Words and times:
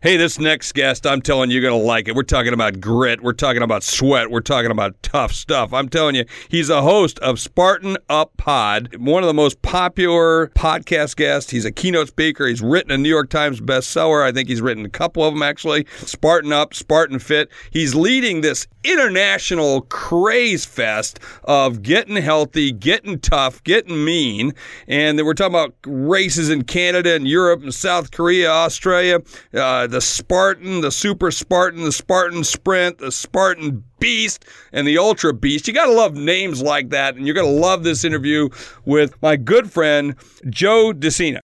Hey, 0.00 0.16
this 0.16 0.38
next 0.38 0.74
guest, 0.74 1.08
I'm 1.08 1.20
telling 1.20 1.50
you, 1.50 1.54
you're 1.54 1.68
going 1.68 1.82
to 1.82 1.84
like 1.84 2.06
it. 2.06 2.14
We're 2.14 2.22
talking 2.22 2.52
about 2.52 2.80
grit. 2.80 3.20
We're 3.20 3.32
talking 3.32 3.62
about 3.62 3.82
sweat. 3.82 4.30
We're 4.30 4.38
talking 4.38 4.70
about 4.70 4.94
tough 5.02 5.32
stuff. 5.32 5.72
I'm 5.72 5.88
telling 5.88 6.14
you, 6.14 6.24
he's 6.48 6.70
a 6.70 6.82
host 6.82 7.18
of 7.18 7.40
Spartan 7.40 7.96
Up 8.08 8.36
Pod, 8.36 8.94
one 8.94 9.24
of 9.24 9.26
the 9.26 9.34
most 9.34 9.60
popular 9.60 10.52
podcast 10.54 11.16
guests. 11.16 11.50
He's 11.50 11.64
a 11.64 11.72
keynote 11.72 12.06
speaker. 12.06 12.46
He's 12.46 12.62
written 12.62 12.92
a 12.92 12.96
New 12.96 13.08
York 13.08 13.28
Times 13.28 13.60
bestseller. 13.60 14.22
I 14.22 14.30
think 14.30 14.48
he's 14.48 14.60
written 14.60 14.84
a 14.84 14.88
couple 14.88 15.24
of 15.24 15.34
them, 15.34 15.42
actually. 15.42 15.84
Spartan 15.96 16.52
Up, 16.52 16.74
Spartan 16.74 17.18
Fit. 17.18 17.48
He's 17.72 17.96
leading 17.96 18.40
this 18.40 18.68
international 18.84 19.80
craze 19.80 20.64
fest 20.64 21.18
of 21.42 21.82
getting 21.82 22.14
healthy, 22.14 22.70
getting 22.70 23.18
tough, 23.18 23.64
getting 23.64 24.04
mean. 24.04 24.52
And 24.86 25.18
then 25.18 25.26
we're 25.26 25.34
talking 25.34 25.56
about 25.56 25.74
races 25.84 26.50
in 26.50 26.62
Canada 26.62 27.16
and 27.16 27.26
Europe 27.26 27.64
and 27.64 27.74
South 27.74 28.12
Korea, 28.12 28.48
Australia. 28.48 29.18
Uh, 29.52 29.87
the 29.88 30.00
Spartan, 30.00 30.80
the 30.80 30.90
Super 30.90 31.30
Spartan, 31.30 31.82
the 31.82 31.92
Spartan 31.92 32.44
Sprint, 32.44 32.98
the 32.98 33.12
Spartan 33.12 33.84
Beast, 33.98 34.44
and 34.72 34.86
the 34.86 34.98
Ultra 34.98 35.32
Beast. 35.32 35.66
You 35.66 35.74
got 35.74 35.86
to 35.86 35.92
love 35.92 36.14
names 36.14 36.62
like 36.62 36.90
that, 36.90 37.16
and 37.16 37.26
you're 37.26 37.34
going 37.34 37.46
to 37.46 37.60
love 37.60 37.82
this 37.82 38.04
interview 38.04 38.48
with 38.84 39.20
my 39.22 39.36
good 39.36 39.70
friend, 39.70 40.14
Joe 40.48 40.92
De 40.92 41.10
Sena. 41.10 41.40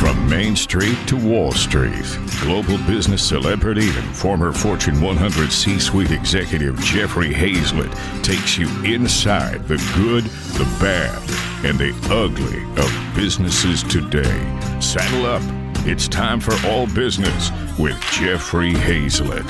From 0.00 0.28
Main 0.28 0.56
Street 0.56 0.98
to 1.06 1.16
Wall 1.16 1.52
Street, 1.52 2.18
global 2.40 2.76
business 2.86 3.22
celebrity 3.22 3.88
and 3.88 4.16
former 4.16 4.52
Fortune 4.52 5.00
100 5.00 5.52
C 5.52 5.78
suite 5.78 6.10
executive 6.10 6.76
Jeffrey 6.80 7.32
Hayzlett 7.32 7.94
takes 8.24 8.58
you 8.58 8.66
inside 8.84 9.66
the 9.68 9.76
good, 9.94 10.24
the 10.58 10.64
bad, 10.80 11.16
and 11.64 11.78
the 11.78 11.94
ugly 12.10 12.62
of 12.82 13.14
businesses 13.14 13.84
today. 13.84 14.80
Saddle 14.80 15.26
up 15.26 15.61
it's 15.84 16.06
time 16.06 16.38
for 16.38 16.54
All 16.68 16.86
Business 16.86 17.50
with 17.76 18.00
Jeffrey 18.12 18.72
Hayzlett. 18.72 19.42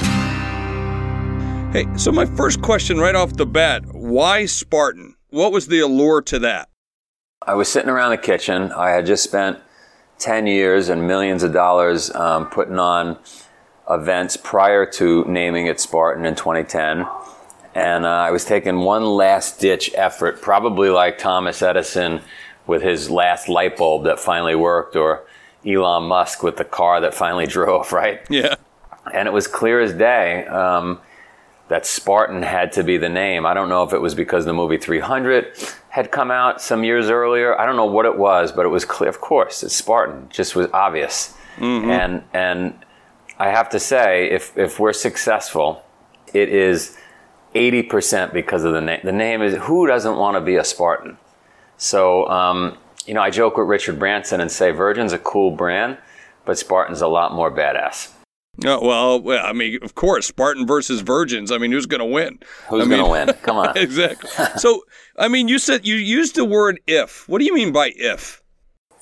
Hey, 1.72 1.86
so 1.96 2.10
my 2.10 2.24
first 2.24 2.62
question 2.62 2.98
right 2.98 3.14
off 3.14 3.34
the 3.34 3.44
bat 3.44 3.84
why 3.92 4.46
Spartan? 4.46 5.14
What 5.28 5.52
was 5.52 5.66
the 5.66 5.80
allure 5.80 6.22
to 6.22 6.38
that? 6.38 6.70
I 7.46 7.54
was 7.54 7.70
sitting 7.70 7.90
around 7.90 8.10
the 8.12 8.18
kitchen. 8.18 8.72
I 8.72 8.90
had 8.90 9.04
just 9.04 9.24
spent 9.24 9.58
10 10.20 10.46
years 10.46 10.88
and 10.88 11.06
millions 11.06 11.42
of 11.42 11.52
dollars 11.52 12.10
um, 12.14 12.46
putting 12.46 12.78
on 12.78 13.18
events 13.90 14.38
prior 14.38 14.86
to 14.86 15.24
naming 15.24 15.66
it 15.66 15.80
Spartan 15.80 16.24
in 16.24 16.34
2010. 16.34 17.06
And 17.74 18.06
uh, 18.06 18.08
I 18.08 18.30
was 18.30 18.44
taking 18.44 18.80
one 18.80 19.04
last 19.04 19.60
ditch 19.60 19.90
effort, 19.94 20.40
probably 20.40 20.88
like 20.88 21.18
Thomas 21.18 21.60
Edison 21.60 22.22
with 22.66 22.82
his 22.82 23.10
last 23.10 23.48
light 23.48 23.76
bulb 23.76 24.04
that 24.04 24.20
finally 24.20 24.54
worked, 24.54 24.94
or 24.94 25.24
Elon 25.66 26.04
Musk 26.04 26.42
with 26.42 26.56
the 26.56 26.64
car 26.64 27.00
that 27.00 27.14
finally 27.14 27.46
drove, 27.58 27.92
right? 27.92 28.20
Yeah. 28.28 28.56
And 29.12 29.26
it 29.26 29.32
was 29.32 29.46
clear 29.46 29.80
as 29.80 29.92
day 29.92 30.46
um, 30.46 31.00
that 31.68 31.86
Spartan 31.86 32.42
had 32.42 32.72
to 32.72 32.84
be 32.84 32.98
the 32.98 33.08
name. 33.08 33.46
I 33.46 33.54
don't 33.54 33.68
know 33.68 33.82
if 33.82 33.92
it 33.92 34.00
was 34.00 34.14
because 34.14 34.44
the 34.44 34.52
movie 34.52 34.76
300 34.76 35.56
had 35.88 36.10
come 36.10 36.30
out 36.30 36.60
some 36.60 36.84
years 36.84 37.10
earlier. 37.10 37.58
I 37.58 37.66
don't 37.66 37.76
know 37.76 37.86
what 37.86 38.06
it 38.06 38.16
was, 38.16 38.52
but 38.52 38.64
it 38.64 38.68
was 38.68 38.84
clear. 38.84 39.10
Of 39.10 39.20
course, 39.20 39.62
it's 39.62 39.74
Spartan. 39.74 40.28
Just 40.30 40.54
was 40.54 40.68
obvious. 40.72 41.34
Mm-hmm. 41.56 41.90
And 41.90 42.24
and 42.32 42.84
I 43.38 43.50
have 43.50 43.68
to 43.70 43.80
say, 43.80 44.30
if 44.30 44.56
if 44.56 44.78
we're 44.78 44.92
successful, 44.92 45.84
it 46.32 46.48
is 46.48 46.96
80% 47.54 48.32
because 48.32 48.64
of 48.64 48.72
the 48.72 48.80
name. 48.80 49.00
The 49.04 49.12
name 49.12 49.42
is 49.42 49.54
who 49.54 49.86
doesn't 49.86 50.16
want 50.16 50.36
to 50.36 50.40
be 50.40 50.56
a 50.56 50.64
Spartan? 50.64 51.18
So 51.76 52.28
um, 52.28 52.78
you 53.06 53.14
know, 53.14 53.22
I 53.22 53.30
joke 53.30 53.56
with 53.56 53.68
Richard 53.68 53.98
Branson 53.98 54.40
and 54.40 54.50
say 54.50 54.70
Virgin's 54.70 55.12
a 55.12 55.18
cool 55.18 55.50
brand, 55.50 55.98
but 56.44 56.58
Spartan's 56.58 57.00
a 57.00 57.08
lot 57.08 57.34
more 57.34 57.50
badass. 57.50 58.10
Oh, 58.64 59.18
well, 59.18 59.44
I 59.46 59.52
mean, 59.54 59.78
of 59.82 59.94
course, 59.94 60.26
Spartan 60.26 60.66
versus 60.66 61.00
Virgins. 61.00 61.50
I 61.50 61.58
mean, 61.58 61.72
who's 61.72 61.86
going 61.86 62.00
to 62.00 62.04
win? 62.04 62.38
Who's 62.68 62.86
going 62.86 63.02
to 63.02 63.10
win? 63.10 63.28
Come 63.42 63.56
on. 63.56 63.76
exactly. 63.76 64.30
So, 64.58 64.82
I 65.18 65.28
mean, 65.28 65.48
you 65.48 65.58
said 65.58 65.86
you 65.86 65.94
used 65.94 66.34
the 66.34 66.44
word 66.44 66.78
if. 66.86 67.26
What 67.28 67.38
do 67.38 67.46
you 67.46 67.54
mean 67.54 67.72
by 67.72 67.92
if? 67.96 68.42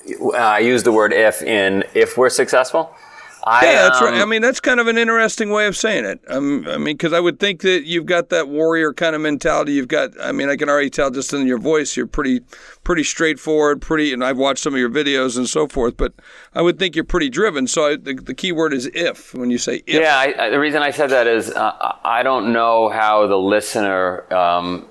Uh, 0.09 0.37
I 0.37 0.59
use 0.59 0.83
the 0.83 0.91
word 0.91 1.11
if 1.11 1.41
in 1.41 1.83
if 1.93 2.17
we're 2.17 2.29
successful. 2.29 2.95
I, 3.43 3.65
yeah, 3.65 3.73
that's 3.83 4.01
um, 4.01 4.07
right. 4.07 4.21
I 4.21 4.25
mean, 4.25 4.41
that's 4.41 4.59
kind 4.59 4.79
of 4.79 4.87
an 4.87 4.97
interesting 4.97 5.49
way 5.49 5.65
of 5.65 5.75
saying 5.75 6.05
it. 6.05 6.21
Um, 6.27 6.65
I 6.67 6.77
mean, 6.77 6.95
because 6.95 7.13
I 7.13 7.19
would 7.19 7.39
think 7.39 7.61
that 7.61 7.85
you've 7.85 8.05
got 8.05 8.29
that 8.29 8.47
warrior 8.49 8.93
kind 8.93 9.15
of 9.15 9.21
mentality. 9.21 9.73
You've 9.73 9.87
got, 9.87 10.11
I 10.21 10.31
mean, 10.31 10.49
I 10.49 10.55
can 10.55 10.69
already 10.69 10.89
tell 10.89 11.09
just 11.09 11.33
in 11.33 11.47
your 11.47 11.57
voice, 11.57 11.97
you're 11.97 12.07
pretty, 12.07 12.41
pretty 12.83 13.03
straightforward, 13.03 13.81
pretty, 13.81 14.13
and 14.13 14.23
I've 14.23 14.37
watched 14.37 14.61
some 14.61 14.73
of 14.73 14.79
your 14.79 14.89
videos 14.89 15.37
and 15.37 15.49
so 15.49 15.67
forth. 15.67 15.97
But 15.97 16.13
I 16.53 16.61
would 16.61 16.77
think 16.77 16.95
you're 16.95 17.03
pretty 17.03 17.29
driven. 17.29 17.67
So 17.67 17.87
I, 17.87 17.95
the, 17.95 18.13
the 18.13 18.33
key 18.33 18.51
word 18.51 18.73
is 18.73 18.85
if 18.93 19.33
when 19.33 19.49
you 19.49 19.57
say 19.57 19.81
if. 19.87 20.01
Yeah, 20.01 20.17
I, 20.17 20.49
the 20.49 20.59
reason 20.59 20.83
I 20.83 20.91
said 20.91 21.09
that 21.09 21.27
is 21.27 21.49
uh, 21.49 21.95
I 22.03 22.23
don't 22.23 22.53
know 22.53 22.89
how 22.89 23.25
the 23.27 23.39
listener 23.39 24.31
um, 24.31 24.87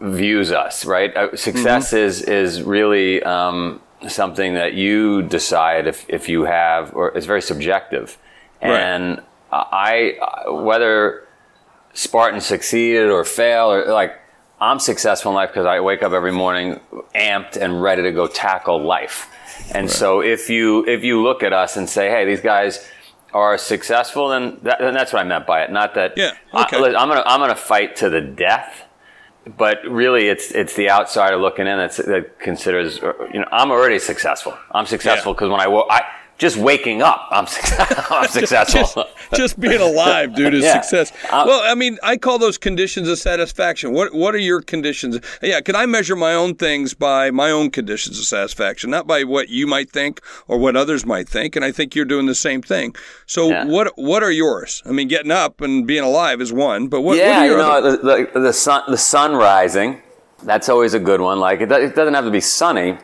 views 0.00 0.50
us. 0.50 0.86
Right, 0.86 1.14
uh, 1.16 1.36
success 1.36 1.88
mm-hmm. 1.88 1.98
is 1.98 2.22
is 2.22 2.62
really. 2.62 3.22
Something 4.08 4.54
that 4.54 4.74
you 4.74 5.22
decide 5.22 5.86
if, 5.86 6.04
if 6.08 6.28
you 6.28 6.44
have, 6.44 6.94
or 6.94 7.08
it's 7.16 7.26
very 7.26 7.42
subjective. 7.42 8.18
And 8.60 9.18
right. 9.52 10.16
I, 10.46 10.50
whether 10.50 11.26
Spartan 11.94 12.40
succeeded 12.40 13.10
or 13.10 13.24
failed, 13.24 13.74
or 13.74 13.92
like, 13.92 14.18
I'm 14.60 14.78
successful 14.78 15.32
in 15.32 15.36
life 15.36 15.50
because 15.50 15.66
I 15.66 15.80
wake 15.80 16.02
up 16.02 16.12
every 16.12 16.32
morning 16.32 16.80
amped 17.14 17.56
and 17.56 17.82
ready 17.82 18.02
to 18.02 18.12
go 18.12 18.26
tackle 18.28 18.82
life. 18.82 19.28
And 19.74 19.86
right. 19.86 19.90
so 19.90 20.20
if 20.20 20.48
you, 20.48 20.86
if 20.86 21.02
you 21.02 21.22
look 21.22 21.42
at 21.42 21.52
us 21.52 21.76
and 21.76 21.88
say, 21.88 22.08
hey, 22.08 22.24
these 22.24 22.40
guys, 22.40 22.88
are 23.34 23.56
successful, 23.56 24.28
then, 24.28 24.58
that, 24.62 24.78
then 24.78 24.94
that's 24.94 25.12
what 25.12 25.20
I 25.20 25.24
meant 25.24 25.46
by 25.46 25.62
it. 25.62 25.70
Not 25.70 25.94
that 25.94 26.14
yeah, 26.16 26.32
okay. 26.54 26.76
I, 26.76 27.02
am 27.02 27.08
gonna 27.08 27.22
I'm 27.24 27.40
gonna 27.40 27.54
fight 27.54 27.96
to 27.96 28.10
the 28.10 28.20
death, 28.20 28.84
but 29.58 29.78
really 29.84 30.28
it's 30.28 30.52
it's 30.52 30.74
the 30.74 30.90
outsider 30.90 31.36
looking 31.36 31.66
in 31.66 31.78
that's, 31.78 31.96
that 31.96 32.38
considers 32.38 32.98
you 33.32 33.40
know 33.40 33.48
I'm 33.50 33.70
already 33.70 33.98
successful. 33.98 34.56
I'm 34.70 34.86
successful 34.86 35.34
because 35.34 35.48
yeah. 35.48 35.52
when 35.52 35.60
I 35.60 35.66
I 35.90 36.02
just 36.42 36.56
waking 36.56 37.02
up, 37.02 37.28
I'm, 37.30 37.46
I'm 38.10 38.28
successful. 38.28 39.04
just, 39.04 39.32
just, 39.32 39.60
being 39.60 39.80
alive, 39.80 40.34
dude, 40.34 40.54
is 40.54 40.64
yeah. 40.64 40.80
success. 40.80 41.12
Um, 41.30 41.46
well, 41.46 41.62
I 41.64 41.76
mean, 41.76 41.98
I 42.02 42.16
call 42.16 42.40
those 42.40 42.58
conditions 42.58 43.06
of 43.08 43.18
satisfaction. 43.18 43.92
What 43.92 44.12
What 44.12 44.34
are 44.34 44.38
your 44.38 44.60
conditions? 44.60 45.20
Yeah, 45.40 45.60
can 45.60 45.76
I 45.76 45.86
measure 45.86 46.16
my 46.16 46.34
own 46.34 46.56
things 46.56 46.94
by 46.94 47.30
my 47.30 47.52
own 47.52 47.70
conditions 47.70 48.18
of 48.18 48.24
satisfaction, 48.24 48.90
not 48.90 49.06
by 49.06 49.22
what 49.22 49.50
you 49.50 49.68
might 49.68 49.90
think 49.90 50.20
or 50.48 50.58
what 50.58 50.74
others 50.74 51.06
might 51.06 51.28
think? 51.28 51.54
And 51.54 51.64
I 51.64 51.70
think 51.70 51.94
you're 51.94 52.04
doing 52.04 52.26
the 52.26 52.34
same 52.34 52.60
thing. 52.60 52.96
So, 53.26 53.48
yeah. 53.50 53.64
what 53.64 53.92
What 53.96 54.24
are 54.24 54.32
yours? 54.32 54.82
I 54.84 54.90
mean, 54.90 55.06
getting 55.06 55.30
up 55.30 55.60
and 55.60 55.86
being 55.86 56.02
alive 56.02 56.40
is 56.40 56.52
one, 56.52 56.88
but 56.88 57.02
what? 57.02 57.18
Yeah, 57.18 57.38
what 57.38 57.50
you 57.50 57.56
know, 57.56 57.82
the, 57.82 58.28
the, 58.32 58.40
the, 58.40 58.52
sun 58.52 58.82
the 58.88 58.98
sun 58.98 59.36
rising. 59.36 60.02
That's 60.42 60.68
always 60.68 60.92
a 60.92 60.98
good 60.98 61.20
one. 61.20 61.38
Like 61.38 61.60
it, 61.60 61.70
it 61.70 61.94
doesn't 61.94 62.14
have 62.14 62.24
to 62.24 62.32
be 62.32 62.40
sunny 62.40 62.98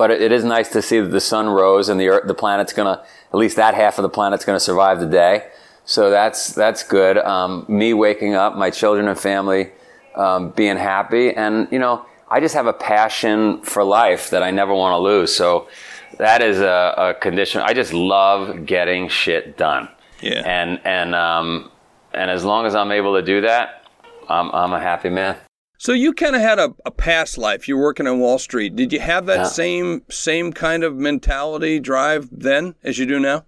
but 0.00 0.10
it 0.10 0.32
is 0.32 0.44
nice 0.44 0.70
to 0.70 0.80
see 0.80 0.98
that 0.98 1.10
the 1.10 1.20
sun 1.20 1.46
rose 1.46 1.90
and 1.90 2.00
the 2.00 2.08
Earth, 2.08 2.26
the 2.26 2.32
planet's 2.32 2.72
gonna 2.72 3.04
at 3.34 3.36
least 3.36 3.56
that 3.56 3.74
half 3.74 3.98
of 3.98 4.02
the 4.02 4.08
planet's 4.08 4.46
gonna 4.46 4.58
survive 4.58 4.98
the 4.98 5.04
day. 5.04 5.46
So 5.84 6.08
that's 6.08 6.54
that's 6.54 6.82
good. 6.82 7.18
Um, 7.18 7.66
me 7.68 7.92
waking 7.92 8.32
up, 8.32 8.56
my 8.56 8.70
children 8.70 9.08
and 9.08 9.18
family 9.20 9.72
um, 10.14 10.52
being 10.52 10.78
happy, 10.78 11.34
and 11.34 11.68
you 11.70 11.78
know, 11.78 12.06
I 12.30 12.40
just 12.40 12.54
have 12.54 12.66
a 12.66 12.72
passion 12.72 13.60
for 13.60 13.84
life 13.84 14.30
that 14.30 14.42
I 14.42 14.50
never 14.50 14.72
want 14.72 14.94
to 14.94 14.98
lose. 14.98 15.34
So 15.34 15.68
that 16.16 16.40
is 16.40 16.60
a, 16.60 16.94
a, 16.96 17.12
condition. 17.20 17.60
I 17.60 17.74
just 17.74 17.92
love 17.92 18.64
getting 18.64 19.06
shit 19.10 19.58
done. 19.58 19.86
Yeah. 20.22 20.40
And 20.46 20.80
and 20.82 21.14
um, 21.14 21.70
and 22.14 22.30
as 22.30 22.42
long 22.42 22.64
as 22.64 22.74
I'm 22.74 22.90
able 22.90 23.16
to 23.16 23.22
do 23.22 23.42
that, 23.42 23.84
I'm 24.30 24.50
I'm 24.52 24.72
a 24.72 24.80
happy 24.80 25.10
man. 25.10 25.36
So 25.80 25.92
you 25.92 26.12
kind 26.12 26.36
of 26.36 26.42
had 26.42 26.58
a, 26.58 26.74
a, 26.84 26.90
past 26.90 27.38
life. 27.38 27.66
You're 27.66 27.80
working 27.80 28.06
on 28.06 28.20
Wall 28.20 28.38
Street. 28.38 28.76
Did 28.76 28.92
you 28.92 29.00
have 29.00 29.24
that 29.24 29.38
yeah. 29.38 29.44
same 29.44 30.02
same 30.10 30.52
kind 30.52 30.84
of 30.84 30.94
mentality 30.94 31.80
drive 31.80 32.28
then 32.30 32.74
as 32.84 32.98
you 32.98 33.06
do 33.06 33.18
now? 33.18 33.46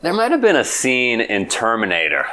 There 0.00 0.14
might 0.14 0.30
have 0.30 0.40
been 0.40 0.56
a 0.56 0.64
scene 0.64 1.20
in 1.20 1.46
Terminator 1.46 2.24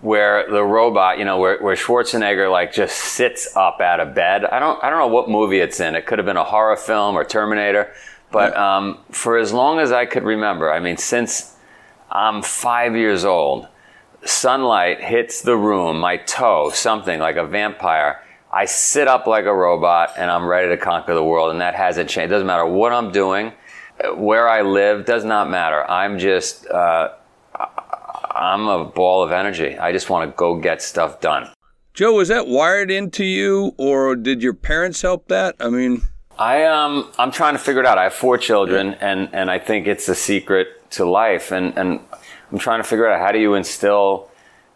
where 0.00 0.50
the 0.50 0.64
robot, 0.64 1.18
you 1.18 1.26
know, 1.26 1.36
where, 1.36 1.58
where 1.58 1.76
Schwarzenegger 1.76 2.50
like 2.50 2.72
just 2.72 2.96
sits 2.96 3.54
up 3.56 3.82
out 3.82 4.00
of 4.00 4.14
bed. 4.14 4.46
I 4.46 4.58
don't 4.58 4.82
I 4.82 4.88
don't 4.88 5.00
know 5.00 5.14
what 5.14 5.28
movie 5.28 5.60
it's 5.60 5.78
in. 5.78 5.94
It 5.94 6.06
could 6.06 6.18
have 6.18 6.24
been 6.24 6.38
a 6.38 6.44
horror 6.44 6.78
film 6.78 7.14
or 7.14 7.24
Terminator, 7.24 7.92
but 8.32 8.54
yeah. 8.54 8.78
um, 8.78 9.00
for 9.10 9.36
as 9.36 9.52
long 9.52 9.80
as 9.80 9.92
I 9.92 10.06
could 10.06 10.22
remember, 10.22 10.72
I 10.72 10.80
mean, 10.80 10.96
since 10.96 11.54
I'm 12.10 12.40
five 12.40 12.96
years 12.96 13.22
old, 13.22 13.68
sunlight 14.24 15.02
hits 15.02 15.42
the 15.42 15.58
room, 15.58 16.00
my 16.00 16.16
toe, 16.16 16.70
something 16.70 17.20
like 17.20 17.36
a 17.36 17.46
vampire 17.46 18.22
I 18.56 18.64
sit 18.64 19.06
up 19.06 19.26
like 19.26 19.44
a 19.44 19.52
robot 19.54 20.14
and 20.16 20.30
I'm 20.30 20.46
ready 20.46 20.68
to 20.68 20.78
conquer 20.78 21.12
the 21.12 21.22
world, 21.22 21.50
and 21.50 21.60
that 21.60 21.74
hasn't 21.74 22.08
changed. 22.08 22.30
It 22.30 22.34
doesn't 22.36 22.46
matter 22.46 22.64
what 22.64 22.90
I'm 22.90 23.12
doing, 23.12 23.52
where 24.14 24.48
I 24.48 24.62
live, 24.62 25.04
does 25.04 25.26
not 25.26 25.50
matter. 25.50 25.84
I'm 25.90 26.18
just, 26.18 26.66
uh, 26.68 27.10
I'm 27.54 28.66
a 28.66 28.86
ball 28.86 29.22
of 29.22 29.30
energy. 29.30 29.76
I 29.76 29.92
just 29.92 30.08
want 30.08 30.30
to 30.30 30.34
go 30.34 30.58
get 30.58 30.80
stuff 30.80 31.20
done. 31.20 31.50
Joe, 31.92 32.14
was 32.14 32.28
that 32.28 32.46
wired 32.46 32.90
into 32.90 33.26
you, 33.26 33.74
or 33.76 34.16
did 34.16 34.42
your 34.42 34.54
parents 34.54 35.02
help 35.02 35.28
that? 35.28 35.56
I 35.60 35.68
mean, 35.68 36.00
I 36.38 36.64
um 36.64 37.10
I'm 37.18 37.30
trying 37.30 37.54
to 37.54 37.58
figure 37.58 37.82
it 37.82 37.86
out. 37.86 37.98
I 37.98 38.04
have 38.04 38.14
four 38.14 38.38
children, 38.38 38.94
and 39.02 39.28
and 39.34 39.50
I 39.50 39.58
think 39.58 39.86
it's 39.86 40.08
a 40.08 40.14
secret 40.14 40.90
to 40.92 41.04
life, 41.04 41.52
and 41.52 41.76
and 41.76 42.00
I'm 42.50 42.58
trying 42.58 42.80
to 42.80 42.88
figure 42.88 43.06
out 43.06 43.20
how 43.20 43.32
do 43.32 43.38
you 43.38 43.52
instill 43.54 44.30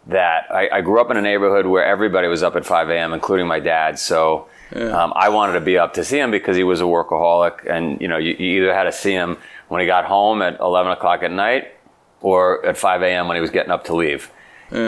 that. 0.07 0.45
I, 0.51 0.69
I 0.69 0.81
grew 0.81 0.99
up 0.99 1.11
in 1.11 1.17
a 1.17 1.21
neighborhood 1.21 1.65
where 1.65 1.85
everybody 1.85 2.27
was 2.27 2.43
up 2.43 2.55
at 2.55 2.65
5 2.65 2.89
a.m., 2.89 3.13
including 3.13 3.47
my 3.47 3.59
dad. 3.59 3.99
So. 3.99 4.47
Um, 4.73 5.11
I 5.17 5.27
wanted 5.27 5.51
to 5.53 5.59
be 5.59 5.77
up 5.77 5.95
to 5.95 6.03
see 6.05 6.17
him 6.17 6.31
because 6.31 6.55
he 6.55 6.63
was 6.63 6.79
a 6.79 6.85
workaholic, 6.85 7.69
and 7.69 7.99
you 7.99 8.07
know, 8.07 8.17
you, 8.17 8.35
you 8.39 8.63
either 8.63 8.73
had 8.73 8.83
to 8.85 8.93
see 8.93 9.11
him 9.11 9.37
when 9.67 9.81
he 9.81 9.85
got 9.85 10.05
home 10.05 10.41
at 10.41 10.61
11 10.61 10.93
o'clock 10.93 11.23
at 11.23 11.31
night, 11.31 11.73
or 12.21 12.65
at 12.65 12.77
5 12.77 13.01
a.m. 13.01 13.27
when 13.27 13.35
he 13.35 13.41
was 13.41 13.49
getting 13.49 13.69
up 13.71 13.83
to 13.85 13.95
leave. 13.95 14.31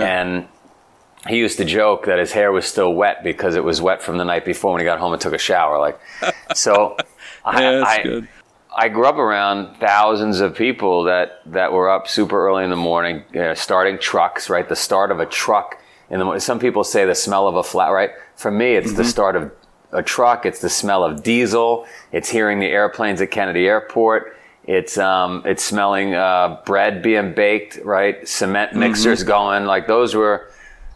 And 0.01 0.47
he 1.27 1.37
used 1.37 1.57
to 1.57 1.65
joke 1.65 2.05
that 2.05 2.19
his 2.19 2.31
hair 2.31 2.51
was 2.51 2.65
still 2.65 2.93
wet 2.93 3.23
because 3.23 3.55
it 3.55 3.63
was 3.63 3.81
wet 3.81 4.01
from 4.01 4.17
the 4.17 4.23
night 4.25 4.45
before 4.45 4.71
when 4.71 4.81
he 4.81 4.85
got 4.85 4.99
home 4.99 5.13
and 5.13 5.21
took 5.21 5.33
a 5.33 5.37
shower. 5.37 5.79
Like, 5.79 5.99
so 6.53 6.95
I, 7.45 7.61
Yeah, 7.61 7.71
that's 7.71 7.89
I, 7.89 8.03
good. 8.03 8.27
I 8.75 8.89
grew 8.89 9.05
up 9.05 9.17
around 9.17 9.77
thousands 9.77 10.39
of 10.39 10.55
people 10.55 11.03
that, 11.03 11.41
that 11.47 11.71
were 11.71 11.89
up 11.89 12.07
super 12.07 12.47
early 12.47 12.63
in 12.63 12.69
the 12.69 12.75
morning, 12.75 13.23
you 13.33 13.39
know, 13.39 13.53
starting 13.53 13.99
trucks, 13.99 14.49
right? 14.49 14.67
The 14.67 14.75
start 14.75 15.11
of 15.11 15.19
a 15.19 15.25
truck 15.25 15.79
in 16.09 16.19
the. 16.19 16.39
Some 16.39 16.59
people 16.59 16.83
say 16.83 17.05
the 17.05 17.15
smell 17.15 17.47
of 17.47 17.55
a 17.55 17.63
flat, 17.63 17.89
right? 17.89 18.11
For 18.35 18.51
me, 18.51 18.75
it's 18.75 18.93
the 18.93 19.03
start 19.05 19.35
of 19.35 19.51
a 19.91 20.01
truck. 20.01 20.45
It's 20.45 20.59
the 20.59 20.69
smell 20.69 21.03
of 21.03 21.23
diesel. 21.23 21.85
It's 22.11 22.29
hearing 22.29 22.59
the 22.59 22.67
airplanes 22.67 23.21
at 23.21 23.31
Kennedy 23.31 23.67
Airport. 23.67 24.37
It's 24.65 24.97
um, 24.97 25.43
it's 25.45 25.63
smelling 25.63 26.13
uh, 26.15 26.61
bread 26.65 27.03
being 27.03 27.33
baked, 27.33 27.79
right? 27.83 28.27
Cement 28.27 28.73
mixers 28.73 29.23
going. 29.23 29.65
Like 29.65 29.87
those 29.87 30.15
were 30.15 30.49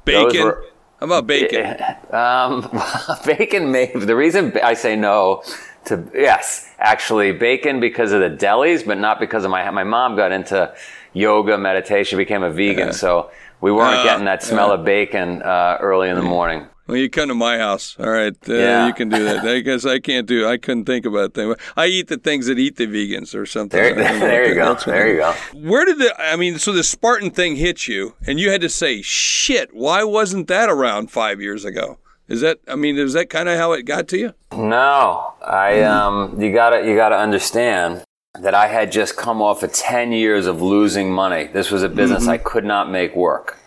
those 0.05 0.31
Bacon. 0.33 0.45
were- 0.45 0.65
How 0.99 1.05
about 1.05 1.27
bacon? 1.27 1.75
um, 2.11 2.69
bacon 3.25 3.71
may 3.71 3.91
the 3.93 4.15
reason 4.15 4.53
I 4.63 4.73
say 4.73 4.95
no 4.95 5.43
to 5.85 6.03
yes, 6.13 6.69
actually 6.79 7.31
bacon 7.31 7.79
because 7.79 8.11
of 8.11 8.19
the 8.19 8.29
delis, 8.29 8.85
but 8.85 8.97
not 8.97 9.19
because 9.19 9.45
of 9.45 9.51
my 9.51 9.69
my 9.71 9.83
mom 9.83 10.15
got 10.15 10.31
into 10.31 10.73
yoga, 11.13 11.57
meditation, 11.57 12.17
became 12.17 12.43
a 12.43 12.51
vegan, 12.51 12.93
so 12.93 13.29
we 13.61 13.71
weren't 13.71 13.97
Uh, 13.99 14.03
getting 14.03 14.25
that 14.25 14.43
smell 14.43 14.71
of 14.71 14.83
bacon 14.85 15.41
uh, 15.41 15.77
early 15.81 16.09
in 16.09 16.15
the 16.15 16.21
morning. 16.21 16.67
Well, 16.87 16.95
you 16.95 17.09
come 17.09 17.27
to 17.27 17.35
my 17.35 17.57
house, 17.57 17.97
all 17.99 18.09
right? 18.09 18.33
Uh, 18.47 18.53
Yeah. 18.53 18.87
You 18.87 18.93
can 18.93 19.09
do 19.09 19.21
that. 19.25 19.45
I 19.45 19.59
guess 19.59 19.85
I 19.85 19.99
can't 19.99 20.25
do. 20.25 20.47
I 20.47 20.55
couldn't 20.55 20.85
think 20.85 21.05
about 21.05 21.33
that. 21.33 21.57
I 21.75 21.87
eat 21.87 22.07
the 22.07 22.17
things 22.17 22.45
that 22.47 22.57
eat 22.57 22.77
the 22.77 22.87
vegans 22.87 23.35
or 23.35 23.45
something. 23.45 23.77
There, 23.77 23.91
I 23.93 24.19
there 24.19 24.47
you 24.47 24.55
go. 24.55 24.75
There 24.75 25.07
you 25.09 25.17
go. 25.17 25.33
Where 25.53 25.83
did 25.83 25.99
the? 25.99 26.13
I 26.17 26.37
mean, 26.37 26.59
so 26.59 26.71
the 26.71 26.83
Spartan 26.85 27.31
thing 27.31 27.57
hit 27.57 27.89
you, 27.89 28.13
and 28.25 28.39
you 28.39 28.51
had 28.51 28.61
to 28.61 28.69
say, 28.69 29.01
"Shit! 29.01 29.71
Why 29.73 30.03
wasn't 30.05 30.47
that 30.47 30.69
around 30.69 31.11
five 31.11 31.41
years 31.41 31.65
ago?" 31.65 31.97
Is 32.27 32.41
that? 32.41 32.59
I 32.67 32.75
mean, 32.75 32.97
is 32.97 33.13
that 33.13 33.29
kind 33.29 33.47
of 33.47 33.57
how 33.57 33.71
it 33.71 33.83
got 33.83 34.07
to 34.09 34.17
you? 34.17 34.33
No, 34.51 35.33
I 35.41 35.81
um, 35.81 36.41
you 36.41 36.51
gotta 36.53 36.85
you 36.85 36.95
gotta 36.95 37.17
understand 37.17 38.03
that 38.39 38.53
I 38.53 38.67
had 38.67 38.91
just 38.91 39.15
come 39.15 39.41
off 39.41 39.63
of 39.63 39.71
ten 39.71 40.11
years 40.11 40.45
of 40.45 40.61
losing 40.61 41.11
money. 41.11 41.47
This 41.47 41.71
was 41.71 41.83
a 41.83 41.89
business 41.89 42.27
I 42.27 42.37
could 42.37 42.65
not 42.65 42.91
make 42.91 43.15
work. 43.15 43.57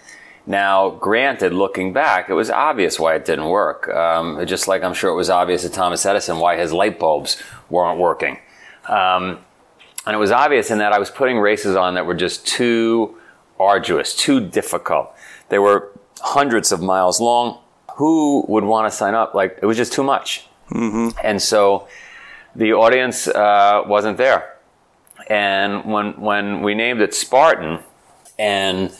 Now, 0.46 0.90
granted, 0.90 1.52
looking 1.52 1.92
back, 1.92 2.28
it 2.28 2.34
was 2.34 2.50
obvious 2.50 2.98
why 2.98 3.14
it 3.14 3.24
didn't 3.24 3.48
work. 3.48 3.88
Um, 3.88 4.44
just 4.46 4.68
like 4.68 4.82
I'm 4.82 4.94
sure 4.94 5.10
it 5.10 5.14
was 5.14 5.30
obvious 5.30 5.62
to 5.62 5.70
Thomas 5.70 6.04
Edison 6.04 6.38
why 6.38 6.56
his 6.56 6.72
light 6.72 6.98
bulbs 6.98 7.42
weren't 7.68 7.98
working. 7.98 8.38
Um, 8.88 9.38
and 10.06 10.14
it 10.14 10.18
was 10.18 10.30
obvious 10.30 10.70
in 10.70 10.78
that 10.78 10.92
I 10.92 10.98
was 10.98 11.10
putting 11.10 11.38
races 11.38 11.76
on 11.76 11.94
that 11.94 12.06
were 12.06 12.14
just 12.14 12.46
too 12.46 13.16
arduous, 13.58 14.16
too 14.16 14.40
difficult. 14.40 15.12
They 15.50 15.58
were 15.58 15.92
hundreds 16.20 16.72
of 16.72 16.80
miles 16.80 17.20
long. 17.20 17.60
Who 18.00 18.46
would 18.48 18.64
want 18.64 18.90
to 18.90 18.96
sign 18.96 19.14
up? 19.14 19.34
Like, 19.34 19.58
it 19.60 19.66
was 19.66 19.76
just 19.76 19.92
too 19.92 20.02
much. 20.02 20.46
And 21.22 21.40
so 21.42 21.86
the 22.56 22.72
audience 22.72 23.28
uh, 23.28 23.82
wasn't 23.86 24.16
there. 24.16 24.56
And 25.28 25.84
when, 25.84 26.18
when 26.18 26.62
we 26.62 26.74
named 26.74 27.02
it 27.02 27.12
Spartan, 27.12 27.80
and 28.38 28.90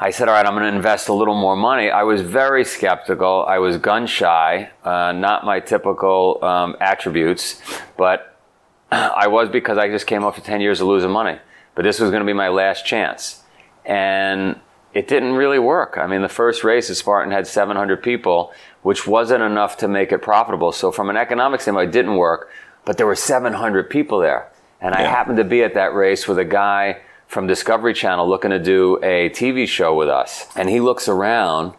I 0.00 0.10
said, 0.10 0.28
all 0.28 0.34
right, 0.34 0.44
I'm 0.44 0.54
going 0.54 0.68
to 0.68 0.76
invest 0.76 1.06
a 1.06 1.12
little 1.12 1.36
more 1.36 1.54
money. 1.54 1.92
I 1.92 2.02
was 2.02 2.22
very 2.22 2.64
skeptical. 2.64 3.44
I 3.46 3.58
was 3.58 3.76
gun 3.76 4.08
shy, 4.08 4.70
uh, 4.82 5.12
not 5.12 5.44
my 5.44 5.60
typical 5.60 6.44
um, 6.44 6.76
attributes, 6.80 7.62
but 7.96 8.36
I 8.90 9.28
was 9.28 9.48
because 9.48 9.78
I 9.78 9.86
just 9.86 10.08
came 10.08 10.24
off 10.24 10.38
of 10.38 10.42
10 10.42 10.60
years 10.60 10.80
of 10.80 10.88
losing 10.88 11.12
money. 11.12 11.38
But 11.76 11.84
this 11.84 12.00
was 12.00 12.10
going 12.10 12.22
to 12.22 12.26
be 12.26 12.32
my 12.32 12.48
last 12.48 12.84
chance. 12.84 13.44
And 13.84 14.58
it 14.92 15.06
didn't 15.06 15.34
really 15.34 15.58
work. 15.58 15.96
I 15.98 16.06
mean, 16.06 16.22
the 16.22 16.28
first 16.28 16.64
race 16.64 16.90
at 16.90 16.96
Spartan 16.96 17.32
had 17.32 17.46
700 17.46 18.02
people, 18.02 18.52
which 18.82 19.06
wasn't 19.06 19.42
enough 19.42 19.76
to 19.78 19.88
make 19.88 20.12
it 20.12 20.20
profitable. 20.20 20.72
So, 20.72 20.90
from 20.90 21.10
an 21.10 21.16
economic 21.16 21.60
standpoint, 21.60 21.90
it 21.90 21.92
didn't 21.92 22.16
work. 22.16 22.50
But 22.84 22.96
there 22.96 23.06
were 23.06 23.14
700 23.14 23.90
people 23.90 24.18
there. 24.18 24.50
And 24.80 24.94
I 24.94 25.02
happened 25.02 25.36
to 25.36 25.44
be 25.44 25.62
at 25.62 25.74
that 25.74 25.94
race 25.94 26.26
with 26.26 26.38
a 26.38 26.44
guy 26.44 27.02
from 27.26 27.46
Discovery 27.46 27.92
Channel 27.92 28.28
looking 28.28 28.50
to 28.50 28.58
do 28.58 28.98
a 29.02 29.28
TV 29.30 29.68
show 29.68 29.94
with 29.94 30.08
us. 30.08 30.48
And 30.56 30.68
he 30.68 30.80
looks 30.80 31.06
around 31.06 31.74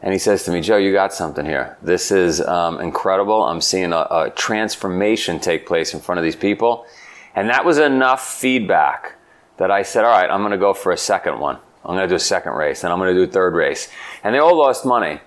and 0.00 0.12
he 0.12 0.18
says 0.18 0.44
to 0.44 0.52
me, 0.52 0.60
Joe, 0.60 0.76
you 0.76 0.92
got 0.92 1.12
something 1.12 1.44
here. 1.44 1.76
This 1.82 2.10
is 2.10 2.40
um, 2.40 2.80
incredible. 2.80 3.44
I'm 3.44 3.60
seeing 3.60 3.92
a, 3.92 4.06
a 4.10 4.32
transformation 4.34 5.40
take 5.40 5.66
place 5.66 5.92
in 5.92 6.00
front 6.00 6.18
of 6.18 6.24
these 6.24 6.36
people. 6.36 6.86
And 7.34 7.50
that 7.50 7.64
was 7.64 7.78
enough 7.78 8.26
feedback 8.26 9.16
that 9.58 9.70
I 9.70 9.82
said, 9.82 10.04
all 10.04 10.10
right, 10.10 10.30
I'm 10.30 10.40
going 10.40 10.52
to 10.52 10.58
go 10.58 10.72
for 10.72 10.92
a 10.92 10.96
second 10.96 11.38
one. 11.40 11.58
I'm 11.84 11.96
going 11.96 12.08
to 12.08 12.08
do 12.08 12.16
a 12.16 12.20
second 12.20 12.52
race 12.52 12.84
and 12.84 12.92
I'm 12.92 12.98
going 12.98 13.14
to 13.14 13.24
do 13.24 13.28
a 13.28 13.32
third 13.32 13.54
race. 13.54 13.88
And 14.22 14.34
they 14.34 14.38
all 14.38 14.56
lost 14.56 14.84
money. 14.84 15.20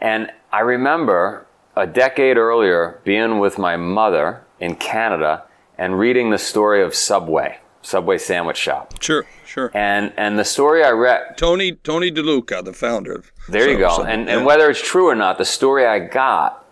And 0.00 0.30
I 0.52 0.60
remember 0.60 1.46
a 1.76 1.86
decade 1.86 2.36
earlier 2.36 3.00
being 3.04 3.38
with 3.38 3.58
my 3.58 3.76
mother 3.76 4.42
in 4.60 4.76
Canada 4.76 5.44
and 5.78 5.98
reading 5.98 6.30
the 6.30 6.38
story 6.38 6.82
of 6.82 6.94
Subway, 6.94 7.58
Subway 7.82 8.18
sandwich 8.18 8.56
shop. 8.56 9.02
Sure, 9.02 9.26
sure. 9.44 9.70
And, 9.74 10.12
and 10.16 10.38
the 10.38 10.44
story 10.44 10.82
I 10.82 10.90
read, 10.90 11.36
Tony 11.36 11.72
Tony 11.72 12.10
DeLuca, 12.10 12.64
the 12.64 12.72
founder. 12.72 13.12
of 13.16 13.32
there 13.48 13.70
you 13.70 13.78
go. 13.78 13.90
Sub- 13.96 14.06
and, 14.06 14.28
and 14.28 14.46
whether 14.46 14.70
it's 14.70 14.82
true 14.82 15.08
or 15.08 15.14
not, 15.14 15.38
the 15.38 15.44
story 15.44 15.84
I 15.84 15.98
got 15.98 16.64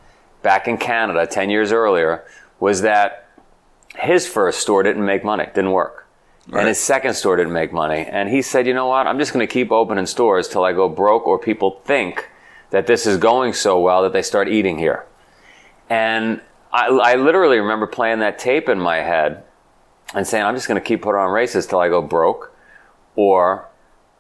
back 0.43 0.69
in 0.69 0.79
Canada 0.79 1.27
10 1.27 1.51
years 1.51 1.73
earlier 1.73 2.25
was 2.61 2.83
that 2.83 3.29
his 3.97 4.27
first 4.27 4.61
store 4.61 4.83
didn't 4.83 5.05
make 5.05 5.25
money, 5.25 5.47
didn't 5.55 5.73
work. 5.73 6.04
Right. 6.49 6.61
And 6.61 6.69
his 6.69 6.79
second 6.81 7.15
store 7.15 7.37
didn't 7.37 7.53
make 7.53 7.73
money. 7.73 8.07
And 8.09 8.29
he 8.29 8.43
said, 8.43 8.67
you 8.67 8.75
know 8.75 8.89
what? 8.89 9.07
I'm 9.07 9.19
just 9.19 9.33
going 9.33 9.47
to 9.47 9.53
keep 9.53 9.73
opening 9.73 10.07
stores 10.07 10.49
till 10.49 10.65
I 10.65 10.73
go 10.73 10.89
broke 10.89 11.27
or 11.27 11.39
people 11.39 11.81
think 11.85 12.29
that 12.71 12.87
this 12.87 13.07
is 13.07 13.17
going 13.17 13.55
so 13.55 13.81
well 13.81 14.03
that 14.03 14.13
they 14.13 14.23
start 14.23 14.49
eating 14.49 14.79
here. 14.79 15.07
And 15.89 16.43
I, 16.73 16.89
I 16.89 17.15
literally 17.15 17.59
remember 17.59 17.87
playing 17.87 18.19
that 18.19 18.39
tape 18.39 18.69
in 18.69 18.79
my 18.79 18.97
head 18.97 19.45
and 20.15 20.27
saying, 20.27 20.45
I'm 20.45 20.55
just 20.55 20.69
going 20.69 20.81
to 20.81 20.87
keep 20.87 21.03
putting 21.03 21.21
on 21.21 21.31
races 21.31 21.67
till 21.67 21.79
I 21.79 21.89
go 21.89 22.03
broke 22.03 22.55
or 23.17 23.69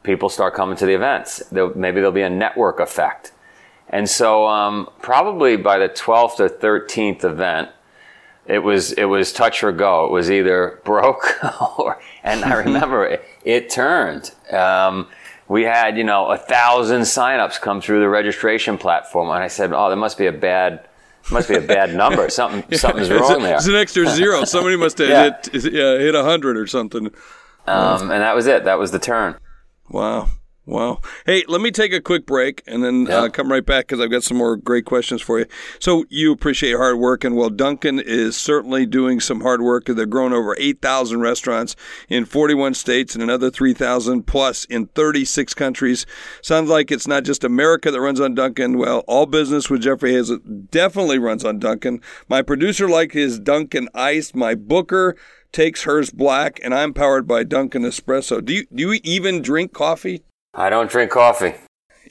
people 0.03 0.29
start 0.29 0.55
coming 0.55 0.77
to 0.77 0.87
the 0.87 0.95
events. 0.95 1.39
There'll, 1.51 1.77
maybe 1.77 1.97
there'll 1.97 2.13
be 2.13 2.23
a 2.23 2.31
network 2.31 2.81
effect. 2.81 3.33
And 3.89 4.09
so, 4.09 4.47
um, 4.47 4.89
probably 5.03 5.57
by 5.57 5.79
the 5.79 5.89
12th 5.89 6.41
or 6.41 6.49
13th 6.49 7.23
event, 7.25 7.71
it 8.47 8.59
was 8.61 8.93
it 8.93 9.05
was 9.05 9.33
touch 9.33 9.63
or 9.65 9.73
go. 9.73 10.07
It 10.07 10.13
was 10.13 10.31
either 10.31 10.81
broke 10.85 11.25
or, 11.79 12.01
and 12.23 12.45
I 12.45 12.55
remember 12.65 13.07
it, 13.07 13.25
it 13.45 13.71
turned. 13.71 14.31
Um, 14.53 15.09
we 15.49 15.63
had 15.65 15.97
you 15.99 16.05
know 16.05 16.27
a 16.27 16.39
thousand 16.39 17.03
signups 17.03 17.61
come 17.61 17.81
through 17.81 18.01
the 18.01 18.09
registration 18.09 18.79
platform, 18.79 19.29
and 19.31 19.43
I 19.43 19.49
said, 19.49 19.73
"Oh, 19.73 19.89
there 19.89 19.97
must 19.97 20.17
be 20.19 20.27
a 20.27 20.33
bad, 20.33 20.87
must 21.31 21.49
be 21.49 21.57
a 21.57 21.61
bad 21.61 21.95
number. 22.03 22.29
Something 22.31 22.63
something's 22.79 23.09
It's, 23.11 23.21
wrong 23.21 23.41
a- 23.41 23.45
there." 23.45 23.57
it's 23.57 23.67
an 23.67 23.75
extra 23.77 24.07
zero. 24.07 24.45
Somebody 24.45 24.77
must 24.77 24.99
have 24.99 25.09
Yeah. 25.09 25.25
hit 25.53 25.73
yeah, 25.73 25.99
hit 25.99 26.15
a 26.15 26.23
hundred 26.25 26.57
or 26.57 26.67
something. 26.67 27.11
Um, 27.67 28.11
and 28.11 28.21
that 28.23 28.35
was 28.35 28.47
it. 28.47 28.65
That 28.65 28.79
was 28.79 28.91
the 28.91 28.99
turn. 28.99 29.37
Wow. 29.89 30.29
Wow. 30.67 31.01
Hey, 31.27 31.45
let 31.47 31.61
me 31.61 31.71
take 31.71 31.93
a 31.93 32.01
quick 32.01 32.25
break 32.25 32.63
and 32.67 32.83
then 32.83 33.11
uh, 33.11 33.29
come 33.29 33.51
right 33.51 33.65
back 33.65 33.87
because 33.87 34.01
I've 34.01 34.11
got 34.11 34.23
some 34.23 34.39
more 34.39 34.57
great 34.57 34.87
questions 34.87 35.21
for 35.21 35.39
you. 35.39 35.45
So, 35.79 36.07
you 36.09 36.33
appreciate 36.33 36.77
hard 36.77 36.99
work, 36.99 37.23
and 37.23 37.37
well, 37.37 37.51
Dunkin' 37.51 38.01
is 38.01 38.35
certainly 38.35 38.87
doing 38.87 39.21
some 39.21 39.43
hard 39.43 39.61
work. 39.61 39.85
They've 39.85 40.09
grown 40.09 40.33
over 40.33 40.57
8,000 40.59 41.21
restaurants 41.21 41.77
in 42.09 42.25
41 42.25 42.73
states 42.73 43.15
and 43.15 43.23
another 43.23 43.51
3,000 43.51 44.23
plus 44.23 44.65
in 44.65 44.87
36 44.87 45.53
countries. 45.53 46.07
Sounds 46.41 46.71
like 46.71 46.91
it's 46.91 47.07
not 47.07 47.25
just 47.25 47.45
America 47.45 47.91
that 47.91 48.01
runs 48.01 48.21
on 48.21 48.35
Dunkin'. 48.35 48.79
Well, 48.79 49.01
all 49.07 49.27
business 49.27 49.69
with 49.69 49.83
Jeffrey 49.83 50.13
Hayes 50.13 50.33
definitely 50.71 51.19
runs 51.19 51.45
on 51.45 51.59
Dunkin'. 51.59 52.01
My 52.31 52.41
producer 52.41 52.89
likes 52.89 53.15
his 53.15 53.39
Dunkin' 53.39 53.91
Ice. 53.95 54.35
My 54.35 54.55
booker 54.55 55.15
takes 55.53 55.83
hers 55.83 56.11
black, 56.11 56.59
and 56.65 56.75
I'm 56.75 56.95
powered 56.95 57.29
by 57.29 57.45
Dunkin' 57.45 57.83
Espresso. 57.83 58.43
Do 58.43 58.55
you 58.55 58.67
do 58.75 58.93
you 58.93 59.01
even 59.05 59.43
drink 59.43 59.75
coffee? 59.75 60.23
I 60.55 60.71
don't 60.71 60.91
drink 60.91 61.11
coffee. 61.11 61.55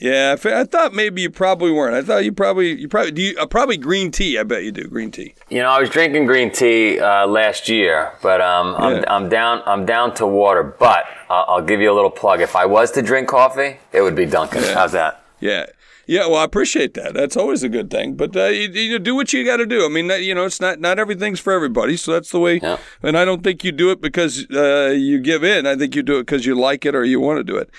Yeah, 0.00 0.36
I 0.44 0.60
I 0.60 0.64
thought 0.64 0.92
maybe 0.92 1.22
you 1.22 1.30
probably 1.30 1.70
weren't. 1.70 1.94
I 1.94 2.02
thought 2.02 2.24
you 2.24 2.32
probably 2.32 2.78
you 2.78 2.88
probably 2.88 3.12
do 3.12 3.22
you, 3.22 3.38
uh, 3.38 3.46
probably 3.46 3.76
green 3.76 4.10
tea. 4.10 4.36
I 4.38 4.42
bet 4.42 4.64
you 4.64 4.72
do 4.72 4.88
green 4.88 5.10
tea. 5.10 5.34
You 5.48 5.62
know, 5.62 5.70
I 5.70 5.78
was 5.78 5.88
drinking 5.88 6.26
green 6.26 6.50
tea 6.50 6.98
uh, 6.98 7.26
last 7.26 7.68
year, 7.68 8.12
but 8.20 8.40
um, 8.40 8.74
I'm, 8.76 8.96
Yeah. 8.96 9.04
I'm 9.08 9.28
down. 9.28 9.62
I'm 9.66 9.86
down 9.86 10.14
to 10.16 10.26
water. 10.26 10.64
But 10.64 11.04
uh, 11.30 11.44
I'll 11.46 11.62
give 11.62 11.80
you 11.80 11.92
a 11.92 11.94
little 11.94 12.10
plug. 12.10 12.40
If 12.40 12.56
I 12.56 12.66
was 12.66 12.90
to 12.92 13.02
drink 13.02 13.28
coffee, 13.28 13.78
it 13.92 14.02
would 14.02 14.16
be 14.16 14.26
Dunkin'. 14.26 14.62
How's 14.74 14.92
that? 14.92 15.22
Yeah, 15.40 15.66
Yeah, 16.06 16.26
well, 16.26 16.36
I 16.36 16.44
appreciate 16.44 16.94
that. 16.94 17.14
That's 17.14 17.36
always 17.36 17.62
a 17.62 17.68
good 17.68 17.90
thing. 17.90 18.14
But 18.14 18.36
uh, 18.36 18.46
you, 18.46 18.68
you 18.68 18.98
do 18.98 19.14
what 19.14 19.32
you 19.32 19.44
got 19.44 19.58
to 19.58 19.66
do. 19.66 19.84
I 19.84 19.88
mean, 19.88 20.08
you 20.22 20.34
know, 20.34 20.44
it's 20.44 20.60
not 20.60 20.80
not 20.80 20.98
everything's 20.98 21.40
for 21.40 21.52
everybody. 21.52 21.96
So 21.96 22.12
that's 22.12 22.30
the 22.30 22.40
way. 22.40 22.60
Yeah. 22.62 22.78
And 23.02 23.16
I 23.16 23.24
don't 23.24 23.42
think 23.44 23.62
you 23.64 23.72
do 23.72 23.90
it 23.90 24.00
because 24.00 24.46
uh, 24.50 24.92
you 24.96 25.20
give 25.20 25.44
in. 25.44 25.66
I 25.66 25.76
think 25.76 25.94
you 25.94 26.02
do 26.02 26.18
it 26.18 26.22
because 26.26 26.44
you 26.46 26.54
like 26.54 26.84
it 26.84 26.94
or 26.94 27.04
you 27.04 27.20
want 27.20 27.38
to 27.38 27.44
do 27.44 27.56
it. 27.56 27.70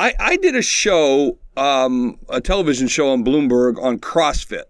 I, 0.00 0.14
I 0.18 0.36
did 0.38 0.56
a 0.56 0.62
show, 0.62 1.36
um, 1.58 2.18
a 2.30 2.40
television 2.40 2.88
show 2.88 3.10
on 3.10 3.22
Bloomberg 3.22 3.78
on 3.82 3.98
CrossFit, 3.98 4.62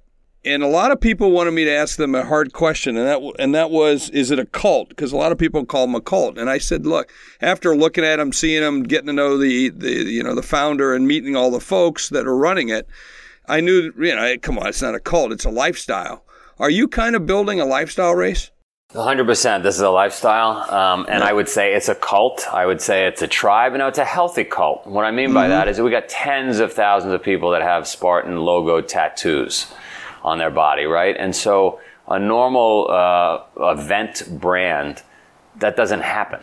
and 0.45 0.65
a 0.65 0.67
lot 0.67 0.91
of 0.91 1.01
people 1.01 1.31
wanted 1.31 1.53
me 1.53 1.65
to 1.67 1.71
ask 1.71 1.97
them 1.99 2.17
a 2.17 2.25
hard 2.25 2.53
question, 2.53 2.97
and 2.97 3.07
that 3.07 3.23
and 3.39 3.55
that 3.55 3.71
was, 3.71 4.11
is 4.11 4.33
it 4.33 4.41
a 4.41 4.45
cult? 4.45 4.89
Because 4.89 5.13
a 5.13 5.17
lot 5.17 5.31
of 5.31 5.39
people 5.39 5.65
call 5.65 5.87
them 5.87 5.95
a 5.95 6.01
cult, 6.01 6.37
and 6.37 6.51
I 6.51 6.59
said, 6.59 6.85
look, 6.85 7.13
after 7.41 7.77
looking 7.77 8.03
at 8.03 8.17
them, 8.17 8.33
seeing 8.33 8.61
them, 8.61 8.83
getting 8.83 9.07
to 9.07 9.13
know 9.13 9.39
the 9.39 9.69
the 9.69 10.03
you 10.11 10.25
know 10.25 10.35
the 10.35 10.43
founder 10.43 10.97
and 10.97 11.07
meeting 11.07 11.37
all 11.37 11.53
the 11.53 11.61
folks 11.61 12.09
that 12.09 12.27
are 12.27 12.37
running 12.37 12.69
it, 12.69 12.89
I 13.47 13.61
knew, 13.61 13.93
you 13.97 14.17
know, 14.17 14.35
come 14.43 14.59
on, 14.59 14.67
it's 14.67 14.83
not 14.83 14.97
a 14.97 15.01
cult, 15.01 15.31
it's 15.31 15.45
a 15.45 15.51
lifestyle. 15.51 16.25
Are 16.59 16.71
you 16.71 16.89
kind 16.89 17.15
of 17.15 17.25
building 17.25 17.61
a 17.61 17.65
lifestyle 17.65 18.17
race? 18.17 18.51
100%. 18.95 19.63
This 19.63 19.77
is 19.77 19.83
a 19.83 19.91
lifestyle. 19.91 20.69
Um, 20.73 21.07
and 21.09 21.23
I 21.23 21.33
would 21.33 21.49
say 21.49 21.75
it's 21.75 21.89
a 21.89 21.95
cult. 21.95 22.47
I 22.53 22.67
would 22.67 22.81
say 22.81 23.07
it's 23.07 23.23
a 23.23 23.29
tribe. 23.29 23.73
No, 23.75 23.87
it's 23.87 23.99
a 23.99 24.05
healthy 24.05 24.43
cult. 24.43 24.85
What 24.85 25.05
I 25.05 25.13
mean 25.13 25.33
by 25.33 25.47
that 25.49 25.69
is 25.69 25.77
that 25.77 25.85
we 25.85 25.93
got 25.93 26.09
tens 26.09 26.59
of 26.59 26.73
thousands 26.73 27.15
of 27.15 27.23
people 27.23 27.51
that 27.53 27.63
have 27.63 27.87
Spartan 27.87 28.37
logo 28.37 28.81
tattoos 28.81 29.73
on 30.25 30.39
their 30.39 30.51
body, 30.51 30.87
right? 30.87 31.17
And 31.17 31.35
so 31.35 31.81
a 32.09 32.19
normal 32.19 32.91
uh, 32.91 33.43
event 33.73 34.25
brand, 34.29 35.03
that 35.57 35.77
doesn't 35.77 36.03
happen. 36.03 36.41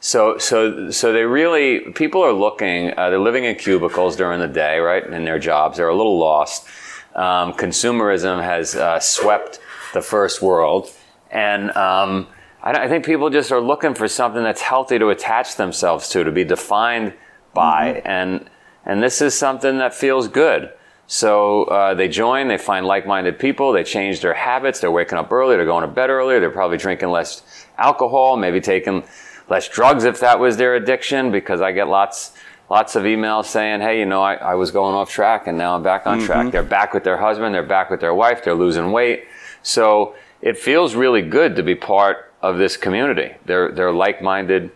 So, 0.00 0.36
so, 0.38 0.90
so 0.90 1.12
they 1.12 1.22
really, 1.22 1.92
people 1.92 2.22
are 2.22 2.32
looking, 2.32 2.92
uh, 2.98 3.10
they're 3.10 3.18
living 3.20 3.44
in 3.44 3.54
cubicles 3.54 4.16
during 4.16 4.40
the 4.40 4.48
day, 4.48 4.78
right, 4.78 5.06
in 5.06 5.24
their 5.24 5.38
jobs. 5.38 5.76
They're 5.76 5.88
a 5.88 5.96
little 5.96 6.18
lost. 6.18 6.66
Um, 7.14 7.52
consumerism 7.52 8.42
has 8.42 8.74
uh, 8.74 8.98
swept 8.98 9.60
the 9.92 10.02
first 10.02 10.42
world. 10.42 10.90
And 11.34 11.76
um, 11.76 12.28
I, 12.62 12.84
I, 12.84 12.88
think 12.88 13.04
people 13.04 13.28
just 13.28 13.50
are 13.50 13.60
looking 13.60 13.92
for 13.94 14.06
something 14.06 14.42
that's 14.42 14.62
healthy 14.62 14.98
to 15.00 15.08
attach 15.08 15.56
themselves 15.56 16.08
to, 16.10 16.22
to 16.22 16.30
be 16.30 16.44
defined 16.44 17.12
by. 17.52 17.94
Mm-hmm. 17.94 18.08
And, 18.08 18.50
and 18.86 19.02
this 19.02 19.20
is 19.20 19.34
something 19.36 19.78
that 19.78 19.92
feels 19.92 20.28
good. 20.28 20.72
So 21.06 21.64
uh, 21.64 21.94
they 21.94 22.08
join, 22.08 22.48
they 22.48 22.56
find 22.56 22.86
like 22.86 23.06
minded 23.06 23.38
people, 23.38 23.72
they 23.72 23.84
change 23.84 24.20
their 24.20 24.32
habits, 24.32 24.80
they're 24.80 24.90
waking 24.90 25.18
up 25.18 25.30
early, 25.30 25.56
they're 25.56 25.66
going 25.66 25.82
to 25.82 25.88
bed 25.88 26.08
earlier, 26.08 26.40
they're 26.40 26.50
probably 26.50 26.78
drinking 26.78 27.10
less 27.10 27.66
alcohol, 27.76 28.38
maybe 28.38 28.60
taking 28.60 29.04
less 29.50 29.68
drugs 29.68 30.04
if 30.04 30.20
that 30.20 30.38
was 30.38 30.56
their 30.56 30.76
addiction, 30.76 31.30
because 31.30 31.60
I 31.60 31.72
get 31.72 31.88
lots. 31.88 32.32
Lots 32.70 32.96
of 32.96 33.02
emails 33.02 33.44
saying, 33.44 33.82
hey, 33.82 33.98
you 33.98 34.06
know, 34.06 34.22
I, 34.22 34.36
I 34.36 34.54
was 34.54 34.70
going 34.70 34.94
off 34.94 35.10
track 35.10 35.46
and 35.46 35.58
now 35.58 35.76
I'm 35.76 35.82
back 35.82 36.06
on 36.06 36.16
mm-hmm. 36.16 36.26
track. 36.26 36.50
They're 36.50 36.62
back 36.62 36.94
with 36.94 37.04
their 37.04 37.18
husband, 37.18 37.54
they're 37.54 37.62
back 37.62 37.90
with 37.90 38.00
their 38.00 38.14
wife, 38.14 38.42
they're 38.42 38.54
losing 38.54 38.90
weight. 38.90 39.26
So 39.62 40.14
it 40.44 40.58
feels 40.58 40.94
really 40.94 41.22
good 41.22 41.56
to 41.56 41.62
be 41.62 41.74
part 41.74 42.30
of 42.42 42.58
this 42.58 42.76
community. 42.76 43.34
They're, 43.46 43.72
they're 43.72 43.92
like 43.94 44.20
minded 44.20 44.70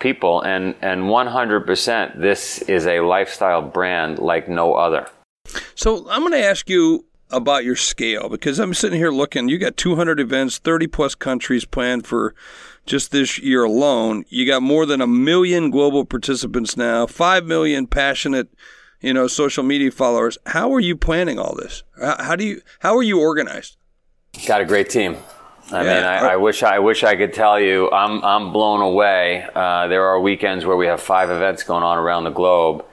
people, 0.00 0.40
and, 0.40 0.74
and 0.80 1.02
100% 1.02 2.20
this 2.20 2.62
is 2.62 2.86
a 2.86 3.00
lifestyle 3.00 3.60
brand 3.60 4.18
like 4.18 4.48
no 4.48 4.74
other. 4.74 5.06
So 5.74 6.08
I'm 6.08 6.22
going 6.22 6.32
to 6.32 6.42
ask 6.42 6.70
you 6.70 7.04
about 7.30 7.64
your 7.64 7.76
scale 7.76 8.30
because 8.30 8.58
I'm 8.58 8.72
sitting 8.72 8.98
here 8.98 9.10
looking. 9.10 9.50
You 9.50 9.58
got 9.58 9.76
200 9.76 10.20
events, 10.20 10.56
30 10.56 10.86
plus 10.86 11.14
countries 11.14 11.66
planned 11.66 12.06
for 12.06 12.34
just 12.86 13.12
this 13.12 13.38
year 13.38 13.64
alone. 13.64 14.24
You 14.30 14.46
got 14.46 14.62
more 14.62 14.86
than 14.86 15.02
a 15.02 15.06
million 15.06 15.70
global 15.70 16.06
participants 16.06 16.78
now, 16.78 17.06
5 17.06 17.44
million 17.44 17.86
passionate, 17.86 18.48
you 19.02 19.12
know, 19.12 19.26
social 19.26 19.64
media 19.64 19.90
followers. 19.90 20.38
How 20.46 20.72
are 20.72 20.80
you 20.80 20.96
planning 20.96 21.38
all 21.38 21.54
this? 21.54 21.82
How 22.00 22.36
do 22.36 22.46
you 22.46 22.62
how 22.78 22.96
are 22.96 23.02
you 23.02 23.20
organized? 23.20 23.76
Got 24.46 24.60
a 24.60 24.64
great 24.64 24.90
team. 24.90 25.16
I 25.72 25.82
yeah. 25.82 25.94
mean, 25.94 26.04
I, 26.04 26.18
I, 26.32 26.36
wish 26.36 26.62
I 26.62 26.78
wish 26.78 27.04
I 27.04 27.16
could 27.16 27.32
tell 27.32 27.58
you 27.58 27.90
I'm 27.90 28.22
I'm 28.22 28.52
blown 28.52 28.82
away. 28.82 29.46
Uh, 29.54 29.88
there 29.88 30.04
are 30.04 30.20
weekends 30.20 30.66
where 30.66 30.76
we 30.76 30.86
have 30.86 31.00
five 31.00 31.30
events 31.30 31.62
going 31.62 31.82
on 31.82 31.96
around 31.96 32.24
the 32.24 32.30
globe. 32.30 32.84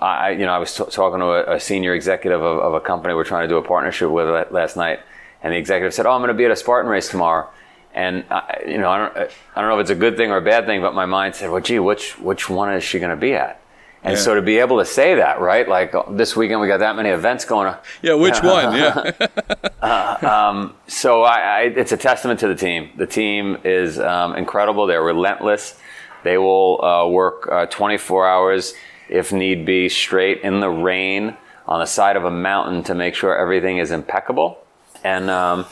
I 0.00 0.30
you 0.30 0.44
know 0.44 0.52
I 0.52 0.58
was 0.58 0.74
t- 0.74 0.84
talking 0.90 1.20
to 1.20 1.26
a, 1.26 1.56
a 1.56 1.60
senior 1.60 1.94
executive 1.94 2.42
of, 2.42 2.58
of, 2.58 2.74
a 2.74 2.80
company 2.80 3.14
we're 3.14 3.24
trying 3.24 3.48
to 3.48 3.48
do 3.48 3.56
a 3.56 3.62
partnership 3.62 4.10
with 4.10 4.50
last 4.50 4.76
night, 4.76 5.00
and 5.42 5.52
the 5.52 5.56
executive 5.56 5.94
said, 5.94 6.04
"Oh, 6.06 6.12
I'm 6.12 6.20
going 6.20 6.28
to 6.28 6.34
be 6.34 6.44
at 6.44 6.50
a 6.50 6.56
Spartan 6.56 6.90
race 6.90 7.08
tomorrow." 7.08 7.48
And 7.94 8.24
I, 8.30 8.64
you 8.66 8.78
know, 8.78 8.90
I 8.90 8.98
don't 8.98 9.16
I 9.16 9.60
don't 9.60 9.70
know 9.70 9.78
if 9.78 9.82
it's 9.82 9.90
a 9.90 9.94
good 9.94 10.16
thing 10.16 10.30
or 10.30 10.36
a 10.36 10.42
bad 10.42 10.66
thing, 10.66 10.82
but 10.82 10.94
my 10.94 11.06
mind 11.06 11.34
said, 11.34 11.50
"Well, 11.50 11.62
gee, 11.62 11.78
which 11.78 12.18
which 12.18 12.50
one 12.50 12.72
is 12.74 12.84
she 12.84 12.98
going 12.98 13.10
to 13.10 13.16
be 13.16 13.34
at?" 13.34 13.59
And 14.02 14.16
yeah. 14.16 14.22
so 14.22 14.34
to 14.34 14.40
be 14.40 14.58
able 14.58 14.78
to 14.78 14.84
say 14.84 15.16
that, 15.16 15.40
right? 15.40 15.68
Like 15.68 15.94
this 16.10 16.34
weekend, 16.34 16.60
we 16.60 16.68
got 16.68 16.78
that 16.78 16.96
many 16.96 17.10
events 17.10 17.44
going 17.44 17.68
on. 17.68 17.76
Yeah, 18.00 18.14
which 18.14 18.38
one? 18.42 18.74
Yeah. 18.74 19.12
uh, 19.82 20.26
um, 20.26 20.74
so 20.86 21.22
I, 21.22 21.40
I, 21.40 21.60
it's 21.62 21.92
a 21.92 21.98
testament 21.98 22.40
to 22.40 22.48
the 22.48 22.54
team. 22.54 22.90
The 22.96 23.06
team 23.06 23.58
is 23.62 23.98
um, 23.98 24.36
incredible. 24.36 24.86
They're 24.86 25.02
relentless. 25.02 25.78
They 26.24 26.38
will 26.38 26.82
uh, 26.82 27.08
work 27.08 27.48
uh, 27.50 27.66
24 27.66 28.26
hours 28.26 28.74
if 29.08 29.32
need 29.32 29.66
be, 29.66 29.88
straight 29.88 30.40
in 30.42 30.60
the 30.60 30.70
rain 30.70 31.36
on 31.66 31.80
the 31.80 31.86
side 31.86 32.16
of 32.16 32.24
a 32.24 32.30
mountain 32.30 32.82
to 32.84 32.94
make 32.94 33.14
sure 33.14 33.36
everything 33.36 33.78
is 33.78 33.90
impeccable. 33.90 34.58
And 35.04 35.28
um, 35.30 35.66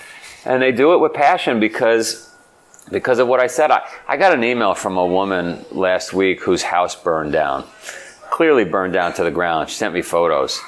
and 0.44 0.60
they 0.60 0.72
do 0.72 0.94
it 0.94 0.98
with 0.98 1.12
passion 1.12 1.60
because 1.60 2.34
because 2.90 3.18
of 3.18 3.28
what 3.28 3.40
I 3.40 3.46
said. 3.46 3.70
I, 3.70 3.86
I 4.06 4.16
got 4.16 4.32
an 4.32 4.42
email 4.42 4.74
from 4.74 4.96
a 4.96 5.06
woman 5.06 5.64
last 5.70 6.12
week 6.12 6.42
whose 6.42 6.62
house 6.62 6.94
burned 6.94 7.32
down 7.32 7.64
clearly 8.30 8.64
burned 8.64 8.92
down 8.92 9.12
to 9.14 9.24
the 9.24 9.30
ground. 9.30 9.68
She 9.68 9.76
sent 9.76 9.94
me 9.94 10.02
photos. 10.02 10.60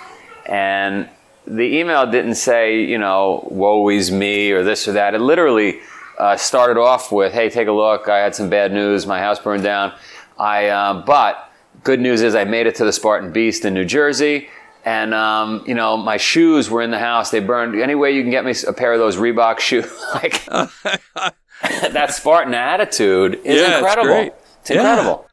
And 0.47 1.09
the 1.47 1.79
email 1.79 2.11
didn't 2.11 2.37
say, 2.37 2.83
you 2.83 2.99
know, 2.99 3.47
woe 3.51 3.89
is 3.89 4.11
me 4.11 4.53
or 4.53 4.63
this 4.63 4.87
or 4.89 4.93
that. 4.93 5.15
It 5.15 5.21
literally 5.21 5.81
uh, 6.19 6.37
started 6.37 6.79
off 6.79 7.11
with, 7.11 7.33
hey, 7.33 7.51
take 7.51 7.69
a 7.69 7.73
look. 7.73 8.09
I 8.09 8.19
had 8.19 8.35
some 8.35 8.49
bad 8.49 8.73
news. 8.73 9.07
My 9.07 9.21
house 9.21 9.39
burned 9.39 9.63
down. 9.63 9.93
I, 10.39 10.69
uh, 10.69 11.03
but 11.05 11.51
good 11.83 12.01
news 12.01 12.23
is 12.23 12.35
I 12.35 12.45
made 12.45 12.67
it 12.67 12.75
to 12.77 12.85
the 12.85 12.93
Spartan 12.93 13.33
Beast 13.33 13.65
in 13.65 13.75
New 13.75 13.85
Jersey. 13.85 14.49
And, 14.85 15.13
um, 15.13 15.63
you 15.67 15.75
know, 15.75 15.97
my 15.97 16.17
shoes 16.17 16.71
were 16.71 16.83
in 16.83 16.91
the 16.91 16.99
house. 16.99 17.31
They 17.31 17.41
burned. 17.41 17.79
Any 17.81 17.95
way 17.95 18.13
you 18.13 18.23
can 18.23 18.31
get 18.31 18.45
me 18.45 18.55
a 18.67 18.73
pair 18.73 18.93
of 18.93 18.99
those 18.99 19.17
Reebok 19.17 19.59
shoes. 19.61 19.91
like, 20.15 20.45
that 21.93 22.15
Spartan 22.15 22.55
attitude 22.55 23.41
is 23.45 23.61
yeah, 23.61 23.79
incredible. 23.79 24.15
It's, 24.15 24.37
it's 24.63 24.71
incredible. 24.71 25.25
Yeah. 25.25 25.30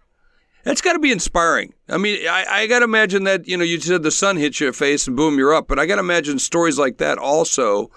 That's 0.67 0.81
got 0.81 0.93
to 0.93 0.99
be 0.99 1.13
inspiring. 1.13 1.73
I 1.87 1.97
mean, 1.97 2.27
I, 2.27 2.45
I 2.45 2.67
got 2.67 2.79
to 2.79 2.83
imagine 2.83 3.23
that, 3.23 3.47
you 3.47 3.55
know, 3.55 3.63
you 3.63 3.79
said 3.79 4.03
the 4.03 4.11
sun 4.11 4.35
hits 4.35 4.59
your 4.59 4.73
face 4.73 5.07
and 5.07 5.15
boom, 5.15 5.37
you're 5.37 5.53
up. 5.53 5.69
But 5.69 5.79
I 5.79 5.85
got 5.85 5.95
to 5.95 6.01
imagine 6.01 6.39
stories 6.39 6.77
like 6.77 6.97
that 6.97 7.17
also. 7.17 7.89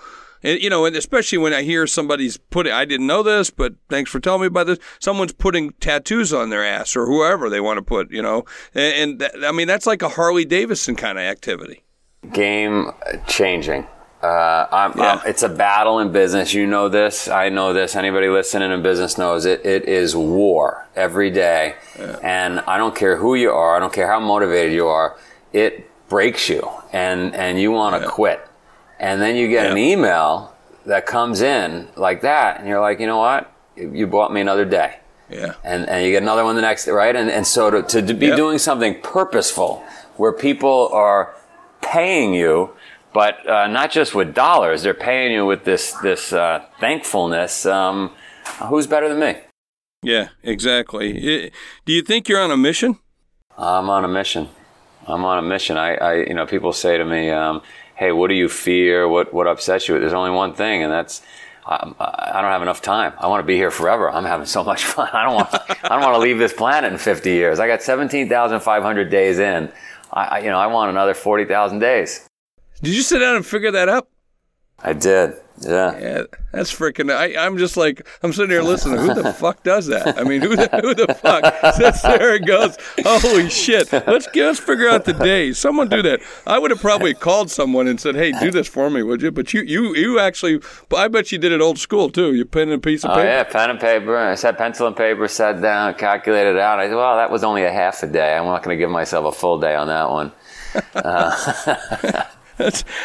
And, 0.44 0.60
you 0.62 0.70
know, 0.70 0.84
and 0.84 0.94
especially 0.94 1.38
when 1.38 1.52
I 1.52 1.62
hear 1.62 1.88
somebody's 1.88 2.36
putting, 2.36 2.72
I 2.72 2.84
didn't 2.84 3.08
know 3.08 3.24
this, 3.24 3.50
but 3.50 3.74
thanks 3.88 4.08
for 4.08 4.20
telling 4.20 4.42
me 4.42 4.46
about 4.46 4.68
this. 4.68 4.78
Someone's 5.00 5.32
putting 5.32 5.72
tattoos 5.80 6.32
on 6.32 6.50
their 6.50 6.64
ass 6.64 6.94
or 6.94 7.06
whoever 7.06 7.50
they 7.50 7.60
want 7.60 7.78
to 7.78 7.82
put, 7.82 8.12
you 8.12 8.22
know. 8.22 8.44
And, 8.72 9.20
and 9.20 9.44
I 9.44 9.50
mean, 9.50 9.66
that's 9.66 9.86
like 9.86 10.02
a 10.02 10.08
Harley 10.08 10.44
Davidson 10.44 10.94
kind 10.94 11.18
of 11.18 11.24
activity. 11.24 11.82
Game 12.32 12.92
changing. 13.26 13.84
Uh, 14.22 14.66
I'm, 14.70 14.98
yeah. 14.98 15.12
I'm, 15.14 15.20
it's 15.26 15.42
a 15.42 15.48
battle 15.48 15.98
in 16.00 16.12
business. 16.12 16.52
You 16.52 16.66
know 16.66 16.88
this. 16.88 17.28
I 17.28 17.48
know 17.48 17.72
this. 17.72 17.96
Anybody 17.96 18.28
listening 18.28 18.70
in 18.70 18.82
business 18.82 19.16
knows 19.16 19.46
it. 19.46 19.64
It 19.64 19.86
is 19.86 20.14
war 20.14 20.86
every 20.94 21.30
day. 21.30 21.76
Yeah. 21.98 22.18
And 22.22 22.60
I 22.60 22.76
don't 22.76 22.94
care 22.94 23.16
who 23.16 23.34
you 23.34 23.50
are. 23.50 23.76
I 23.76 23.78
don't 23.78 23.92
care 23.92 24.06
how 24.06 24.20
motivated 24.20 24.74
you 24.74 24.86
are. 24.86 25.16
It 25.52 25.88
breaks 26.08 26.48
you 26.50 26.68
and, 26.92 27.34
and 27.34 27.58
you 27.58 27.70
want 27.70 27.96
to 27.96 28.02
yeah. 28.02 28.10
quit. 28.10 28.46
And 28.98 29.22
then 29.22 29.36
you 29.36 29.48
get 29.48 29.70
an 29.70 29.78
email 29.78 30.54
that 30.84 31.06
comes 31.06 31.40
in 31.40 31.88
like 31.96 32.20
that. 32.20 32.60
And 32.60 32.68
you're 32.68 32.80
like, 32.80 33.00
you 33.00 33.06
know 33.06 33.18
what? 33.18 33.50
You 33.76 34.06
bought 34.06 34.32
me 34.32 34.42
another 34.42 34.66
day. 34.66 34.98
Yeah. 35.30 35.54
And, 35.64 35.88
and 35.88 36.04
you 36.04 36.12
get 36.12 36.22
another 36.22 36.44
one 36.44 36.56
the 36.56 36.62
next 36.62 36.84
day, 36.84 36.90
right? 36.90 37.16
And, 37.16 37.30
and 37.30 37.46
so 37.46 37.70
to, 37.70 38.02
to, 38.02 38.12
be 38.12 38.26
doing 38.34 38.58
something 38.58 39.00
purposeful 39.00 39.82
where 40.16 40.32
people 40.32 40.90
are 40.92 41.34
paying 41.80 42.34
you 42.34 42.74
but 43.12 43.46
uh, 43.48 43.66
not 43.66 43.90
just 43.90 44.14
with 44.14 44.34
dollars. 44.34 44.82
They're 44.82 44.94
paying 44.94 45.32
you 45.32 45.46
with 45.46 45.64
this 45.64 45.92
this 46.02 46.32
uh, 46.32 46.64
thankfulness. 46.78 47.66
Um, 47.66 48.12
who's 48.68 48.86
better 48.86 49.08
than 49.08 49.18
me? 49.20 49.40
Yeah, 50.02 50.28
exactly. 50.42 51.50
Do 51.84 51.92
you 51.92 52.02
think 52.02 52.28
you're 52.28 52.40
on 52.40 52.50
a 52.50 52.56
mission? 52.56 52.98
I'm 53.58 53.90
on 53.90 54.04
a 54.04 54.08
mission. 54.08 54.48
I'm 55.06 55.24
on 55.24 55.38
a 55.38 55.42
mission. 55.42 55.76
I, 55.76 55.94
I 55.94 56.14
you 56.24 56.34
know, 56.34 56.46
people 56.46 56.72
say 56.72 56.96
to 56.96 57.04
me, 57.04 57.30
um, 57.30 57.62
"Hey, 57.96 58.12
what 58.12 58.28
do 58.28 58.34
you 58.34 58.48
fear? 58.48 59.08
What 59.08 59.34
what 59.34 59.46
upsets 59.46 59.88
you?" 59.88 59.98
There's 59.98 60.12
only 60.12 60.30
one 60.30 60.54
thing, 60.54 60.82
and 60.82 60.92
that's 60.92 61.22
I, 61.66 61.92
I 61.98 62.40
don't 62.40 62.50
have 62.50 62.62
enough 62.62 62.80
time. 62.80 63.12
I 63.18 63.26
want 63.26 63.42
to 63.42 63.46
be 63.46 63.56
here 63.56 63.70
forever. 63.70 64.10
I'm 64.10 64.24
having 64.24 64.46
so 64.46 64.64
much 64.64 64.84
fun. 64.94 65.08
I 65.12 65.24
don't 65.24 65.34
want 65.34 65.54
I 65.54 65.88
don't 65.88 66.02
want 66.02 66.14
to 66.14 66.20
leave 66.20 66.38
this 66.38 66.52
planet 66.52 66.92
in 66.92 66.98
50 66.98 67.30
years. 67.30 67.60
I 67.60 67.66
got 67.66 67.82
17,500 67.82 69.10
days 69.10 69.38
in. 69.38 69.72
I, 70.12 70.40
you 70.40 70.50
know 70.50 70.58
I 70.58 70.66
want 70.66 70.90
another 70.90 71.14
40,000 71.14 71.78
days. 71.78 72.26
Did 72.82 72.94
you 72.94 73.02
sit 73.02 73.18
down 73.18 73.36
and 73.36 73.44
figure 73.44 73.70
that 73.70 73.88
out? 73.88 74.08
I 74.82 74.92
did. 74.94 75.34
Yeah. 75.60 75.98
Yeah, 75.98 76.22
that's 76.52 76.72
freaking. 76.72 77.14
I, 77.14 77.36
I'm 77.44 77.58
just 77.58 77.76
like 77.76 78.06
I'm 78.22 78.32
sitting 78.32 78.50
here 78.50 78.62
listening. 78.62 78.98
Who 78.98 79.12
the 79.12 79.30
fuck 79.34 79.62
does 79.62 79.88
that? 79.88 80.18
I 80.18 80.24
mean, 80.24 80.40
who 80.40 80.56
the, 80.56 80.68
who 80.80 80.94
the 80.94 81.12
fuck 81.12 81.74
sits 81.74 82.00
there 82.00 82.36
and 82.36 82.46
goes, 82.46 82.78
"Holy 83.04 83.50
shit, 83.50 83.92
let's 83.92 84.26
let's 84.34 84.58
figure 84.58 84.88
out 84.88 85.04
the 85.04 85.12
days." 85.12 85.58
Someone 85.58 85.88
do 85.88 86.00
that. 86.00 86.20
I 86.46 86.58
would 86.58 86.70
have 86.70 86.80
probably 86.80 87.12
called 87.12 87.50
someone 87.50 87.88
and 87.88 88.00
said, 88.00 88.14
"Hey, 88.14 88.32
do 88.40 88.50
this 88.50 88.68
for 88.68 88.88
me, 88.88 89.02
would 89.02 89.20
you?" 89.20 89.30
But 89.30 89.52
you 89.52 89.60
you 89.60 89.94
you 89.94 90.18
actually, 90.18 90.60
I 90.96 91.08
bet 91.08 91.30
you 91.30 91.36
did 91.36 91.52
it 91.52 91.60
old 91.60 91.78
school 91.78 92.08
too. 92.08 92.32
You 92.32 92.46
pen 92.46 92.70
and 92.70 92.72
a 92.72 92.78
piece 92.78 93.04
of 93.04 93.10
paper. 93.10 93.20
Oh 93.20 93.22
paper. 93.22 93.30
yeah, 93.30 93.44
pen 93.44 93.70
and 93.70 93.80
paper. 93.80 94.16
I 94.16 94.34
sat 94.34 94.56
pencil 94.56 94.86
and 94.86 94.96
paper, 94.96 95.28
sat 95.28 95.60
down, 95.60 95.92
calculated 95.92 96.56
it 96.56 96.58
out. 96.58 96.80
I 96.80 96.88
said, 96.88 96.96
well, 96.96 97.16
that 97.16 97.30
was 97.30 97.44
only 97.44 97.64
a 97.64 97.72
half 97.72 98.02
a 98.02 98.06
day. 98.06 98.34
I'm 98.34 98.46
not 98.46 98.62
going 98.62 98.78
to 98.78 98.82
give 98.82 98.90
myself 98.90 99.26
a 99.26 99.38
full 99.38 99.60
day 99.60 99.74
on 99.74 99.88
that 99.88 100.08
one. 100.08 100.32
That's, 100.94 102.26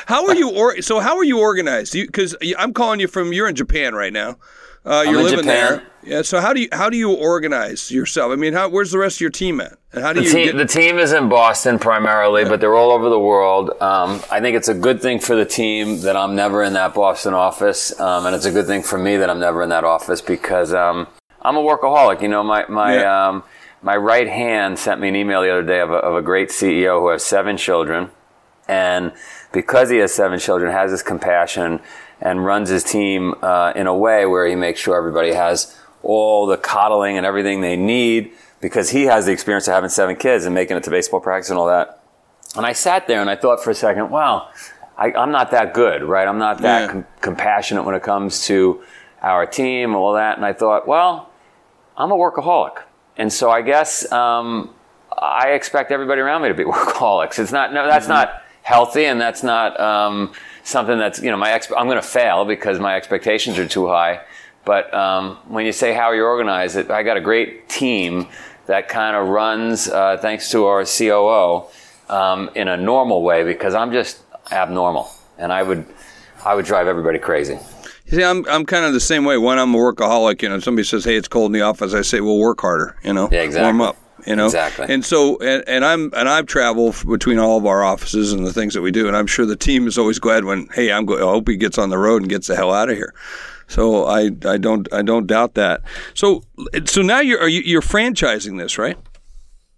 how 0.05 0.27
are 0.27 0.35
you? 0.35 0.49
Or, 0.51 0.81
so 0.81 0.99
how 0.99 1.17
are 1.17 1.23
you 1.23 1.39
organized? 1.39 1.93
Because 1.93 2.35
I'm 2.57 2.73
calling 2.73 2.99
you 2.99 3.07
from. 3.07 3.33
You're 3.33 3.47
in 3.49 3.55
Japan 3.55 3.93
right 3.95 4.13
now. 4.13 4.37
Uh, 4.85 5.03
you're 5.07 5.17
in 5.19 5.23
living 5.25 5.39
Japan. 5.45 5.45
there. 5.45 5.83
Yeah. 6.03 6.21
So 6.21 6.39
how 6.39 6.53
do 6.53 6.61
you 6.61 6.67
how 6.71 6.89
do 6.91 6.97
you 6.97 7.11
organize 7.13 7.89
yourself? 7.89 8.31
I 8.31 8.35
mean, 8.35 8.53
how, 8.53 8.69
where's 8.69 8.91
the 8.91 8.99
rest 8.99 9.17
of 9.17 9.21
your 9.21 9.31
team 9.31 9.59
at? 9.59 9.77
And 9.91 10.03
how 10.03 10.13
do 10.13 10.19
The 10.19 10.25
you 10.27 10.31
team, 10.31 10.45
get? 10.45 10.57
the 10.57 10.65
team 10.65 10.99
is 10.99 11.11
in 11.13 11.27
Boston 11.29 11.79
primarily, 11.79 12.45
but 12.45 12.61
they're 12.61 12.75
all 12.75 12.91
over 12.91 13.09
the 13.09 13.19
world. 13.19 13.71
Um, 13.81 14.21
I 14.29 14.39
think 14.41 14.55
it's 14.55 14.67
a 14.67 14.75
good 14.75 15.01
thing 15.01 15.19
for 15.19 15.35
the 15.35 15.45
team 15.45 16.01
that 16.01 16.15
I'm 16.15 16.35
never 16.35 16.61
in 16.61 16.73
that 16.73 16.93
Boston 16.93 17.33
office, 17.33 17.99
um, 17.99 18.27
and 18.27 18.35
it's 18.35 18.45
a 18.45 18.51
good 18.51 18.67
thing 18.67 18.83
for 18.83 18.99
me 18.99 19.17
that 19.17 19.29
I'm 19.29 19.39
never 19.39 19.63
in 19.63 19.69
that 19.69 19.83
office 19.83 20.21
because 20.21 20.71
um, 20.75 21.07
I'm 21.41 21.55
a 21.57 21.61
workaholic. 21.61 22.21
You 22.21 22.27
know, 22.27 22.43
my 22.43 22.65
my 22.67 22.95
Yeah. 22.99 23.27
um, 23.29 23.43
my 23.81 23.95
right 23.97 24.27
hand 24.27 24.77
sent 24.77 25.01
me 25.01 25.07
an 25.09 25.15
email 25.15 25.41
the 25.41 25.49
other 25.51 25.63
day 25.63 25.79
of 25.79 25.89
a, 25.89 25.95
of 25.95 26.15
a 26.15 26.21
great 26.21 26.49
CEO 26.49 26.99
who 26.99 27.07
has 27.09 27.23
seven 27.25 27.57
children, 27.57 28.11
and 28.67 29.11
because 29.51 29.89
he 29.89 29.97
has 29.97 30.13
seven 30.13 30.39
children, 30.39 30.71
has 30.71 30.91
this 30.91 31.01
compassion 31.03 31.79
and 32.21 32.45
runs 32.45 32.69
his 32.69 32.83
team 32.83 33.35
uh, 33.41 33.73
in 33.75 33.87
a 33.87 33.95
way 33.95 34.25
where 34.25 34.47
he 34.47 34.55
makes 34.55 34.79
sure 34.79 34.95
everybody 34.95 35.33
has 35.33 35.77
all 36.03 36.45
the 36.45 36.57
coddling 36.57 37.17
and 37.17 37.25
everything 37.25 37.61
they 37.61 37.75
need 37.75 38.31
because 38.61 38.89
he 38.91 39.03
has 39.03 39.25
the 39.25 39.31
experience 39.31 39.67
of 39.67 39.73
having 39.73 39.89
seven 39.89 40.15
kids 40.15 40.45
and 40.45 40.53
making 40.55 40.77
it 40.77 40.83
to 40.83 40.89
baseball 40.89 41.19
practice 41.19 41.49
and 41.49 41.59
all 41.59 41.67
that. 41.67 42.01
And 42.55 42.65
I 42.65 42.73
sat 42.73 43.07
there 43.07 43.21
and 43.21 43.29
I 43.29 43.35
thought 43.35 43.63
for 43.63 43.69
a 43.69 43.75
second, 43.75 44.09
wow, 44.09 44.49
I, 44.97 45.11
I'm 45.11 45.31
not 45.31 45.51
that 45.51 45.73
good, 45.73 46.03
right? 46.03 46.27
I'm 46.27 46.37
not 46.37 46.61
that 46.61 46.81
Yeah. 46.81 46.87
com- 46.91 47.05
compassionate 47.21 47.83
when 47.85 47.95
it 47.95 48.03
comes 48.03 48.45
to 48.47 48.81
our 49.21 49.45
team, 49.45 49.89
and 49.89 49.95
all 49.97 50.13
that. 50.13 50.37
And 50.37 50.45
I 50.45 50.53
thought, 50.53 50.87
well, 50.87 51.29
I'm 51.97 52.11
a 52.11 52.15
workaholic. 52.15 52.83
And 53.17 53.31
so 53.33 53.49
I 53.49 53.61
guess 53.61 54.09
um, 54.11 54.69
I 55.17 55.49
expect 55.49 55.91
everybody 55.91 56.21
around 56.21 56.43
me 56.43 56.47
to 56.49 56.53
be 56.53 56.63
workaholics. 56.65 57.39
It's 57.39 57.51
not, 57.51 57.73
no, 57.73 57.87
that's 57.87 58.07
not 58.07 58.43
healthy 58.65 59.05
and 59.05 59.21
that's 59.21 59.43
not 59.43 59.79
um, 59.79 60.33
something 60.63 60.97
that's, 60.97 61.21
you 61.21 61.29
know, 61.29 61.37
my 61.37 61.51
ex- 61.51 61.71
I'm 61.77 61.85
going 61.85 62.01
to 62.01 62.07
fail 62.07 62.45
because 62.45 62.79
my 62.79 62.95
expectations 62.95 63.59
are 63.59 63.67
too 63.67 63.87
high. 63.87 64.21
But 64.65 64.91
um, 64.91 65.37
when 65.47 65.67
you 65.67 65.71
say 65.71 65.93
how 65.93 66.11
you 66.13 66.23
organize 66.25 66.75
it, 66.75 66.89
I 66.89 67.03
got 67.03 67.15
a 67.15 67.21
great 67.21 67.69
team 67.69 68.27
that 68.65 68.89
kind 68.89 69.15
of 69.15 69.27
runs, 69.27 69.87
uh, 69.87 70.17
thanks 70.19 70.49
to 70.49 70.65
our 70.65 70.83
COO, 70.83 71.65
um, 72.09 72.49
in 72.55 72.67
a 72.67 72.75
normal 72.75 73.21
way 73.21 73.43
because 73.43 73.75
I'm 73.75 73.91
just 73.91 74.23
abnormal 74.51 75.11
and 75.37 75.53
I 75.53 75.61
would, 75.61 75.85
I 76.43 76.55
would 76.55 76.65
drive 76.65 76.87
everybody 76.87 77.19
crazy. 77.19 77.59
See, 78.07 78.23
I'm 78.23 78.47
I'm 78.47 78.65
kind 78.65 78.85
of 78.85 78.93
the 78.93 78.99
same 78.99 79.25
way. 79.25 79.37
When 79.37 79.57
I'm 79.59 79.73
a 79.73 79.77
workaholic, 79.77 80.41
you 80.43 80.49
know, 80.49 80.59
somebody 80.59 80.83
says, 80.85 81.03
"Hey, 81.05 81.15
it's 81.15 81.27
cold 81.27 81.47
in 81.47 81.53
the 81.53 81.61
office," 81.61 81.95
I 81.95 82.03
say, 82.03 82.21
"Well, 82.21 82.37
work 82.37 82.61
harder." 82.61 82.95
You 83.03 83.13
know, 83.13 83.29
Yeah, 83.31 83.41
exactly. 83.41 83.63
warm 83.65 83.81
up. 83.81 83.97
You 84.25 84.35
know, 84.35 84.45
Exactly. 84.45 84.87
And 84.89 85.05
so, 85.05 85.37
and, 85.37 85.63
and 85.67 85.85
I'm 85.85 86.11
and 86.15 86.27
I've 86.27 86.47
traveled 86.47 87.03
between 87.07 87.37
all 87.37 87.57
of 87.57 87.65
our 87.65 87.83
offices 87.83 88.33
and 88.33 88.45
the 88.45 88.53
things 88.53 88.73
that 88.73 88.81
we 88.81 88.91
do, 88.91 89.07
and 89.07 89.15
I'm 89.15 89.27
sure 89.27 89.45
the 89.45 89.55
team 89.55 89.87
is 89.87 89.97
always 89.97 90.19
glad 90.19 90.45
when, 90.45 90.67
hey, 90.73 90.91
I'm 90.91 91.05
go- 91.05 91.17
I 91.17 91.31
hope 91.31 91.47
he 91.47 91.57
gets 91.57 91.77
on 91.77 91.89
the 91.89 91.97
road 91.97 92.21
and 92.21 92.29
gets 92.29 92.47
the 92.47 92.55
hell 92.55 92.73
out 92.73 92.89
of 92.89 92.97
here. 92.97 93.13
So 93.67 94.05
I 94.05 94.31
I 94.45 94.57
don't 94.57 94.91
I 94.93 95.01
don't 95.01 95.27
doubt 95.27 95.53
that. 95.55 95.81
So 96.13 96.43
so 96.85 97.01
now 97.01 97.19
you're 97.19 97.39
are 97.39 97.49
you, 97.49 97.61
you're 97.61 97.81
franchising 97.81 98.57
this, 98.57 98.77
right? 98.77 98.97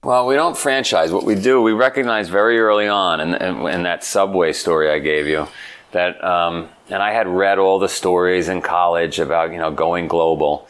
Well, 0.04 0.26
we 0.28 0.36
don't 0.36 0.58
franchise. 0.58 1.12
What 1.12 1.26
we 1.26 1.36
do, 1.36 1.62
we 1.62 1.74
recognize 1.74 2.30
very 2.30 2.60
early 2.60 2.88
on 2.88 3.20
in, 3.20 3.34
in, 3.34 3.68
in 3.68 3.84
that 3.84 4.04
subway 4.04 4.54
story 4.54 4.92
I 4.92 5.00
gave 5.00 5.28
you, 5.28 5.48
that, 5.92 6.24
um, 6.24 6.70
and 6.90 7.02
I 7.02 7.12
had 7.12 7.28
read 7.28 7.58
all 7.58 7.80
the 7.80 7.90
stories 7.90 8.48
in 8.48 8.62
college 8.62 9.20
about, 9.20 9.52
you 9.52 9.58
know, 9.58 9.72
going 9.72 10.08
global. 10.08 10.68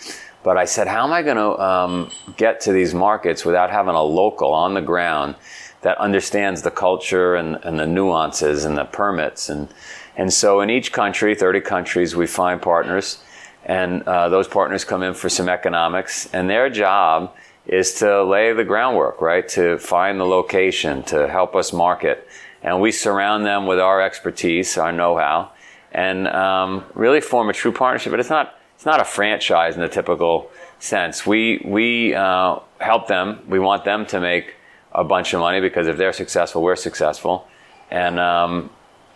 But 0.48 0.56
I 0.56 0.64
said, 0.64 0.88
how 0.88 1.04
am 1.04 1.12
I 1.12 1.24
going 1.24 1.36
to 1.36 1.62
um, 1.62 2.10
get 2.38 2.62
to 2.62 2.72
these 2.72 2.94
markets 2.94 3.44
without 3.44 3.70
having 3.70 3.96
a 3.96 4.02
local 4.02 4.54
on 4.54 4.76
the 4.76 4.82
ground 4.82 5.36
that 5.82 5.98
understands 5.98 6.62
the 6.62 6.72
culture 6.72 7.36
and, 7.36 7.58
and 7.66 7.78
the 7.78 7.86
nuances 7.86 8.64
and 8.64 8.78
the 8.78 8.86
permits? 8.86 9.50
And, 9.50 9.68
and 10.16 10.32
so 10.32 10.62
in 10.62 10.70
each 10.70 10.94
country, 10.94 11.36
30 11.36 11.60
countries, 11.60 12.16
we 12.16 12.28
find 12.28 12.62
partners. 12.62 13.22
And 13.66 14.04
uh, 14.04 14.30
those 14.30 14.48
partners 14.48 14.86
come 14.86 15.04
in 15.04 15.16
for 15.16 15.28
some 15.28 15.50
economics. 15.50 16.30
And 16.32 16.50
their 16.50 16.70
job 16.70 17.36
is 17.66 17.96
to 17.96 18.24
lay 18.24 18.54
the 18.54 18.64
groundwork, 18.64 19.20
right? 19.20 19.46
To 19.50 19.78
find 19.78 20.18
the 20.18 20.26
location, 20.26 21.04
to 21.12 21.28
help 21.28 21.58
us 21.58 21.74
market. 21.74 22.26
And 22.64 22.80
we 22.80 22.94
surround 22.94 23.46
them 23.46 23.66
with 23.66 23.82
our 23.82 24.02
expertise, 24.02 24.78
our 24.78 24.94
know 24.94 25.18
how, 25.18 25.52
and 25.92 26.26
um, 26.30 26.86
really 26.94 27.20
form 27.20 27.50
a 27.50 27.54
true 27.54 27.74
partnership. 27.74 28.12
But 28.12 28.22
it's 28.22 28.30
not, 28.30 28.57
it's 28.78 28.86
not 28.86 29.02
a 29.02 29.06
franchise 29.06 29.74
in 29.74 29.82
the 29.82 29.90
typical 29.90 30.52
sense. 30.78 31.26
We, 31.26 31.64
we 31.66 32.14
uh, 32.14 32.60
help 32.80 33.08
them, 33.08 33.40
we 33.48 33.58
want 33.58 33.86
them 33.86 34.06
to 34.06 34.20
make 34.22 34.54
a 34.92 35.04
bunch 35.04 35.34
of 35.34 35.40
money 35.40 35.60
because 35.60 35.88
if 35.88 35.98
they're 35.98 36.14
successful, 36.14 36.62
we're 36.62 36.76
successful. 36.76 37.48
And 37.90 38.20
um, 38.20 38.70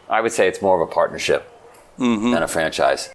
I 0.09 0.19
would 0.19 0.31
say 0.31 0.47
it's 0.47 0.63
more 0.63 0.81
of 0.81 0.89
a 0.89 0.91
partnership 0.91 1.47
than 2.33 2.41
a 2.41 2.47
franchise. 2.47 3.13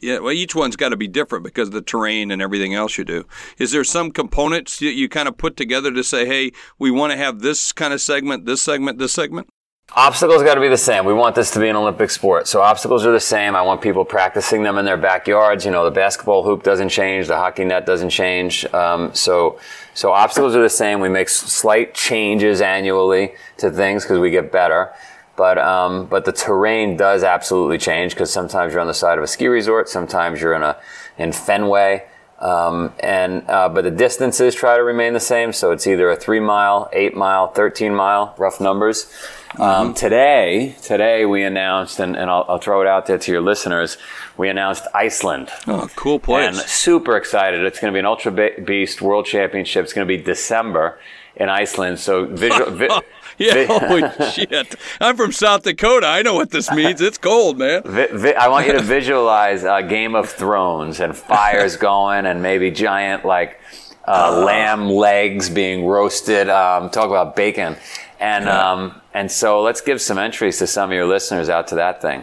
Yeah, 0.00 0.20
well, 0.20 0.32
each 0.32 0.54
one's 0.54 0.76
got 0.76 0.90
to 0.90 0.96
be 0.96 1.08
different 1.08 1.44
because 1.44 1.68
of 1.68 1.74
the 1.74 1.82
terrain 1.82 2.30
and 2.30 2.40
everything 2.40 2.72
else 2.72 2.96
you 2.96 3.04
do. 3.04 3.26
Is 3.58 3.72
there 3.72 3.84
some 3.84 4.12
components 4.12 4.78
that 4.78 4.94
you 4.94 5.10
kind 5.10 5.28
of 5.28 5.36
put 5.36 5.58
together 5.58 5.92
to 5.92 6.02
say, 6.02 6.24
hey, 6.24 6.52
we 6.78 6.90
want 6.90 7.12
to 7.12 7.18
have 7.18 7.40
this 7.40 7.70
kind 7.70 7.92
of 7.92 8.00
segment, 8.00 8.46
this 8.46 8.62
segment, 8.62 8.98
this 8.98 9.12
segment? 9.12 9.50
Obstacles 9.92 10.44
got 10.44 10.54
to 10.54 10.60
be 10.60 10.68
the 10.68 10.76
same. 10.76 11.04
We 11.04 11.12
want 11.12 11.34
this 11.34 11.50
to 11.50 11.58
be 11.58 11.68
an 11.68 11.74
Olympic 11.74 12.10
sport. 12.10 12.46
So 12.46 12.60
obstacles 12.62 13.04
are 13.04 13.10
the 13.10 13.18
same. 13.18 13.56
I 13.56 13.62
want 13.62 13.80
people 13.80 14.04
practicing 14.04 14.62
them 14.62 14.78
in 14.78 14.84
their 14.84 14.96
backyards. 14.96 15.64
You 15.64 15.72
know, 15.72 15.84
the 15.84 15.90
basketball 15.90 16.44
hoop 16.44 16.62
doesn't 16.62 16.90
change. 16.90 17.26
The 17.26 17.36
hockey 17.36 17.64
net 17.64 17.86
doesn't 17.86 18.10
change. 18.10 18.64
Um, 18.72 19.12
so, 19.14 19.58
so 19.94 20.12
obstacles 20.12 20.54
are 20.54 20.62
the 20.62 20.68
same. 20.68 21.00
We 21.00 21.08
make 21.08 21.28
slight 21.28 21.92
changes 21.92 22.60
annually 22.60 23.32
to 23.56 23.68
things 23.72 24.04
because 24.04 24.20
we 24.20 24.30
get 24.30 24.52
better. 24.52 24.92
But, 25.34 25.58
um, 25.58 26.06
but 26.06 26.24
the 26.24 26.32
terrain 26.32 26.96
does 26.96 27.24
absolutely 27.24 27.78
change 27.78 28.14
because 28.14 28.32
sometimes 28.32 28.72
you're 28.72 28.80
on 28.80 28.86
the 28.86 28.94
side 28.94 29.18
of 29.18 29.24
a 29.24 29.26
ski 29.26 29.48
resort. 29.48 29.88
Sometimes 29.88 30.40
you're 30.40 30.54
in 30.54 30.62
a, 30.62 30.76
in 31.18 31.32
Fenway. 31.32 32.06
Um, 32.38 32.94
and, 33.00 33.42
uh, 33.48 33.68
but 33.68 33.82
the 33.82 33.90
distances 33.90 34.54
try 34.54 34.76
to 34.76 34.84
remain 34.84 35.14
the 35.14 35.20
same. 35.20 35.52
So 35.52 35.72
it's 35.72 35.88
either 35.88 36.10
a 36.10 36.16
three 36.16 36.40
mile, 36.40 36.88
eight 36.92 37.16
mile, 37.16 37.48
13 37.48 37.92
mile, 37.92 38.34
rough 38.38 38.60
numbers. 38.60 39.12
Um, 39.58 39.94
today, 39.94 40.76
today 40.82 41.26
we 41.26 41.42
announced, 41.42 41.98
and, 41.98 42.16
and 42.16 42.30
I'll, 42.30 42.44
I'll 42.48 42.58
throw 42.58 42.82
it 42.82 42.86
out 42.86 43.06
there 43.06 43.18
to 43.18 43.32
your 43.32 43.40
listeners. 43.40 43.98
We 44.36 44.48
announced 44.48 44.84
Iceland. 44.94 45.50
Oh, 45.66 45.88
cool 45.96 46.20
place. 46.20 46.46
And 46.46 46.56
super 46.56 47.16
excited. 47.16 47.64
It's 47.64 47.80
going 47.80 47.92
to 47.92 47.94
be 47.94 47.98
an 47.98 48.06
Ultra 48.06 48.30
Beast 48.64 49.02
World 49.02 49.26
Championship. 49.26 49.82
It's 49.84 49.92
going 49.92 50.06
to 50.06 50.16
be 50.16 50.22
December 50.22 50.98
in 51.34 51.48
Iceland. 51.48 51.98
So 51.98 52.26
visual. 52.26 52.70
Vi- 52.70 53.00
yeah, 53.38 53.64
holy 53.66 54.30
shit. 54.30 54.76
I'm 55.00 55.16
from 55.16 55.32
South 55.32 55.64
Dakota. 55.64 56.06
I 56.06 56.22
know 56.22 56.34
what 56.34 56.50
this 56.50 56.70
means. 56.70 57.00
It's 57.00 57.18
cold, 57.18 57.58
man. 57.58 57.82
vi- 57.84 58.06
vi- 58.12 58.34
I 58.34 58.46
want 58.48 58.68
you 58.68 58.74
to 58.74 58.82
visualize 58.82 59.64
uh, 59.64 59.80
Game 59.82 60.14
of 60.14 60.28
Thrones 60.30 61.00
and 61.00 61.14
fires 61.16 61.76
going 61.88 62.24
and 62.24 62.40
maybe 62.40 62.70
giant 62.70 63.24
like 63.24 63.58
uh, 64.06 64.44
lamb 64.44 64.88
legs 64.88 65.50
being 65.50 65.84
roasted. 65.86 66.48
Um, 66.48 66.88
talk 66.90 67.06
about 67.08 67.34
bacon. 67.34 67.76
And 68.20 68.48
um, 68.48 69.00
and 69.14 69.32
so 69.32 69.62
let's 69.62 69.80
give 69.80 70.00
some 70.00 70.18
entries 70.18 70.58
to 70.58 70.66
some 70.66 70.90
of 70.90 70.94
your 70.94 71.06
listeners 71.06 71.48
out 71.48 71.66
to 71.68 71.74
that 71.76 72.00
thing. 72.02 72.22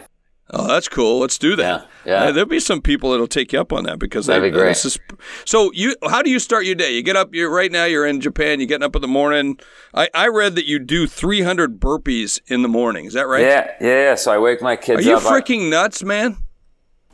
Oh, 0.50 0.66
that's 0.66 0.88
cool. 0.88 1.18
Let's 1.18 1.36
do 1.36 1.56
that. 1.56 1.86
Yeah, 2.06 2.24
yeah. 2.26 2.30
There'll 2.30 2.48
be 2.48 2.60
some 2.60 2.80
people 2.80 3.10
that'll 3.10 3.26
take 3.26 3.52
you 3.52 3.60
up 3.60 3.70
on 3.70 3.84
that 3.84 3.98
because 3.98 4.24
That'd 4.24 4.42
they, 4.44 4.48
be 4.48 4.56
great. 4.56 4.70
is- 4.82 4.98
so 5.44 5.70
you, 5.74 5.94
how 6.08 6.22
do 6.22 6.30
you 6.30 6.38
start 6.38 6.64
your 6.64 6.74
day? 6.74 6.94
You 6.94 7.02
get 7.02 7.16
up. 7.16 7.34
You're 7.34 7.50
right 7.52 7.70
now. 7.70 7.84
You're 7.84 8.06
in 8.06 8.22
Japan. 8.22 8.58
You're 8.58 8.66
getting 8.66 8.84
up 8.84 8.96
in 8.96 9.02
the 9.02 9.08
morning. 9.08 9.58
I, 9.92 10.08
I 10.14 10.28
read 10.28 10.54
that 10.54 10.64
you 10.64 10.78
do 10.78 11.06
300 11.06 11.78
burpees 11.78 12.40
in 12.46 12.62
the 12.62 12.68
morning. 12.68 13.04
Is 13.04 13.12
that 13.12 13.26
right? 13.26 13.42
Yeah, 13.42 13.72
yeah. 13.78 13.86
yeah. 13.88 14.14
So 14.14 14.32
I 14.32 14.38
wake 14.38 14.62
my 14.62 14.76
kids 14.76 15.00
up. 15.00 15.06
Are 15.06 15.08
you 15.10 15.16
up. 15.16 15.26
I- 15.26 15.38
freaking 15.40 15.68
nuts, 15.68 16.02
man? 16.02 16.38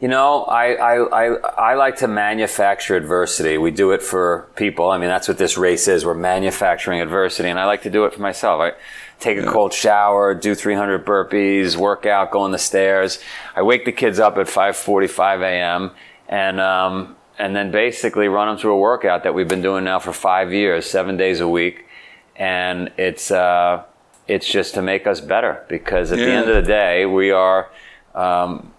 You 0.01 0.09
know, 0.09 0.43
I, 0.43 0.73
I, 0.75 0.97
I, 0.97 1.37
I 1.71 1.75
like 1.75 1.97
to 1.99 2.09
manufacture 2.09 2.97
adversity. 2.97 3.59
We 3.59 3.71
do 3.71 3.93
it 3.93 4.03
for 4.03 4.49
people. 4.57 4.91
I 4.91 4.99
mean, 4.99 5.09
that's 5.09 5.29
what 5.29 5.39
this 5.39 5.57
race 5.57 5.87
is. 5.87 6.05
We're 6.05 6.15
manufacturing 6.15 7.01
adversity, 7.01 7.49
and 7.49 7.61
I 7.61 7.65
like 7.67 7.83
to 7.83 7.91
do 7.91 8.05
it 8.05 8.13
for 8.13 8.21
myself. 8.21 8.61
I 8.61 8.73
take 9.21 9.39
a 9.39 9.47
cold 9.47 9.73
shower, 9.73 10.35
do 10.35 10.57
300 10.57 11.07
burpees, 11.07 11.77
work 11.77 12.07
out, 12.07 12.33
go 12.33 12.41
on 12.41 12.51
the 12.51 12.59
stairs. 12.59 13.21
I 13.55 13.63
wake 13.63 13.85
the 13.85 13.93
kids 13.93 14.19
up 14.19 14.37
at 14.37 14.49
5:45 14.49 15.43
a.m. 15.43 15.93
and 16.29 16.61
um, 16.61 17.17
and 17.39 17.55
then 17.55 17.71
basically 17.71 18.27
run 18.27 18.49
them 18.49 18.59
through 18.59 18.73
a 18.73 18.79
workout 18.79 19.23
that 19.23 19.33
we've 19.33 19.49
been 19.49 19.63
doing 19.63 19.85
now 19.85 20.01
for 20.01 20.13
five 20.13 20.53
years, 20.53 20.87
seven 20.87 21.17
days 21.17 21.39
a 21.39 21.49
week, 21.49 21.87
and 22.35 22.91
it's 22.99 23.31
uh, 23.31 23.85
it's 24.27 24.49
just 24.49 24.75
to 24.75 24.83
make 24.83 25.07
us 25.07 25.21
better 25.21 25.65
because 25.69 26.11
at 26.11 26.19
the 26.19 26.33
end 26.33 26.49
of 26.49 26.57
the 26.57 26.69
day, 26.69 27.07
we 27.07 27.31
are. 27.31 27.71
Um, 28.13 28.74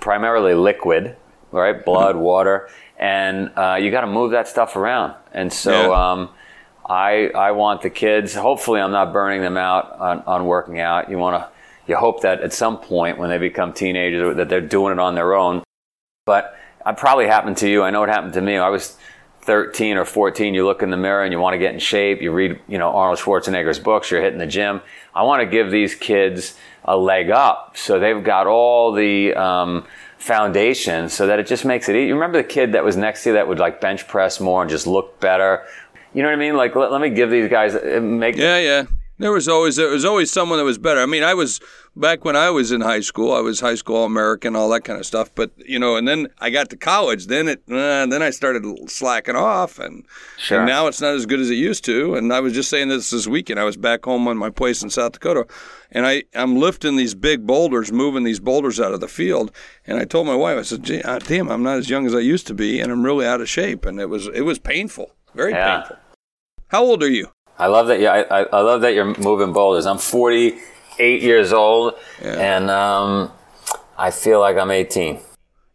primarily 0.00 0.54
liquid, 0.54 1.16
right? 1.52 1.84
Blood, 1.84 2.16
water, 2.16 2.68
and 2.98 3.50
uh, 3.56 3.76
you 3.80 3.90
got 3.90 4.02
to 4.02 4.06
move 4.06 4.32
that 4.32 4.48
stuff 4.48 4.76
around. 4.76 5.14
And 5.32 5.52
so, 5.52 5.90
Yeah. 5.90 6.10
um, 6.12 6.28
I 6.88 7.30
I 7.34 7.52
want 7.52 7.82
the 7.82 7.90
kids. 7.90 8.34
Hopefully, 8.34 8.80
I'm 8.80 8.90
not 8.92 9.12
burning 9.12 9.42
them 9.42 9.56
out 9.56 9.92
on, 10.00 10.22
on 10.26 10.46
working 10.46 10.80
out. 10.80 11.10
You 11.10 11.18
want 11.18 11.36
to. 11.42 11.48
You 11.86 11.96
hope 11.96 12.22
that 12.22 12.40
at 12.40 12.52
some 12.52 12.78
point 12.78 13.18
when 13.18 13.30
they 13.30 13.38
become 13.38 13.72
teenagers 13.72 14.36
that 14.36 14.48
they're 14.48 14.60
doing 14.60 14.92
it 14.92 14.98
on 15.00 15.14
their 15.16 15.34
own. 15.34 15.62
But 16.24 16.56
it 16.86 16.96
probably 16.96 17.26
happened 17.26 17.56
to 17.58 17.68
you. 17.68 17.82
I 17.82 17.90
know 17.90 18.04
it 18.04 18.08
happened 18.08 18.34
to 18.34 18.40
me. 18.40 18.58
I 18.58 18.68
was 18.68 18.96
13 19.42 19.96
or 19.96 20.04
14. 20.04 20.54
You 20.54 20.64
look 20.66 20.82
in 20.82 20.90
the 20.90 20.96
mirror 20.96 21.24
and 21.24 21.32
you 21.32 21.40
want 21.40 21.54
to 21.54 21.58
get 21.58 21.72
in 21.74 21.80
shape. 21.80 22.22
You 22.22 22.30
read, 22.30 22.60
you 22.68 22.78
know, 22.78 22.90
Arnold 22.90 23.18
Schwarzenegger's 23.18 23.80
books. 23.80 24.08
You're 24.10 24.20
hitting 24.22 24.38
the 24.38 24.46
gym. 24.46 24.82
I 25.14 25.24
want 25.24 25.40
to 25.42 25.46
give 25.46 25.72
these 25.72 25.94
kids 25.96 26.56
a 26.84 26.96
leg 26.96 27.30
up 27.30 27.76
so 27.76 27.98
they've 27.98 28.24
got 28.24 28.46
all 28.46 28.92
the 28.92 29.34
um, 29.34 29.86
foundation 30.20 31.08
so 31.08 31.26
that 31.26 31.38
it 31.38 31.46
just 31.46 31.64
makes 31.64 31.88
it 31.88 31.96
easy. 31.96 32.08
You 32.08 32.14
remember 32.14 32.38
the 32.38 32.48
kid 32.48 32.72
that 32.72 32.84
was 32.84 32.96
next 32.96 33.24
to 33.24 33.30
you 33.30 33.34
that 33.34 33.48
would 33.48 33.58
like 33.58 33.80
bench 33.80 34.06
press 34.06 34.38
more 34.38 34.62
and 34.62 34.70
just 34.70 34.86
look 34.86 35.18
better? 35.18 35.64
You 36.12 36.22
know 36.22 36.28
what 36.28 36.34
I 36.34 36.38
mean? 36.38 36.56
Like, 36.56 36.76
let, 36.76 36.92
let 36.92 37.00
me 37.00 37.10
give 37.10 37.30
these 37.30 37.48
guys 37.48 37.74
uh, 37.74 38.00
make. 38.02 38.36
Yeah, 38.36 38.58
yeah. 38.58 38.84
There 39.18 39.32
was 39.32 39.48
always 39.48 39.76
there 39.76 39.90
was 39.90 40.04
always 40.04 40.30
someone 40.30 40.58
that 40.58 40.64
was 40.64 40.78
better. 40.78 41.00
I 41.00 41.06
mean, 41.06 41.22
I 41.22 41.34
was 41.34 41.60
back 41.96 42.24
when 42.24 42.36
I 42.36 42.50
was 42.50 42.72
in 42.72 42.80
high 42.80 43.00
school. 43.00 43.32
I 43.32 43.40
was 43.40 43.60
high 43.60 43.74
school 43.74 44.04
American, 44.04 44.56
all 44.56 44.68
that 44.70 44.82
kind 44.84 44.98
of 44.98 45.06
stuff. 45.06 45.30
But 45.34 45.50
you 45.56 45.78
know, 45.78 45.96
and 45.96 46.06
then 46.06 46.28
I 46.38 46.50
got 46.50 46.70
to 46.70 46.76
college. 46.76 47.26
Then 47.26 47.48
it, 47.48 47.62
uh, 47.68 48.06
then 48.06 48.22
I 48.22 48.30
started 48.30 48.64
slacking 48.90 49.36
off, 49.36 49.78
and, 49.78 50.04
Sure. 50.38 50.58
and 50.58 50.66
now 50.66 50.86
it's 50.86 51.00
not 51.00 51.14
as 51.14 51.26
good 51.26 51.40
as 51.40 51.50
it 51.50 51.54
used 51.54 51.84
to. 51.84 52.14
And 52.14 52.32
I 52.32 52.40
was 52.40 52.52
just 52.52 52.70
saying 52.70 52.88
this 52.88 53.10
this 53.10 53.26
weekend. 53.26 53.60
I 53.60 53.64
was 53.64 53.76
back 53.76 54.04
home 54.04 54.26
on 54.28 54.36
my 54.36 54.50
place 54.50 54.82
in 54.82 54.90
South 54.90 55.12
Dakota, 55.12 55.46
and 55.90 56.06
I 56.06 56.24
I'm 56.34 56.56
lifting 56.56 56.96
these 56.96 57.14
big 57.14 57.46
boulders, 57.46 57.92
moving 57.92 58.24
these 58.24 58.40
boulders 58.40 58.80
out 58.80 58.92
of 58.92 59.00
the 59.00 59.08
field. 59.08 59.52
And 59.86 59.98
I 59.98 60.04
told 60.04 60.26
my 60.26 60.34
wife, 60.36 60.58
I 60.58 60.62
said, 60.62 60.82
Gee, 60.82 61.02
uh, 61.02 61.18
"Damn, 61.18 61.50
I'm 61.50 61.62
not 61.62 61.78
as 61.78 61.90
young 61.90 62.06
as 62.06 62.14
I 62.14 62.20
used 62.20 62.46
to 62.48 62.54
be, 62.54 62.80
and 62.80 62.90
I'm 62.92 63.04
really 63.04 63.26
out 63.26 63.40
of 63.40 63.48
shape." 63.48 63.84
And 63.86 64.00
it 64.00 64.08
was 64.08 64.26
it 64.28 64.42
was 64.42 64.58
painful, 64.58 65.12
very 65.34 65.52
Yeah. 65.52 65.78
painful. 65.80 65.96
How 66.68 66.84
old 66.84 67.02
are 67.02 67.10
you? 67.10 67.28
I 67.58 67.66
love 67.66 67.88
that. 67.88 68.00
Yeah, 68.00 68.12
I, 68.30 68.42
I, 68.44 68.60
love 68.62 68.80
that 68.80 68.94
you're 68.94 69.14
moving 69.18 69.52
boulders. 69.52 69.84
I'm 69.84 69.98
48 71.00 71.22
years 71.22 71.52
old, 71.52 71.94
and 72.22 72.70
um, 72.70 73.32
I 73.96 74.10
feel 74.10 74.40
like 74.40 74.56
I'm 74.56 74.70
18. 74.70 75.18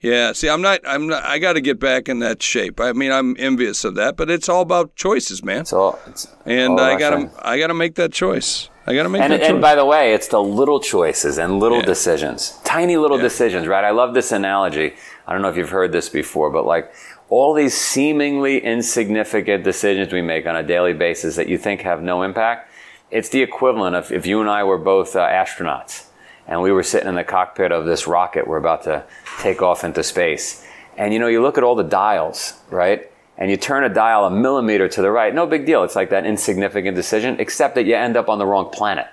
Yeah, 0.01 0.33
see, 0.33 0.49
I'm 0.49 0.61
not. 0.61 0.81
I'm 0.85 1.07
not. 1.07 1.23
I 1.23 1.39
got 1.39 1.53
to 1.53 1.61
get 1.61 1.79
back 1.79 2.07
in 2.07 2.19
that 2.19 2.43
shape. 2.43 2.79
I 2.79 2.93
mean, 2.93 3.11
I'm 3.11 3.35
envious 3.39 3.83
of 3.83 3.95
that, 3.95 4.15
but 4.17 4.29
it's 4.29 4.47
all 4.47 4.61
about 4.61 4.95
choices, 4.95 5.43
man. 5.43 5.65
So, 5.65 5.97
it's 6.05 6.27
And 6.45 6.73
all 6.73 6.79
I 6.79 6.99
got 6.99 7.09
to. 7.11 7.31
I 7.41 7.57
got 7.57 7.67
to 7.67 7.73
make 7.73 7.95
that 7.95 8.13
choice. 8.13 8.69
I 8.85 8.93
got 8.93 9.03
to 9.03 9.09
make 9.09 9.23
And, 9.23 9.33
that 9.33 9.41
and 9.41 9.55
choice. 9.55 9.61
by 9.63 9.73
the 9.73 9.85
way, 9.85 10.13
it's 10.13 10.27
the 10.27 10.43
little 10.43 10.79
choices 10.79 11.39
and 11.39 11.59
little 11.59 11.79
Yeah. 11.79 11.85
decisions, 11.85 12.59
tiny 12.63 12.97
little 12.97 13.17
decisions, 13.17 13.65
right? 13.65 13.83
I 13.83 13.89
love 13.89 14.13
this 14.13 14.31
analogy. 14.31 14.93
I 15.25 15.33
don't 15.33 15.41
know 15.41 15.49
if 15.49 15.57
you've 15.57 15.71
heard 15.71 15.91
this 15.91 16.07
before, 16.07 16.51
but 16.51 16.67
like 16.67 16.93
all 17.29 17.55
these 17.55 17.73
seemingly 17.75 18.59
insignificant 18.63 19.63
decisions 19.63 20.13
we 20.13 20.21
make 20.21 20.45
on 20.45 20.55
a 20.55 20.61
daily 20.61 20.93
basis 20.93 21.35
that 21.35 21.47
you 21.49 21.57
think 21.57 21.81
have 21.81 22.03
no 22.03 22.21
impact, 22.21 22.69
it's 23.11 23.29
the 23.29 23.41
equivalent 23.41 23.95
of 23.95 24.11
if 24.11 24.25
you 24.25 24.41
and 24.41 24.49
I 24.49 24.63
were 24.63 24.77
both 24.77 25.15
uh, 25.15 25.25
astronauts 25.27 26.05
and 26.47 26.61
we 26.61 26.71
were 26.71 26.83
sitting 26.83 27.07
in 27.09 27.15
the 27.15 27.23
cockpit 27.23 27.71
of 27.71 27.85
this 27.85 28.07
rocket 28.07 28.47
we're 28.47 28.57
about 28.57 28.83
to 28.83 29.03
take 29.39 29.61
off 29.61 29.83
into 29.83 30.03
space. 30.03 30.65
And 30.97 31.13
you 31.13 31.19
know, 31.19 31.27
you 31.27 31.41
look 31.41 31.57
at 31.57 31.63
all 31.63 31.75
the 31.75 31.83
dials, 31.83 32.53
right? 32.69 33.11
And 33.37 33.51
you 33.51 33.57
turn 33.57 33.83
a 33.83 33.89
dial 33.89 34.25
a 34.25 34.31
millimeter 34.31 34.87
to 34.87 35.01
the 35.01 35.11
right, 35.11 35.33
no 35.35 35.45
big 35.45 35.65
deal. 35.65 35.83
It's 35.83 35.95
like 35.95 36.09
that 36.11 36.25
insignificant 36.25 36.95
decision, 36.95 37.37
except 37.39 37.75
that 37.75 37.85
you 37.85 37.95
end 37.95 38.15
up 38.15 38.29
on 38.29 38.37
the 38.39 38.45
wrong 38.45 38.69
planet. 38.71 39.07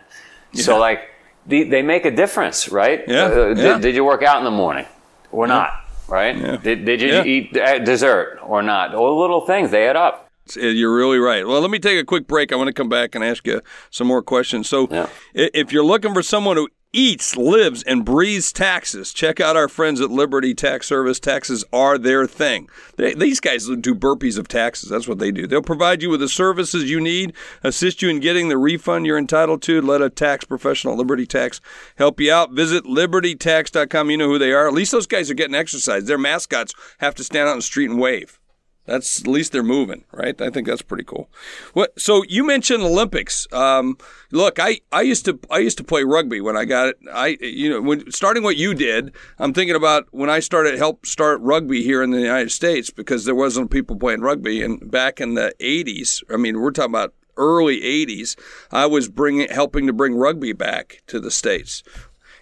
So, 0.55 0.79
like, 0.79 1.09
the, 1.47 1.65
they 1.65 1.83
make 1.83 2.05
a 2.05 2.11
difference, 2.11 2.69
right? 2.69 3.03
Yeah, 3.09 3.25
Uh, 3.25 3.47
yeah. 3.49 3.55
Did, 3.55 3.81
did 3.81 3.95
you 3.97 4.05
work 4.05 4.23
out 4.23 4.39
in 4.39 4.45
the 4.45 4.51
morning 4.53 4.87
or 5.33 5.49
not, 5.49 5.73
right? 6.07 6.37
Yeah. 6.37 6.57
Did, 6.57 6.85
did 6.85 7.01
you 7.01 7.09
Yeah. 7.09 7.25
eat 7.25 7.57
uh, 7.57 7.79
dessert 7.81 8.39
or 8.45 8.63
not? 8.63 8.95
All 8.95 9.15
the 9.17 9.21
little 9.21 9.41
things, 9.41 9.71
they 9.73 9.89
add 9.89 9.97
up. 9.97 10.29
You're 10.57 10.95
really 10.95 11.19
right. 11.19 11.47
Well, 11.47 11.61
let 11.61 11.71
me 11.71 11.79
take 11.79 11.99
a 11.99 12.05
quick 12.05 12.27
break. 12.27 12.53
I 12.53 12.57
want 12.57 12.69
to 12.69 12.73
come 12.73 12.89
back 12.89 13.15
and 13.15 13.23
ask 13.25 13.47
you 13.47 13.61
some 13.91 14.07
more 14.07 14.23
questions. 14.23 14.69
So, 14.69 14.89
Yeah. 14.91 15.09
if 15.35 15.73
you're 15.73 15.85
looking 15.85 16.13
for 16.15 16.23
someone 16.23 16.57
who 16.57 16.69
eats, 16.95 17.39
lives, 17.39 17.83
and 17.85 18.05
breathes 18.05 18.53
taxes, 18.53 19.15
check 19.15 19.41
out 19.41 19.57
our 19.57 19.67
friends 19.69 19.99
at 19.99 20.11
Liberty 20.11 20.53
Tax 20.53 20.87
Service. 20.87 21.19
Taxes 21.19 21.65
are 21.73 21.97
their 21.97 22.27
thing. 22.27 22.69
They, 22.97 23.15
these 23.15 23.41
guys 23.41 23.67
do 23.81 23.95
burpees 23.95 24.37
of 24.37 24.47
taxes. 24.47 24.91
That's 24.91 25.09
what 25.09 25.19
they 25.19 25.31
do. 25.31 25.47
They'll 25.47 25.63
provide 25.63 26.03
you 26.03 26.11
with 26.11 26.21
the 26.21 26.29
services 26.29 26.91
you 26.91 27.01
need, 27.01 27.33
assist 27.63 28.03
you 28.03 28.11
in 28.11 28.21
getting 28.21 28.51
the 28.51 28.59
refund 28.59 29.07
you're 29.07 29.17
entitled 29.17 29.63
to. 29.63 29.81
Let 29.81 30.03
a 30.03 30.11
tax 30.11 30.45
professional, 30.45 30.95
Liberty 30.97 31.25
Tax, 31.25 31.63
help 31.97 32.21
you 32.21 32.31
out. 32.31 32.53
Visit 32.53 32.85
libertytax.com. 32.85 34.11
You 34.11 34.17
know 34.19 34.29
who 34.29 34.39
they 34.39 34.53
are. 34.53 34.69
At 34.69 34.75
least 34.75 34.93
those 34.93 35.07
guys 35.07 35.31
are 35.31 35.35
getting 35.35 35.55
exercise. 35.55 36.05
Their 36.05 36.19
mascots 36.19 36.75
have 36.99 37.15
to 37.15 37.25
stand 37.25 37.49
out 37.49 37.53
in 37.53 37.59
the 37.59 37.63
street 37.63 37.89
and 37.89 37.99
wave. 38.01 38.39
That's 38.85 39.21
at 39.21 39.29
least 39.29 39.53
they're 39.53 39.63
moving, 39.63 40.05
right? 40.13 40.39
I 40.41 40.51
think 40.51 40.67
that's 40.67 40.83
pretty 40.83 41.05
cool. 41.05 41.31
What? 41.73 41.99
So 42.01 42.25
you 42.29 42.45
mentioned 42.45 42.83
Olympics. 42.83 43.47
Um, 43.53 43.97
look, 44.33 44.59
I, 44.59 44.81
I 44.91 45.03
used 45.03 45.25
to 45.27 45.39
I 45.51 45.59
used 45.59 45.79
to 45.79 45.85
play 45.85 46.03
rugby 46.03 46.41
when 46.41 46.57
I 46.57 46.65
got 46.65 46.89
it. 46.89 46.99
I 47.13 47.39
you 47.41 47.71
know 47.71 47.81
when 47.81 48.11
starting 48.11 48.43
what 48.43 48.57
you 48.57 48.75
did, 48.75 49.13
I'm 49.39 49.53
thinking 49.53 49.77
about 49.77 50.09
when 50.11 50.31
I 50.31 50.41
started 50.41 50.79
help 50.79 51.07
start 51.07 51.41
rugby 51.41 51.83
here 51.85 52.03
in 52.03 52.11
the 52.11 52.21
United 52.21 52.51
States 52.51 52.91
because 52.91 53.25
there 53.25 53.37
wasn't 53.37 53.71
people 53.71 53.95
playing 53.95 54.21
rugby, 54.21 54.63
and 54.63 54.91
back 54.91 55.21
in 55.21 55.35
the 55.35 55.55
80s. 55.61 56.23
I 56.29 56.37
mean, 56.37 56.61
we're 56.61 56.73
talking 56.73 56.91
about 56.91 57.15
early 57.37 57.81
80s. 57.81 58.37
I 58.73 58.87
was 58.87 59.09
bringing 59.09 59.49
helping 59.49 59.87
to 59.87 59.93
bring 59.93 60.17
rugby 60.17 60.53
back 60.53 61.03
to 61.07 61.21
the 61.21 61.31
states. 61.31 61.85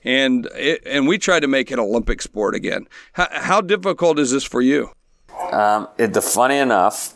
And 0.02 0.48
it, 0.56 0.82
and 0.86 1.06
we 1.06 1.18
tried 1.18 1.40
to 1.40 1.48
make 1.48 1.70
it 1.70 1.78
Olympic 1.78 2.22
sport 2.22 2.54
again. 2.54 2.86
How, 3.12 3.28
how 3.30 3.60
difficult 3.60 4.18
is 4.18 4.30
this 4.30 4.44
for 4.44 4.62
you? 4.62 4.90
Um, 5.52 5.88
it, 5.98 6.12
the 6.12 6.22
funny 6.22 6.58
enough, 6.58 7.14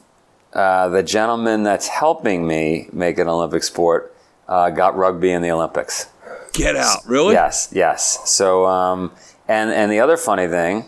uh, 0.52 0.88
the 0.88 1.02
gentleman 1.02 1.62
that's 1.62 1.88
helping 1.88 2.46
me 2.46 2.88
make 2.92 3.18
an 3.18 3.28
Olympic 3.28 3.62
sport 3.62 4.14
uh, 4.48 4.70
got 4.70 4.96
rugby 4.96 5.30
in 5.30 5.42
the 5.42 5.50
Olympics. 5.50 6.08
Get 6.52 6.76
out, 6.76 6.98
really? 7.06 7.34
Yes, 7.34 7.68
yes. 7.72 8.30
So, 8.30 8.66
um, 8.66 9.12
and 9.48 9.70
and 9.70 9.90
the 9.90 10.00
other 10.00 10.16
funny 10.16 10.46
thing 10.46 10.84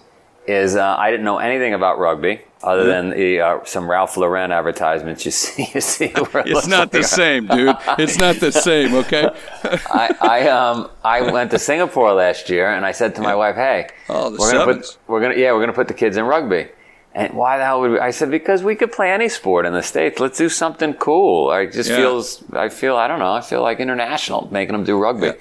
is, 0.46 0.76
uh, 0.76 0.94
I 0.96 1.10
didn't 1.10 1.24
know 1.24 1.38
anything 1.38 1.74
about 1.74 1.98
rugby 1.98 2.42
other 2.62 2.84
than 2.84 3.10
the, 3.10 3.40
uh, 3.40 3.64
some 3.64 3.88
Ralph 3.90 4.16
Lauren 4.16 4.52
advertisements 4.52 5.24
you 5.24 5.30
see. 5.42 5.68
You 5.74 5.80
see, 5.80 6.12
It's 6.14 6.66
not 6.68 6.92
the 6.92 7.02
same, 7.02 7.46
dude. 7.48 7.76
It's 7.98 8.16
not 8.18 8.36
the 8.36 8.52
same, 8.68 8.94
okay? 8.94 9.28
I, 9.64 10.14
I 10.20 10.48
um 10.48 10.88
I 11.04 11.20
went 11.32 11.50
to 11.50 11.58
Singapore 11.58 12.12
last 12.12 12.48
year 12.48 12.70
and 12.70 12.86
I 12.86 12.92
said 12.92 13.16
to 13.16 13.20
my 13.20 13.34
wife, 13.34 13.56
"Hey, 13.56 13.88
Oh, 14.08 14.30
the 14.30 14.38
we're 14.38 14.52
gonna 14.52 14.74
put 14.74 14.98
we're 15.08 15.20
gonna 15.20 15.34
yeah 15.34 15.52
we're 15.52 15.60
gonna 15.60 15.72
put 15.72 15.88
the 15.88 15.94
kids 15.94 16.16
in 16.16 16.24
rugby." 16.24 16.68
And 17.16 17.32
why 17.32 17.56
the 17.56 17.64
hell 17.64 17.80
would 17.80 17.92
we? 17.92 17.98
I 17.98 18.10
said 18.10 18.30
because 18.30 18.62
we 18.62 18.74
could 18.76 18.92
play 18.92 19.10
any 19.10 19.30
sport 19.30 19.64
in 19.64 19.72
the 19.72 19.82
states. 19.82 20.20
Let's 20.20 20.36
do 20.36 20.50
something 20.50 20.92
cool. 20.94 21.48
I 21.48 21.64
just 21.64 21.88
Yeah. 21.88 21.96
feels 21.96 22.44
I 22.52 22.68
feel 22.68 22.94
I 22.96 23.08
don't 23.08 23.18
know. 23.18 23.32
I 23.32 23.40
feel 23.40 23.62
like 23.62 23.80
international 23.80 24.48
making 24.52 24.74
them 24.74 24.84
do 24.84 24.98
rugby. 24.98 25.32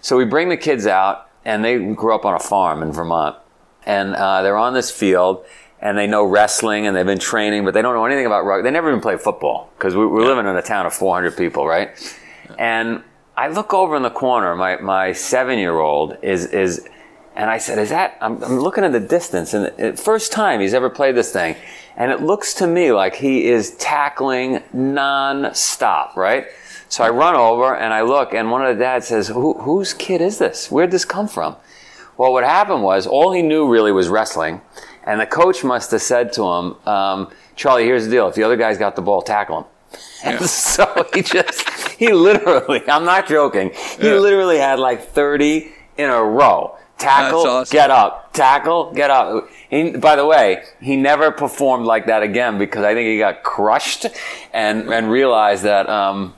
So 0.00 0.16
we 0.16 0.24
bring 0.24 0.48
the 0.48 0.56
kids 0.56 0.86
out 0.86 1.28
and 1.44 1.62
they 1.62 1.76
grew 1.78 2.14
up 2.14 2.24
on 2.24 2.34
a 2.34 2.38
farm 2.38 2.82
in 2.82 2.90
Vermont, 2.92 3.36
and 3.84 4.14
uh, 4.14 4.40
they're 4.42 4.56
on 4.56 4.72
this 4.74 4.90
field. 4.90 5.44
And 5.82 5.96
they 5.96 6.06
know 6.06 6.24
wrestling 6.24 6.86
and 6.86 6.94
they've 6.94 7.06
been 7.06 7.18
training, 7.18 7.64
but 7.64 7.72
they 7.72 7.80
don't 7.80 7.94
know 7.94 8.04
anything 8.04 8.26
about 8.26 8.44
rugby. 8.44 8.64
They 8.64 8.70
never 8.70 8.90
even 8.90 9.00
played 9.00 9.18
football 9.22 9.70
because 9.78 9.96
we, 9.96 10.06
we're 10.06 10.26
living 10.26 10.44
in 10.46 10.54
a 10.54 10.60
town 10.60 10.84
of 10.84 10.92
400 10.92 11.38
people, 11.38 11.66
right? 11.66 11.88
And 12.58 13.02
I 13.34 13.48
look 13.48 13.72
over 13.72 13.96
in 13.96 14.02
the 14.02 14.10
corner. 14.10 14.54
My 14.56 14.76
my 14.76 15.12
seven 15.12 15.58
year 15.58 15.78
old 15.78 16.18
is 16.20 16.44
is, 16.46 16.86
and 17.36 17.48
I 17.50 17.58
said, 17.58 17.78
"Is 17.78 17.90
that?" 17.90 18.16
I'm, 18.20 18.42
I'm 18.42 18.58
looking 18.60 18.84
at 18.84 18.92
the 18.92 19.00
distance, 19.00 19.54
and 19.54 19.66
the 19.76 19.96
first 19.96 20.32
time 20.32 20.60
he's 20.60 20.74
ever 20.74 20.90
played 20.90 21.14
this 21.14 21.32
thing, 21.32 21.56
and 21.96 22.10
it 22.12 22.20
looks 22.22 22.54
to 22.54 22.66
me 22.66 22.92
like 22.92 23.16
he 23.16 23.46
is 23.46 23.72
tackling 23.76 24.62
non-stop, 24.72 26.16
right? 26.16 26.46
So 26.88 27.04
I 27.04 27.10
run 27.10 27.36
over 27.36 27.74
and 27.76 27.92
I 27.94 28.02
look, 28.02 28.34
and 28.34 28.50
one 28.50 28.64
of 28.66 28.76
the 28.76 28.82
dads 28.82 29.06
says, 29.08 29.28
Who, 29.28 29.54
"Whose 29.54 29.94
kid 29.94 30.20
is 30.20 30.38
this? 30.38 30.70
Where'd 30.70 30.90
this 30.90 31.04
come 31.04 31.28
from?" 31.28 31.56
Well, 32.16 32.32
what 32.32 32.44
happened 32.44 32.82
was 32.82 33.06
all 33.06 33.32
he 33.32 33.42
knew 33.42 33.70
really 33.70 33.92
was 33.92 34.08
wrestling, 34.08 34.60
and 35.04 35.20
the 35.20 35.26
coach 35.26 35.64
must 35.64 35.90
have 35.92 36.02
said 36.02 36.32
to 36.34 36.42
him, 36.42 36.76
um, 36.86 37.30
"Charlie, 37.56 37.84
here's 37.84 38.04
the 38.06 38.10
deal: 38.10 38.28
if 38.28 38.34
the 38.34 38.42
other 38.42 38.56
guy's 38.56 38.76
got 38.78 38.96
the 38.96 39.02
ball, 39.02 39.22
tackle 39.22 39.58
him." 39.58 39.64
And 40.24 40.40
so 40.44 41.06
he 41.14 41.22
just, 41.22 41.66
he 41.98 42.12
literally, 42.12 42.82
I'm 42.88 43.04
not 43.06 43.26
joking, 43.26 43.70
he 43.98 44.08
Yeah. 44.08 44.14
literally 44.16 44.58
had 44.58 44.78
like 44.78 45.00
30 45.08 45.72
in 45.96 46.10
a 46.10 46.22
row. 46.22 46.76
Tackle, 47.00 47.40
awesome. 47.46 47.72
get 47.72 47.90
up. 47.90 48.32
Tackle, 48.32 48.92
get 48.92 49.10
up. 49.10 49.48
He, 49.68 49.90
by 49.92 50.16
the 50.16 50.26
way, 50.26 50.62
he 50.80 50.96
never 50.96 51.30
performed 51.30 51.86
like 51.86 52.06
that 52.06 52.22
again 52.22 52.58
because 52.58 52.84
I 52.84 52.94
think 52.94 53.06
he 53.08 53.18
got 53.18 53.42
crushed 53.42 54.06
and, 54.52 54.88
and 54.92 55.10
realized 55.10 55.62
that, 55.64 55.88
um, 55.88 56.34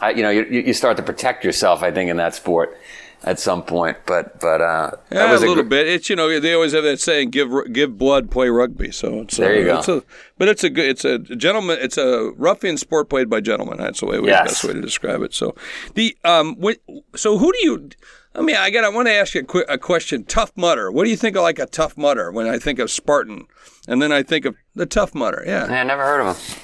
I, 0.00 0.10
you 0.10 0.22
know, 0.22 0.30
you, 0.30 0.44
you 0.44 0.72
start 0.72 0.96
to 0.98 1.02
protect 1.02 1.44
yourself, 1.44 1.82
I 1.82 1.90
think, 1.90 2.08
in 2.10 2.16
that 2.18 2.34
sport 2.34 2.78
at 3.22 3.38
some 3.38 3.62
point. 3.62 3.98
But, 4.06 4.40
but, 4.40 4.60
uh, 4.60 4.92
Yeah, 5.10 5.26
that 5.26 5.32
was 5.32 5.42
a 5.42 5.46
little 5.46 5.62
gr- 5.64 5.68
bit. 5.70 5.88
It's 5.88 6.08
you 6.08 6.16
know 6.16 6.38
they 6.40 6.54
always 6.54 6.72
have 6.72 6.84
that 6.84 7.00
saying, 7.00 7.30
"Give 7.30 7.50
give 7.72 7.98
blood, 7.98 8.30
play 8.30 8.48
rugby." 8.48 8.92
So 8.92 9.20
it's 9.22 9.36
There 9.36 9.54
you 9.60 9.70
uh, 9.70 9.74
go. 9.74 9.78
It's 9.80 9.88
a, 9.88 10.02
but 10.38 10.48
it's 10.48 10.64
a 10.64 10.70
good. 10.70 10.86
It's 10.88 11.04
a 11.04 11.18
gentleman. 11.18 11.78
It's 11.82 11.98
a 11.98 12.30
ruffian 12.36 12.78
sport 12.78 13.10
played 13.10 13.28
by 13.28 13.40
gentlemen. 13.42 13.76
That's 13.78 14.00
the 14.00 14.06
way 14.06 14.20
Yes. 14.22 14.48
best 14.48 14.64
way 14.64 14.72
to 14.72 14.80
describe 14.80 15.20
it. 15.22 15.34
So 15.34 15.54
the 15.94 16.16
um, 16.24 16.56
wh- 16.62 16.80
so 17.14 17.36
who 17.36 17.52
do 17.52 17.58
you 17.62 17.90
I 18.34 18.42
mean, 18.42 18.56
I 18.56 18.70
got. 18.70 18.84
I 18.84 18.88
want 18.90 19.08
to 19.08 19.12
ask 19.12 19.34
you 19.34 19.40
a, 19.40 19.44
qu- 19.44 19.64
a 19.68 19.76
question. 19.78 20.24
Tough 20.24 20.52
Mudder. 20.56 20.92
What 20.92 21.04
do 21.04 21.10
you 21.10 21.16
think 21.16 21.36
of 21.36 21.42
like 21.42 21.58
a 21.58 21.66
Tough 21.66 21.96
Mudder 21.96 22.30
when 22.30 22.46
I 22.46 22.58
think 22.58 22.78
of 22.78 22.90
Spartan, 22.90 23.46
and 23.88 24.00
then 24.00 24.12
I 24.12 24.22
think 24.22 24.44
of 24.44 24.54
the 24.74 24.86
Tough 24.86 25.14
Mudder? 25.14 25.42
Yeah. 25.46 25.66
Man, 25.66 25.88
never 25.88 26.04
heard 26.04 26.20
of 26.20 26.36
him. 26.36 26.60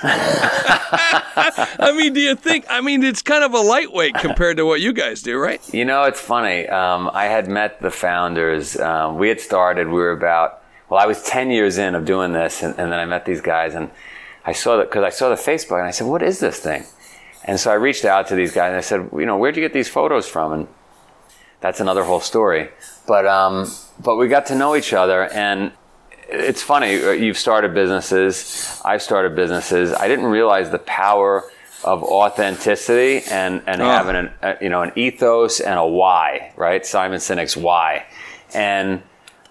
I 1.80 1.92
mean, 1.96 2.12
do 2.14 2.20
you 2.20 2.34
think? 2.34 2.66
I 2.68 2.80
mean, 2.80 3.02
it's 3.04 3.22
kind 3.22 3.44
of 3.44 3.54
a 3.54 3.60
lightweight 3.60 4.14
compared 4.14 4.56
to 4.56 4.66
what 4.66 4.80
you 4.80 4.92
guys 4.92 5.22
do, 5.22 5.38
right? 5.38 5.60
You 5.72 5.84
know, 5.84 6.04
it's 6.04 6.20
funny. 6.20 6.68
Um, 6.68 7.10
I 7.12 7.24
had 7.26 7.48
met 7.48 7.80
the 7.80 7.90
founders. 7.90 8.76
Um, 8.78 9.18
we 9.18 9.28
had 9.28 9.40
started. 9.40 9.86
We 9.88 9.94
were 9.94 10.12
about. 10.12 10.62
Well, 10.88 11.00
I 11.00 11.06
was 11.06 11.22
ten 11.22 11.50
years 11.50 11.78
in 11.78 11.94
of 11.94 12.04
doing 12.04 12.32
this, 12.32 12.62
and, 12.62 12.78
and 12.78 12.90
then 12.92 12.98
I 12.98 13.04
met 13.04 13.24
these 13.24 13.40
guys, 13.40 13.74
and 13.74 13.90
I 14.44 14.52
saw 14.52 14.76
that 14.78 14.88
because 14.90 15.04
I 15.04 15.10
saw 15.10 15.28
the 15.28 15.36
Facebook, 15.36 15.78
and 15.78 15.86
I 15.86 15.90
said, 15.90 16.06
"What 16.06 16.22
is 16.22 16.40
this 16.40 16.58
thing?" 16.60 16.84
And 17.44 17.58
so 17.58 17.70
I 17.70 17.74
reached 17.74 18.04
out 18.04 18.26
to 18.28 18.34
these 18.34 18.52
guys, 18.52 18.68
and 18.68 18.76
I 18.76 18.80
said, 18.82 19.10
"You 19.12 19.26
know, 19.26 19.36
where'd 19.36 19.56
you 19.56 19.62
get 19.62 19.72
these 19.72 19.88
photos 19.88 20.28
from?" 20.28 20.52
And 20.52 20.68
that's 21.60 21.80
another 21.80 22.04
whole 22.04 22.20
story. 22.20 22.70
But 23.06 23.26
um, 23.26 23.70
but 24.02 24.16
we 24.16 24.28
got 24.28 24.46
to 24.46 24.54
know 24.54 24.76
each 24.76 24.92
other, 24.92 25.24
and 25.32 25.72
it's 26.28 26.62
funny. 26.62 27.02
uh, 27.02 27.10
You've 27.12 27.38
started 27.38 27.74
businesses. 27.74 28.80
I've 28.84 29.02
started 29.02 29.34
businesses. 29.34 29.92
I 29.92 30.08
didn't 30.08 30.26
realize 30.26 30.70
the 30.70 30.78
power 30.80 31.44
of 31.84 32.02
authenticity 32.02 33.22
and 33.30 33.62
and 33.66 33.80
Oh. 33.82 33.86
having 33.86 34.16
an 34.16 34.30
uh, 34.42 34.54
you 34.60 34.68
know 34.68 34.82
an 34.82 34.92
ethos 34.96 35.60
and 35.60 35.78
a 35.78 35.86
why. 35.86 36.52
Right, 36.56 36.84
Simon 36.86 37.18
Sinek's 37.18 37.56
why, 37.56 38.06
and. 38.54 39.02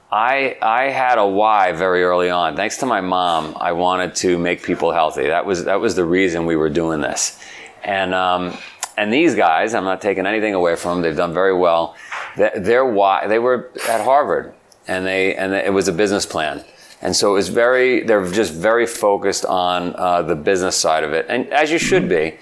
I 0.09 0.55
I 0.61 0.83
had 0.83 1.17
a 1.17 1.27
why 1.27 1.73
very 1.73 2.01
early 2.01 2.29
on. 2.29 2.55
Thanks 2.55 2.77
to 2.77 2.85
my 2.85 3.01
mom, 3.01 3.57
I 3.59 3.73
wanted 3.73 4.15
to 4.23 4.37
make 4.37 4.63
people 4.63 4.93
healthy. 4.93 5.27
That 5.27 5.45
was 5.45 5.65
that 5.65 5.81
was 5.81 5.95
the 5.95 6.05
reason 6.05 6.45
we 6.45 6.55
were 6.55 6.69
doing 6.69 7.01
this. 7.01 7.37
And 7.83 8.13
um, 8.13 8.57
and 8.97 9.13
these 9.13 9.35
guys, 9.35 9.73
I'm 9.73 9.83
not 9.83 10.01
taking 10.01 10.25
anything 10.25 10.53
away 10.53 10.75
from 10.75 10.97
them. 10.97 11.01
They've 11.03 11.15
done 11.15 11.33
very 11.33 11.55
well. 11.55 11.95
Th- 12.35 12.53
Their 12.55 12.85
why 12.85 13.27
they 13.27 13.39
were 13.39 13.71
at 13.87 14.01
Harvard, 14.01 14.53
and 14.87 15.05
they 15.05 15.35
and 15.35 15.53
it 15.53 15.71
was 15.73 15.87
a 15.87 15.93
business 15.93 16.25
plan. 16.25 16.63
And 17.01 17.15
so 17.15 17.31
it 17.31 17.33
was 17.35 17.49
very. 17.49 18.03
They're 18.03 18.29
just 18.31 18.53
very 18.53 18.87
focused 18.87 19.45
on 19.45 19.95
uh, 19.95 20.23
the 20.23 20.35
business 20.35 20.75
side 20.75 21.03
of 21.03 21.13
it, 21.13 21.27
and 21.29 21.47
as 21.53 21.71
you 21.71 21.77
should 21.77 22.09
be. 22.09 22.37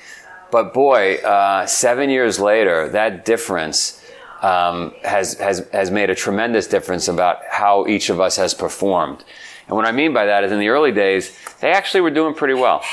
But 0.51 0.73
boy, 0.73 1.15
uh, 1.15 1.65
seven 1.65 2.09
years 2.09 2.39
later, 2.39 2.87
that 2.89 3.25
difference 3.25 4.01
um, 4.41 4.93
has, 5.03 5.33
has, 5.39 5.67
has 5.73 5.91
made 5.91 6.09
a 6.09 6.15
tremendous 6.15 6.67
difference 6.67 7.07
about 7.09 7.39
how 7.49 7.87
each 7.87 8.09
of 8.09 8.21
us 8.21 8.37
has 8.37 8.53
performed. 8.53 9.25
And 9.67 9.75
what 9.75 9.85
I 9.85 9.91
mean 9.91 10.13
by 10.13 10.25
that 10.27 10.43
is 10.43 10.51
in 10.51 10.59
the 10.59 10.69
early 10.69 10.91
days, 10.91 11.37
they 11.59 11.71
actually 11.71 12.01
were 12.01 12.11
doing 12.11 12.35
pretty 12.35 12.53
well. 12.53 12.83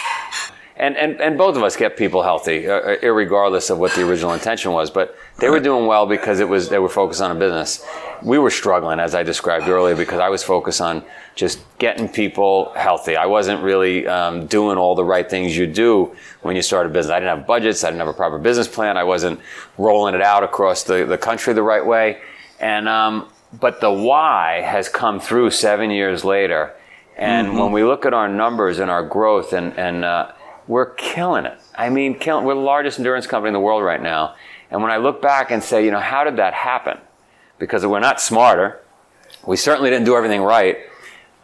And, 0.76 0.96
and, 0.96 1.20
and 1.20 1.36
both 1.36 1.56
of 1.56 1.62
us 1.62 1.76
kept 1.76 1.98
people 1.98 2.22
healthy, 2.22 2.66
uh, 2.66 2.96
regardless 3.12 3.68
of 3.68 3.78
what 3.78 3.92
the 3.94 4.08
original 4.08 4.32
intention 4.32 4.72
was. 4.72 4.90
But 4.90 5.14
they 5.38 5.50
were 5.50 5.60
doing 5.60 5.86
well 5.86 6.06
because 6.06 6.40
it 6.40 6.48
was 6.48 6.70
they 6.70 6.78
were 6.78 6.88
focused 6.88 7.20
on 7.20 7.30
a 7.30 7.34
business. 7.34 7.84
We 8.22 8.38
were 8.38 8.50
struggling, 8.50 8.98
as 8.98 9.14
I 9.14 9.22
described 9.22 9.68
earlier, 9.68 9.94
because 9.94 10.18
I 10.18 10.30
was 10.30 10.42
focused 10.42 10.80
on 10.80 11.04
just 11.34 11.60
getting 11.78 12.08
people 12.08 12.72
healthy. 12.74 13.16
I 13.16 13.26
wasn't 13.26 13.62
really 13.62 14.06
um, 14.06 14.46
doing 14.46 14.78
all 14.78 14.94
the 14.94 15.04
right 15.04 15.28
things 15.28 15.56
you 15.56 15.66
do 15.66 16.16
when 16.40 16.56
you 16.56 16.62
start 16.62 16.86
a 16.86 16.88
business. 16.88 17.12
I 17.12 17.20
didn't 17.20 17.36
have 17.36 17.46
budgets. 17.46 17.84
I 17.84 17.88
didn't 17.88 18.00
have 18.00 18.08
a 18.08 18.14
proper 18.14 18.38
business 18.38 18.68
plan. 18.68 18.96
I 18.96 19.04
wasn't 19.04 19.40
rolling 19.76 20.14
it 20.14 20.22
out 20.22 20.42
across 20.42 20.84
the, 20.84 21.04
the 21.04 21.18
country 21.18 21.52
the 21.52 21.62
right 21.62 21.84
way. 21.84 22.18
And 22.60 22.88
um, 22.88 23.28
but 23.60 23.80
the 23.80 23.90
why 23.90 24.62
has 24.62 24.88
come 24.88 25.20
through 25.20 25.50
seven 25.50 25.90
years 25.90 26.24
later. 26.24 26.74
And 27.16 27.58
when 27.58 27.72
we 27.72 27.84
look 27.84 28.06
at 28.06 28.14
our 28.14 28.28
numbers 28.28 28.78
and 28.78 28.90
our 28.90 29.06
growth, 29.06 29.52
and, 29.52 29.78
and 29.78 30.04
uh, 30.04 30.32
we're 30.72 30.94
killing 30.94 31.44
it. 31.44 31.58
I 31.76 31.90
mean, 31.90 32.18
killing, 32.18 32.44
we're 32.46 32.54
the 32.54 32.60
largest 32.60 32.98
endurance 32.98 33.26
company 33.26 33.48
in 33.48 33.52
the 33.52 33.60
world 33.60 33.84
right 33.84 34.02
now. 34.02 34.34
And 34.70 34.82
when 34.82 34.90
I 34.90 34.96
look 34.96 35.20
back 35.20 35.50
and 35.50 35.62
say, 35.62 35.84
you 35.84 35.90
know, 35.90 36.00
how 36.00 36.24
did 36.24 36.36
that 36.36 36.54
happen? 36.54 36.98
Because 37.58 37.84
we're 37.86 38.00
not 38.00 38.20
smarter. 38.20 38.80
We 39.46 39.56
certainly 39.56 39.90
didn't 39.90 40.06
do 40.06 40.16
everything 40.16 40.40
right. 40.40 40.78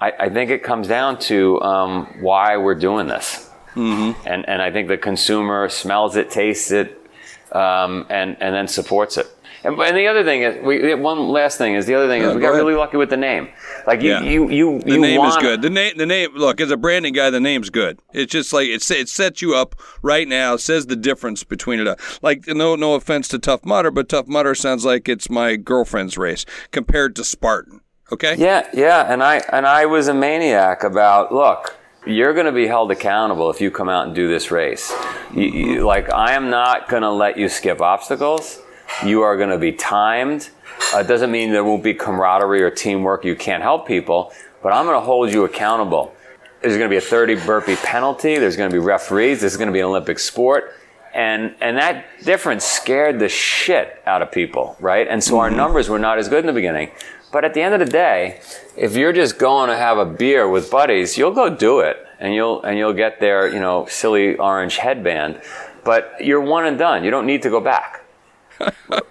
I, 0.01 0.13
I 0.19 0.29
think 0.31 0.51
it 0.51 0.63
comes 0.63 0.89
down 0.89 1.19
to 1.21 1.61
um, 1.61 2.07
why 2.21 2.57
we're 2.57 2.75
doing 2.75 3.07
this. 3.07 3.51
Mm-hmm. 3.75 4.27
And, 4.27 4.49
and 4.49 4.63
I 4.63 4.73
think 4.73 4.89
the 4.89 4.97
consumer 4.97 5.69
smells 5.69 6.17
it, 6.17 6.31
tastes 6.31 6.71
it, 6.71 6.99
um, 7.53 8.07
and, 8.09 8.37
and 8.41 8.55
then 8.55 8.67
supports 8.67 9.19
it. 9.19 9.27
And, 9.65 9.79
and 9.81 9.97
the 9.97 10.07
other 10.07 10.23
thing 10.25 10.43
is, 10.43 10.63
we, 10.65 10.95
one 10.95 11.29
last 11.29 11.59
thing 11.59 11.75
is 11.75 11.87
the 11.87 11.95
other 11.95 12.07
thing 12.07 12.23
is 12.23 12.33
uh, 12.33 12.35
we 12.35 12.41
got 12.41 12.51
really 12.51 12.75
lucky 12.75 12.97
with 12.97 13.11
the 13.11 13.17
name. 13.17 13.49
Like 13.87 14.03
you, 14.03 14.11
Yeah. 14.11 14.21
you, 14.23 14.49
you, 14.51 14.79
The 14.81 14.93
you 14.93 15.01
name 15.01 15.21
is 15.23 15.37
good. 15.37 15.63
The 15.63 15.71
name, 15.71 15.97
the 15.97 16.07
name. 16.07 16.31
Look, 16.35 16.61
as 16.61 16.71
a 16.71 16.77
branding 16.77 17.13
guy, 17.13 17.31
the 17.31 17.41
name's 17.41 17.71
good. 17.71 17.99
It's 18.13 18.31
just 18.33 18.53
like 18.53 18.69
it, 18.69 18.89
it 18.91 19.09
sets 19.09 19.43
you 19.43 19.55
up 19.57 19.75
right 20.03 20.29
now. 20.29 20.57
Says 20.57 20.87
the 20.87 20.97
difference 20.97 21.43
between 21.45 21.81
it. 21.81 21.89
Uh, 21.89 21.97
like 22.23 22.47
no, 22.47 22.77
no 22.77 22.95
offense 22.95 23.27
to 23.29 23.39
Tough 23.39 23.65
Mudder, 23.65 23.91
but 23.91 24.09
Tough 24.09 24.29
Mudder 24.29 24.55
sounds 24.55 24.85
like 24.85 25.09
it's 25.09 25.29
my 25.29 25.57
girlfriend's 25.57 26.17
race 26.17 26.45
compared 26.71 27.17
to 27.17 27.25
Spartan. 27.25 27.81
Okay. 28.13 28.37
Yeah, 28.39 28.67
yeah, 28.73 29.13
and 29.13 29.23
I 29.23 29.43
and 29.53 29.67
I 29.67 29.87
was 29.87 30.09
a 30.09 30.15
maniac 30.15 30.83
about 30.85 31.33
look. 31.35 31.77
You're 32.07 32.33
going 32.33 32.47
to 32.47 32.53
be 32.53 32.67
held 32.67 32.91
accountable 32.91 33.51
if 33.51 33.61
you 33.61 33.71
come 33.71 33.89
out 33.91 34.07
and 34.07 34.15
do 34.15 34.29
this 34.29 34.51
race. 34.51 34.91
You, 35.35 35.43
you, 35.43 35.87
like 35.87 36.11
I 36.11 36.33
am 36.33 36.49
not 36.49 36.89
going 36.89 37.03
to 37.03 37.11
let 37.11 37.37
you 37.37 37.49
skip 37.51 37.83
obstacles. 37.83 38.63
You 39.05 39.23
are 39.23 39.37
going 39.37 39.51
to 39.51 39.59
be 39.59 39.73
timed. 39.73 40.51
Uh, 40.95 40.99
it 40.99 41.07
doesn't 41.07 41.31
mean 41.31 41.51
there 41.53 41.65
won't 41.65 41.83
be 41.83 41.95
camaraderie 41.95 42.63
or 42.63 42.71
teamwork. 42.71 43.25
You 43.25 43.37
can't 43.37 43.63
help 43.63 43.87
people, 43.87 44.33
but 44.63 44.73
I'm 44.73 44.85
going 44.85 44.97
to 44.97 45.05
hold 45.05 45.33
you 45.33 45.45
accountable. 45.45 46.15
There's 46.61 46.77
going 46.77 46.89
to 46.89 46.93
be 46.93 46.97
a 46.97 47.01
30 47.01 47.37
burpee 47.47 47.77
penalty. 47.77 48.39
There's 48.39 48.57
going 48.57 48.71
to 48.71 48.75
be 48.75 48.85
referees. 48.85 49.41
This 49.41 49.53
is 49.53 49.59
going 49.59 49.69
to 49.69 49.73
be 49.73 49.81
an 49.81 49.87
Olympic 49.87 50.19
sport. 50.19 50.75
And, 51.15 51.55
and 51.61 51.77
that 51.79 52.07
difference 52.25 52.65
scared 52.65 53.19
the 53.19 53.29
shit 53.29 54.03
out 54.07 54.23
of 54.23 54.31
people, 54.31 54.77
right? 54.81 55.07
And 55.09 55.23
so 55.23 55.39
our 55.39 55.51
numbers 55.51 55.89
were 55.89 55.99
not 55.99 56.19
as 56.19 56.29
good 56.29 56.41
in 56.41 56.47
the 56.47 56.53
beginning. 56.53 56.91
But 57.31 57.45
at 57.45 57.55
the 57.55 57.61
end 57.61 57.75
of 57.75 57.81
the 57.81 57.87
day, 57.87 58.41
if 58.77 58.97
you're 58.97 59.13
just 59.13 59.39
going 59.39 59.69
to 59.69 59.77
have 59.77 59.99
a 59.99 60.07
beer 60.07 60.49
with 60.49 60.71
buddies, 60.71 61.19
you'll 61.19 61.33
go 61.33 61.55
do 61.55 61.81
it, 61.81 61.99
and 62.19 62.35
you'll 62.35 62.63
and 62.63 62.79
you'll 62.79 62.95
get 62.95 63.21
their 63.21 63.53
you 63.53 63.61
know 63.61 63.87
silly 63.87 64.37
orange 64.37 64.79
headband. 64.79 65.41
But 65.85 66.15
you're 66.21 66.41
one 66.41 66.65
and 66.65 66.79
done. 66.79 67.05
You 67.05 67.11
don't 67.11 67.27
need 67.27 67.43
to 67.43 67.51
go 67.51 67.61
back, 67.61 68.05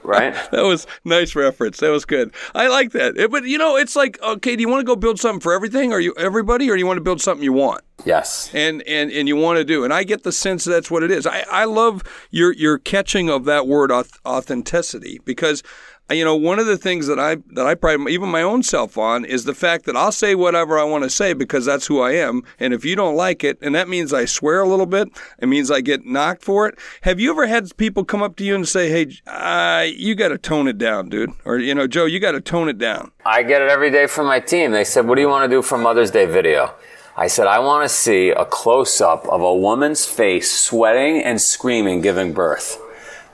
right? 0.04 0.34
That 0.52 0.64
was 0.64 0.88
nice 1.04 1.36
reference. 1.36 1.80
That 1.80 1.90
was 1.92 2.06
good. 2.06 2.34
I 2.56 2.68
like 2.68 2.92
that. 2.92 3.18
It- 3.18 3.32
but 3.32 3.44
you 3.44 3.58
know, 3.58 3.76
it's 3.78 3.96
like, 3.96 4.20
okay, 4.22 4.56
do 4.56 4.62
you 4.62 4.70
want 4.70 4.80
to 4.82 4.86
go 4.86 4.96
build 4.96 5.20
something 5.20 5.40
for 5.42 5.54
everything, 5.54 5.92
or 5.94 6.00
you 6.00 6.14
everybody, 6.18 6.70
or 6.70 6.76
do 6.76 6.80
you 6.80 6.88
want 6.88 6.98
to 6.98 7.04
build 7.04 7.22
something 7.22 7.44
you 7.44 7.54
want? 7.54 7.82
Yes. 8.06 8.52
and 8.54 8.84
and 8.88 9.12
and 9.12 9.28
you 9.28 9.36
want 9.36 9.58
to 9.58 9.66
do 9.66 9.84
and 9.84 9.92
i 9.92 10.04
get 10.04 10.22
the 10.22 10.32
sense 10.32 10.64
that's 10.64 10.92
what 10.92 11.02
it 11.02 11.10
is 11.10 11.26
i 11.26 11.44
i 11.52 11.66
love 11.66 12.04
your 12.30 12.54
your 12.54 12.78
catching 12.78 13.28
of 13.28 13.46
that 13.46 13.66
word 13.68 13.92
authenticity 13.92 15.20
because 15.26 15.64
you 16.10 16.24
know 16.24 16.36
one 16.36 16.60
of 16.60 16.66
the 16.66 16.78
things 16.78 17.08
that 17.08 17.20
i 17.20 17.36
that 17.52 17.66
i 17.66 17.76
pride 17.76 18.00
even 18.10 18.30
my 18.30 18.42
own 18.42 18.64
self 18.64 18.98
on 18.98 19.26
is 19.26 19.44
the 19.44 19.54
fact 19.54 19.86
that 19.86 19.96
i'll 19.96 20.12
say 20.12 20.36
whatever 20.36 20.80
i 20.80 20.84
want 20.84 21.04
to 21.04 21.10
say 21.10 21.34
because 21.34 21.66
that's 21.66 21.88
who 21.88 22.00
i 22.00 22.12
am 22.12 22.42
and 22.60 22.74
if 22.74 22.86
you 22.86 22.96
don't 22.96 23.16
like 23.16 23.44
it 23.44 23.58
and 23.62 23.76
that 23.76 23.90
means 23.90 24.14
i 24.14 24.26
swear 24.26 24.62
a 24.62 24.68
little 24.68 24.86
bit 24.86 25.10
it 25.40 25.48
means 25.48 25.70
i 25.70 25.82
get 25.82 26.06
knocked 26.06 26.44
for 26.44 26.68
it 26.68 26.78
have 27.02 27.20
you 27.20 27.30
ever 27.30 27.48
had 27.48 27.76
people 27.78 28.06
come 28.06 28.24
up 28.24 28.36
to 28.36 28.44
you 28.44 28.56
and 28.56 28.68
say 28.68 28.90
hey 28.90 29.18
uh, 29.28 29.86
you 29.96 30.16
got 30.16 30.30
to 30.30 30.38
tone 30.38 30.68
it 30.68 30.78
down 30.78 31.10
dude 31.10 31.32
or 31.46 31.58
you 31.58 31.76
know 31.76 31.88
joe 31.88 32.06
you 32.06 32.20
got 32.20 32.32
to 32.32 32.42
tone 32.42 32.70
it 32.70 32.78
down 32.78 33.12
I 33.30 33.44
get 33.44 33.62
it 33.62 33.70
every 33.70 33.92
day 33.92 34.08
from 34.08 34.26
my 34.26 34.40
team. 34.40 34.72
They 34.72 34.86
said, 34.86 35.06
What 35.06 35.16
do 35.16 35.22
you 35.22 35.28
want 35.28 35.44
to 35.44 35.54
do 35.54 35.62
for 35.62 35.78
Mother's 35.78 36.12
Day 36.12 36.26
video? 36.26 36.74
I 37.18 37.28
said, 37.28 37.46
I 37.46 37.60
want 37.60 37.84
to 37.84 37.90
see 37.90 38.30
a 38.30 38.46
close 38.46 39.02
up 39.02 39.28
of 39.28 39.42
a 39.42 39.54
woman's 39.54 40.06
face 40.06 40.50
sweating 40.50 41.22
and 41.22 41.42
screaming 41.42 42.00
giving 42.00 42.32
birth. 42.32 42.80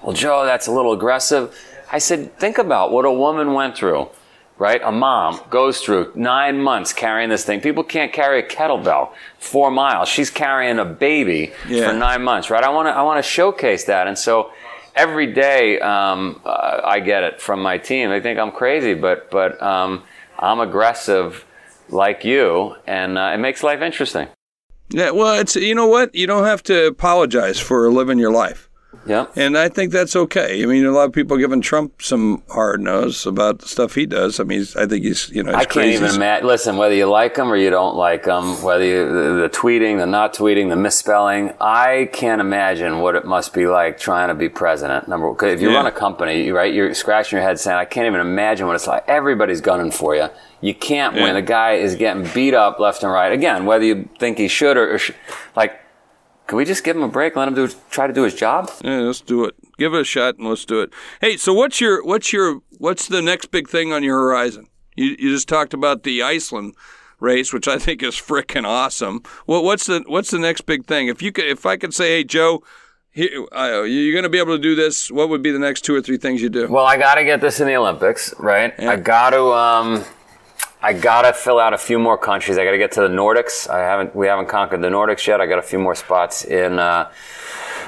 Well, 0.01 0.13
Joe, 0.13 0.45
that's 0.45 0.65
a 0.65 0.71
little 0.71 0.93
aggressive. 0.93 1.55
I 1.93 1.99
said, 1.99 2.37
Think 2.37 2.57
about 2.57 2.91
what 2.91 3.05
a 3.05 3.11
woman 3.11 3.53
went 3.53 3.77
through, 3.77 4.09
right? 4.57 4.81
A 4.83 4.91
mom 4.91 5.39
goes 5.49 5.79
through 5.79 6.11
nine 6.15 6.61
months 6.61 6.91
carrying 6.93 7.29
this 7.29 7.45
thing. 7.45 7.61
People 7.61 7.83
can't 7.83 8.11
carry 8.11 8.39
a 8.39 8.47
kettlebell 8.47 9.11
four 9.39 9.69
miles. 9.71 10.09
She's 10.09 10.29
carrying 10.29 10.79
a 10.79 10.85
baby 10.85 11.53
Yeah. 11.67 11.87
for 11.89 11.93
nine 11.95 12.23
months, 12.23 12.49
right? 12.49 12.63
I 12.63 12.69
want 12.69 12.87
to, 12.87 12.91
I 12.91 13.03
want 13.03 13.23
to 13.23 13.29
showcase 13.29 13.85
that. 13.85 14.07
And 14.07 14.17
so, 14.17 14.51
every 14.95 15.27
day 15.33 15.79
um, 15.79 16.39
uh, 16.45 16.81
I 16.83 16.99
get 16.99 17.23
it 17.23 17.41
from 17.41 17.61
my 17.61 17.77
team. 17.77 18.09
They 18.09 18.19
think 18.21 18.37
I'm 18.39 18.51
crazy, 18.51 18.93
but 18.95 19.29
but 19.31 19.61
um, 19.61 20.03
I'm 20.39 20.59
aggressive 20.59 21.45
like 21.89 22.23
you, 22.25 22.75
and 22.87 23.17
uh, 23.17 23.31
it 23.33 23.37
makes 23.37 23.61
life 23.63 23.81
interesting. 23.81 24.27
yeah 24.89 25.11
well 25.11 25.39
it's 25.39 25.55
you 25.55 25.73
know 25.75 25.87
what 25.87 26.13
you 26.13 26.27
don't 26.27 26.45
have 26.45 26.61
to 26.71 26.75
apologize 26.87 27.59
for 27.59 27.91
living 27.91 28.19
your 28.19 28.31
life 28.31 28.69
Yeah. 29.05 29.25
And 29.35 29.57
I 29.57 29.67
think 29.67 29.91
that's 29.91 30.15
okay. 30.15 30.63
I 30.63 30.65
mean, 30.65 30.85
a 30.85 30.91
lot 30.91 31.03
of 31.05 31.11
people 31.13 31.37
giving 31.37 31.59
Trump 31.59 32.01
some 32.01 32.41
hard 32.49 32.79
nose 32.81 33.25
about 33.25 33.59
the 33.59 33.67
stuff 33.67 33.95
he 33.95 34.05
does. 34.05 34.39
I 34.39 34.43
mean, 34.43 34.59
he's, 34.59 34.75
I 34.77 34.85
think 34.85 35.03
he's, 35.03 35.29
you 35.29 35.43
know, 35.43 35.51
he's 35.51 35.55
I 35.57 35.65
can't 35.65 35.71
crazy. 35.71 36.03
even 36.05 36.15
imagine. 36.15 36.47
Listen, 36.47 36.77
whether 36.77 36.95
you 36.95 37.05
like 37.07 37.35
him 37.35 37.51
or 37.51 37.57
you 37.57 37.69
don't 37.69 37.95
like 37.97 38.25
him, 38.25 38.61
whether 38.63 38.85
you, 38.85 39.05
the, 39.07 39.41
the 39.41 39.49
tweeting, 39.49 39.97
the 39.99 40.05
not 40.05 40.33
tweeting, 40.33 40.69
the 40.69 40.77
misspelling, 40.77 41.51
I 41.59 42.09
can't 42.13 42.39
imagine 42.39 42.99
what 42.99 43.15
it 43.15 43.25
must 43.25 43.53
be 43.53 43.67
like 43.67 43.97
trying 43.99 44.29
to 44.29 44.35
be 44.35 44.47
president. 44.47 45.07
Number 45.09 45.29
one, 45.29 45.49
if 45.49 45.61
you 45.61 45.69
Yeah. 45.71 45.75
run 45.77 45.85
a 45.85 45.91
company, 45.91 46.49
right, 46.51 46.73
you're 46.73 46.93
scratching 46.93 47.37
your 47.37 47.45
head 47.45 47.59
saying, 47.59 47.77
I 47.77 47.85
can't 47.85 48.07
even 48.07 48.21
imagine 48.21 48.67
what 48.67 48.75
it's 48.77 48.87
like. 48.87 49.03
Everybody's 49.09 49.59
gunning 49.59 49.91
for 49.91 50.15
you. 50.15 50.29
You 50.61 50.73
can't 50.73 51.13
win. 51.15 51.25
Yeah. 51.25 51.33
The 51.33 51.41
guy 51.41 51.73
is 51.73 51.95
getting 51.95 52.25
beat 52.33 52.53
up 52.53 52.79
left 52.79 53.03
and 53.03 53.11
right. 53.11 53.33
Again, 53.33 53.65
whether 53.65 53.83
you 53.83 54.07
think 54.17 54.37
he 54.37 54.47
should 54.47 54.77
or, 54.77 54.93
or 54.93 54.97
sh- 54.97 55.11
like, 55.57 55.77
can 56.47 56.57
we 56.57 56.65
just 56.65 56.83
give 56.83 56.95
him 56.95 57.03
a 57.03 57.07
break? 57.07 57.35
Let 57.35 57.47
him 57.47 57.55
do 57.55 57.69
try 57.89 58.07
to 58.07 58.13
do 58.13 58.23
his 58.23 58.35
job. 58.35 58.69
Yeah, 58.83 58.99
let's 58.99 59.21
do 59.21 59.45
it. 59.45 59.55
Give 59.77 59.93
it 59.93 60.01
a 60.01 60.05
shot 60.05 60.37
and 60.37 60.47
let's 60.47 60.65
do 60.65 60.81
it. 60.81 60.93
Hey, 61.21 61.37
so 61.37 61.53
what's 61.53 61.79
your 61.79 62.03
what's 62.03 62.33
your 62.33 62.61
what's 62.77 63.07
the 63.07 63.21
next 63.21 63.47
big 63.47 63.69
thing 63.69 63.93
on 63.93 64.03
your 64.03 64.19
horizon? 64.19 64.67
You 64.95 65.15
you 65.17 65.29
just 65.29 65.47
talked 65.47 65.73
about 65.73 66.03
the 66.03 66.21
Iceland 66.21 66.75
race, 67.19 67.53
which 67.53 67.67
I 67.67 67.77
think 67.77 68.03
is 68.03 68.15
freaking 68.15 68.65
awesome. 68.65 69.21
What 69.45 69.63
what's 69.63 69.85
the 69.85 70.03
what's 70.07 70.31
the 70.31 70.39
next 70.39 70.61
big 70.61 70.85
thing? 70.85 71.07
If 71.07 71.21
you 71.21 71.31
could, 71.31 71.45
if 71.45 71.65
I 71.65 71.77
could 71.77 71.93
say, 71.93 72.17
hey 72.17 72.23
Joe, 72.23 72.63
here, 73.09 73.45
uh, 73.51 73.83
you're 73.83 74.11
going 74.11 74.23
to 74.23 74.29
be 74.29 74.39
able 74.39 74.55
to 74.55 74.61
do 74.61 74.75
this. 74.75 75.09
What 75.09 75.29
would 75.29 75.41
be 75.41 75.51
the 75.51 75.59
next 75.59 75.81
two 75.81 75.95
or 75.95 76.01
three 76.01 76.17
things 76.17 76.41
you 76.41 76.49
do? 76.49 76.67
Well, 76.67 76.85
I 76.85 76.97
got 76.97 77.15
to 77.15 77.23
get 77.23 77.41
this 77.41 77.59
in 77.59 77.67
the 77.67 77.75
Olympics, 77.75 78.33
right? 78.39 78.77
I 78.79 78.97
got 78.97 79.31
to. 79.31 79.43
Um, 79.53 80.03
I 80.85 80.91
gotta 80.93 81.31
fill 81.31 81.59
out 81.59 81.73
a 81.73 81.77
few 81.77 81.97
more 81.97 82.17
countries. 82.17 82.57
I 82.57 82.65
gotta 82.65 82.77
get 82.77 82.91
to 82.93 83.01
the 83.01 83.07
Nordics. 83.07 83.69
I 83.69 83.79
haven't. 83.79 84.13
We 84.15 84.27
haven't 84.27 84.47
conquered 84.47 84.81
the 84.81 84.89
Nordics 84.89 85.25
yet. 85.25 85.39
I 85.39 85.45
got 85.45 85.57
a 85.59 85.61
few 85.63 85.79
more 85.79 85.95
spots 85.95 86.43
in 86.43 86.77
uh, 86.77 87.09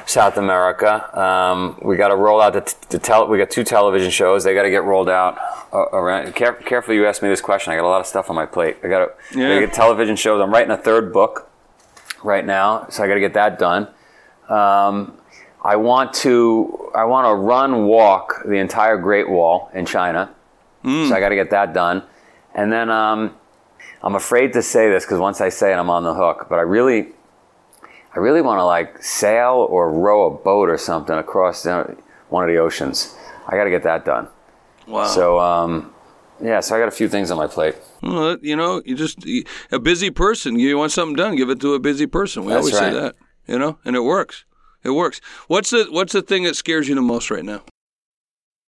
South 0.05 0.37
America. 0.37 1.19
Um, 1.19 1.77
we 1.81 1.97
got 1.97 2.07
to 2.07 2.15
roll 2.15 2.39
out 2.39 2.53
the, 2.53 2.61
t- 2.61 2.73
the 2.89 2.99
tel- 2.99 3.27
We 3.27 3.37
got 3.37 3.49
two 3.49 3.65
television 3.65 4.09
shows. 4.11 4.45
They 4.45 4.53
got 4.53 4.63
to 4.63 4.69
get 4.69 4.83
rolled 4.85 5.09
out 5.09 5.37
uh, 5.73 5.79
around. 5.91 6.33
Care- 6.35 6.53
careful, 6.53 6.93
you 6.93 7.05
asked 7.05 7.21
me 7.21 7.27
this 7.27 7.41
question. 7.41 7.73
I 7.73 7.75
got 7.75 7.83
a 7.85 7.89
lot 7.89 7.99
of 7.99 8.07
stuff 8.07 8.29
on 8.29 8.35
my 8.35 8.45
plate. 8.45 8.77
I 8.81 8.87
got 8.87 8.99
to 9.31 9.37
Yeah. 9.39 9.59
get 9.59 9.73
television 9.73 10.15
shows. 10.15 10.41
I'm 10.41 10.51
writing 10.51 10.71
a 10.71 10.77
third 10.77 11.11
book 11.11 11.49
right 12.23 12.45
now, 12.45 12.87
so 12.89 13.03
I 13.03 13.07
got 13.07 13.15
to 13.15 13.19
get 13.19 13.33
that 13.33 13.59
done. 13.59 13.87
Um, 14.47 15.17
I 15.61 15.75
want 15.75 16.13
to. 16.23 16.91
I 16.95 17.03
want 17.03 17.27
to 17.27 17.33
run 17.33 17.87
walk 17.87 18.43
the 18.45 18.55
entire 18.57 18.97
Great 18.97 19.29
Wall 19.29 19.69
in 19.73 19.85
China. 19.85 20.31
So 20.83 21.15
I 21.15 21.19
got 21.19 21.29
to 21.29 21.35
get 21.35 21.49
that 21.49 21.73
done. 21.73 22.03
And 22.55 22.71
then 22.71 22.89
um, 22.89 23.35
I'm 24.01 24.15
afraid 24.15 24.53
to 24.53 24.61
say 24.61 24.89
this 24.89 25.05
because 25.05 25.19
once 25.19 25.41
I 25.41 25.49
say 25.49 25.71
it, 25.71 25.75
I'm 25.75 25.89
on 25.89 26.03
the 26.03 26.13
hook. 26.13 26.47
But 26.49 26.57
I 26.57 26.61
really, 26.61 27.09
I 28.15 28.19
really 28.19 28.41
want 28.41 28.59
to 28.59 28.65
like 28.65 29.03
sail 29.03 29.67
or 29.69 29.91
row 29.91 30.25
a 30.25 30.31
boat 30.31 30.69
or 30.69 30.77
something 30.77 31.17
across 31.17 31.65
one 31.65 32.43
of 32.43 32.49
the 32.49 32.57
oceans. 32.57 33.15
I 33.47 33.55
got 33.55 33.65
to 33.65 33.69
get 33.69 33.83
that 33.83 34.05
done. 34.05 34.29
Wow. 34.87 35.05
So 35.07 35.39
um, 35.39 35.93
yeah, 36.41 36.59
so 36.59 36.75
I 36.75 36.79
got 36.79 36.87
a 36.87 36.91
few 36.91 37.09
things 37.09 37.31
on 37.31 37.37
my 37.37 37.47
plate. 37.47 37.75
Well, 38.01 38.37
you 38.41 38.55
know, 38.55 38.81
you 38.85 38.95
just 38.95 39.25
a 39.71 39.79
busy 39.79 40.09
person. 40.11 40.59
You 40.59 40.77
want 40.77 40.91
something 40.91 41.15
done, 41.15 41.35
give 41.35 41.49
it 41.49 41.59
to 41.61 41.73
a 41.73 41.79
busy 41.79 42.07
person. 42.07 42.45
We 42.45 42.53
That's 42.53 42.59
always 42.59 42.77
say 42.77 42.91
that, 42.91 43.15
you 43.47 43.57
know, 43.57 43.79
and 43.85 43.95
it 43.95 44.01
works. 44.01 44.45
It 44.83 44.91
works. 44.91 45.19
What's 45.47 45.71
the 45.71 45.87
What's 45.89 46.13
the 46.13 46.21
thing 46.21 46.43
that 46.43 46.55
scares 46.55 46.87
you 46.87 46.95
the 46.95 47.01
most 47.01 47.31
right 47.31 47.43
now? 47.43 47.63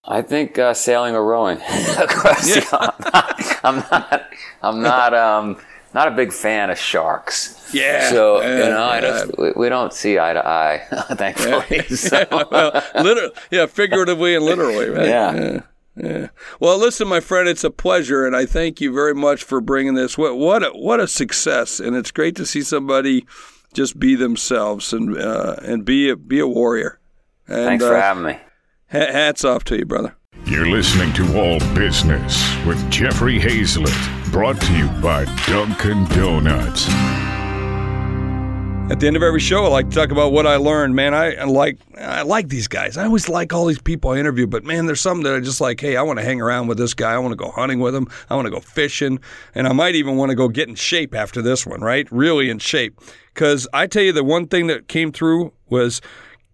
I 0.08 0.22
think 0.22 0.58
uh, 0.58 0.74
sailing 0.74 1.16
or 1.16 1.26
rowing 1.26 1.58
across. 1.98 2.48
Yeah. 2.48 2.62
the- 2.62 3.60
I'm 3.64 3.78
not. 3.92 4.30
I'm 4.62 4.82
not. 4.82 5.14
Um, 5.14 5.58
not 5.94 6.08
a 6.10 6.12
big 6.12 6.32
fan 6.32 6.70
of 6.70 6.78
sharks. 6.78 7.70
Yeah. 7.74 8.10
So 8.10 8.42
Yeah, 8.42 8.58
you 8.58 8.70
know, 8.70 8.84
I 8.84 9.02
just, 9.02 9.38
we, 9.38 9.52
we 9.56 9.70
don't 9.70 9.92
see 9.92 10.20
eye 10.20 10.34
to 10.34 10.48
eye, 10.48 10.84
thankfully. 11.16 11.82
So. 11.96 12.26
well, 12.52 12.84
literally, 12.96 13.34
yeah, 13.52 13.66
figuratively 13.66 14.36
and 14.36 14.46
literally, 14.46 14.90
right? 14.90 15.08
Yeah. 15.08 15.36
yeah. 15.36 15.62
yeah. 15.96 16.28
Well, 16.60 16.78
listen, 16.78 17.08
my 17.08 17.20
friend, 17.20 17.48
it's 17.50 17.64
a 17.64 17.72
pleasure, 17.72 18.26
and 18.28 18.36
I 18.36 18.46
thank 18.46 18.80
you 18.80 18.94
very 18.94 19.16
much 19.16 19.44
for 19.44 19.60
bringing 19.60 19.96
this. 19.96 20.18
What 20.18 20.38
what 20.38 20.64
a, 20.64 20.70
what 20.70 21.00
a 21.00 21.08
success, 21.08 21.80
and 21.80 21.96
it's 21.96 22.12
great 22.12 22.36
to 22.36 22.46
see 22.46 22.62
somebody 22.62 23.26
just 23.74 23.98
be 24.00 24.16
themselves 24.16 24.94
and 24.94 25.18
uh, 25.18 25.56
and 25.64 25.84
be 25.84 26.10
a 26.10 26.16
be 26.16 26.40
a 26.40 26.48
warrior. 26.48 27.00
And, 27.48 27.66
Thanks 27.66 27.86
for 27.86 27.96
uh, 27.96 28.02
having 28.02 28.24
me. 28.24 28.40
Ha- 28.92 29.12
hats 29.12 29.44
off 29.44 29.64
to 29.66 29.78
you, 29.78 29.86
brother. 29.86 30.16
You're 30.46 30.70
listening 30.70 31.12
to 31.14 31.38
All 31.38 31.60
Business 31.76 32.56
with 32.66 32.90
Jeffrey 32.90 33.38
Hayzlett, 33.38 34.32
brought 34.32 34.62
to 34.62 34.78
you 34.78 34.88
by 35.02 35.26
Dunkin' 35.46 36.06
Donuts. 36.06 36.88
At 38.90 39.02
the 39.02 39.08
end 39.08 39.18
of 39.18 39.24
every 39.24 39.42
show, 39.42 39.66
I 39.66 39.68
like 39.68 39.90
to 39.90 39.96
talk 39.96 40.12
about 40.12 40.32
what 40.32 40.48
I 40.48 40.56
learned. 40.56 40.96
Man, 40.96 41.14
I, 41.14 41.36
I 41.36 41.44
like 41.44 41.78
I 42.00 42.22
like 42.22 42.48
these 42.48 42.70
guys. 42.70 42.96
I 42.96 43.04
always 43.04 43.28
like 43.28 43.52
all 43.52 43.66
these 43.66 43.82
people 43.82 44.12
I 44.12 44.20
interview, 44.20 44.48
but 44.48 44.64
man, 44.64 44.86
there's 44.86 45.02
some 45.02 45.24
that 45.24 45.36
I 45.36 45.42
just 45.42 45.60
like. 45.60 45.82
Hey, 45.82 45.98
I 45.98 46.02
want 46.04 46.20
to 46.20 46.24
hang 46.24 46.40
around 46.40 46.68
with 46.68 46.78
this 46.78 46.94
guy. 46.94 47.14
I 47.14 47.18
want 47.18 47.34
to 47.34 47.36
go 47.36 47.52
hunting 47.52 47.82
with 47.82 47.94
him. 47.94 48.08
I 48.30 48.36
want 48.36 48.46
to 48.46 48.52
go 48.52 48.62
fishing, 48.62 49.20
and 49.54 49.68
I 49.68 49.74
might 49.74 49.96
even 49.96 50.16
want 50.16 50.30
to 50.30 50.36
go 50.36 50.48
get 50.48 50.70
in 50.70 50.76
shape 50.76 51.14
after 51.14 51.42
this 51.42 51.68
one. 51.68 51.82
Right, 51.82 52.10
really 52.10 52.50
in 52.50 52.60
shape. 52.60 52.98
Because 53.34 53.68
I 53.74 53.88
tell 53.88 54.04
you, 54.04 54.14
the 54.14 54.24
one 54.24 54.48
thing 54.48 54.68
that 54.68 54.88
came 54.88 55.12
through 55.12 55.52
was 55.68 56.00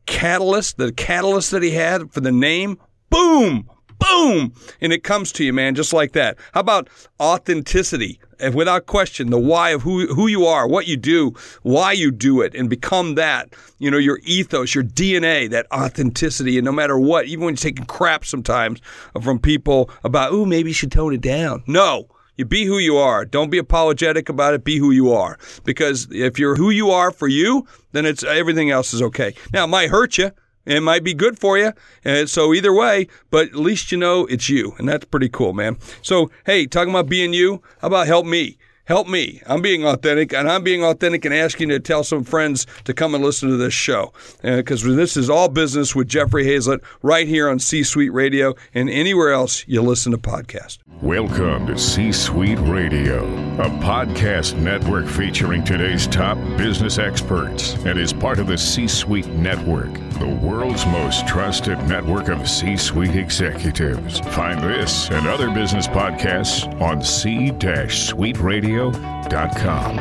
catalyst. 0.06 0.78
The 0.78 0.92
catalyst 0.92 1.52
that 1.52 1.64
he 1.64 1.72
had 1.72 2.12
for 2.12 2.22
the 2.22 2.32
name. 2.32 2.78
Boom, 3.10 3.70
boom, 4.00 4.54
and 4.82 4.92
it 4.92 5.04
comes 5.04 5.32
to 5.34 5.44
you, 5.44 5.54
man, 5.54 5.76
just 5.76 5.94
like 5.94 6.14
that. 6.14 6.38
How 6.54 6.62
about 6.62 6.90
authenticity? 7.20 8.20
And 8.40 8.56
without 8.56 8.88
question, 8.88 9.30
the 9.30 9.40
why 9.40 9.70
of 9.70 9.84
who 9.84 10.08
who 10.08 10.28
you 10.28 10.46
are, 10.46 10.68
what 10.68 10.88
you 10.88 10.98
do, 10.98 11.34
why 11.62 11.94
you 11.94 12.12
do 12.12 12.42
it, 12.42 12.54
and 12.56 12.70
become 12.70 13.16
that. 13.16 13.54
You 13.78 13.92
know, 13.92 13.98
your 13.98 14.20
ethos, 14.24 14.76
your 14.76 14.84
DNA, 14.84 15.50
that 15.52 15.68
authenticity, 15.72 16.58
and 16.58 16.66
no 16.66 16.72
matter 16.72 17.00
what, 17.00 17.28
even 17.28 17.46
when 17.46 17.54
you're 17.54 17.58
taking 17.58 17.86
crap 17.86 18.26
sometimes 18.26 18.82
from 19.22 19.40
people 19.40 19.90
about, 20.04 20.34
ooh, 20.34 20.46
maybe 20.46 20.72
you 20.72 20.74
should 20.74 20.92
tone 20.92 21.14
it 21.14 21.22
down. 21.22 21.64
No. 21.68 22.08
You 22.36 22.46
be 22.46 22.66
who 22.66 22.80
you 22.80 22.98
are. 22.98 23.26
Don't 23.26 23.52
be 23.52 23.60
apologetic 23.60 24.28
about 24.28 24.54
it. 24.54 24.64
Be 24.64 24.78
who 24.78 24.92
you 24.92 25.12
are. 25.12 25.38
Because 25.64 26.08
if 26.12 26.40
you're 26.40 26.56
who 26.56 26.70
you 26.72 26.90
are 26.90 27.12
for 27.12 27.28
you, 27.28 27.68
then 27.92 28.06
it's 28.06 28.24
everything 28.24 28.72
else 28.72 28.94
is 28.94 29.02
okay. 29.02 29.36
Now 29.54 29.66
it 29.66 29.68
might 29.68 29.90
hurt 29.90 30.18
you. 30.18 30.32
It 30.66 30.82
might 30.82 31.04
be 31.04 31.14
good 31.14 31.38
for 31.38 31.58
you. 31.58 31.74
And 32.06 32.30
so 32.30 32.54
either 32.54 32.74
way, 32.74 33.08
but 33.30 33.50
at 33.50 33.56
least 33.56 33.92
you 33.92 33.98
know 33.98 34.26
it's 34.26 34.50
you. 34.50 34.74
And 34.78 34.88
that's 34.88 35.06
pretty 35.06 35.30
cool, 35.30 35.54
man. 35.54 35.78
So, 36.02 36.32
hey, 36.46 36.66
talking 36.66 36.92
about 36.92 37.10
being 37.10 37.34
you, 37.34 37.62
how 37.82 37.88
about 37.88 38.08
help 38.08 38.26
me? 38.26 38.58
Help 38.86 39.08
me. 39.08 39.42
I'm 39.46 39.62
being 39.62 39.86
authentic, 39.86 40.34
and 40.34 40.50
I'm 40.52 40.62
being 40.62 40.84
authentic 40.84 41.24
and 41.24 41.34
asking 41.34 41.70
you 41.70 41.78
to 41.78 41.80
tell 41.80 42.04
some 42.04 42.26
friends 42.26 42.68
to 42.84 42.94
come 42.94 43.16
and 43.16 43.24
listen 43.24 43.48
to 43.48 43.56
this 43.56 43.74
show. 43.74 44.12
Uh, 44.44 44.58
because 44.58 44.84
this 44.84 45.16
is 45.16 45.30
all 45.30 45.48
business 45.48 45.96
with 45.96 46.10
Jeffrey 46.10 46.44
Hayzlett 46.44 46.84
right 47.02 47.26
here 47.26 47.48
on 47.48 47.60
C 47.60 47.84
Suite 47.84 48.12
Radio 48.12 48.56
and 48.74 48.90
anywhere 48.90 49.32
else 49.32 49.66
you 49.70 49.82
listen 49.82 50.12
to 50.12 50.18
podcasts. 50.18 50.80
Welcome 51.02 51.68
to 51.68 51.78
C 51.78 52.12
Suite 52.12 52.60
Radio, 52.60 53.24
a 53.56 53.70
podcast 53.80 54.58
network 54.58 55.08
featuring 55.08 55.64
today's 55.64 56.06
top 56.06 56.38
business 56.58 56.98
experts 56.98 57.76
and 57.86 57.98
is 57.98 58.12
part 58.12 58.38
of 58.38 58.48
the 58.48 58.58
C 58.58 58.90
Suite 58.90 59.28
Network, 59.28 59.94
the 60.20 60.28
world's 60.28 60.86
most 60.86 61.28
trusted 61.28 61.78
network 61.88 62.30
of 62.30 62.48
C 62.50 62.78
Suite 62.78 63.16
executives. 63.16 64.20
Find 64.20 64.62
this 64.62 65.10
and 65.10 65.28
other 65.28 65.50
business 65.52 65.88
podcasts 65.88 66.70
on 66.82 67.02
c-suiteradio.com. 67.02 69.98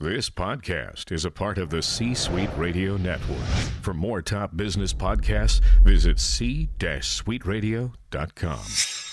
This 0.00 0.28
podcast 0.28 1.12
is 1.12 1.24
a 1.24 1.30
part 1.30 1.56
of 1.56 1.70
the 1.70 1.80
C 1.80 2.14
Suite 2.14 2.50
Radio 2.56 2.96
Network. 2.96 3.38
For 3.80 3.94
more 3.94 4.20
top 4.20 4.56
business 4.56 4.92
podcasts, 4.92 5.60
visit 5.82 6.18
c-suiteradio.com. 6.20 9.03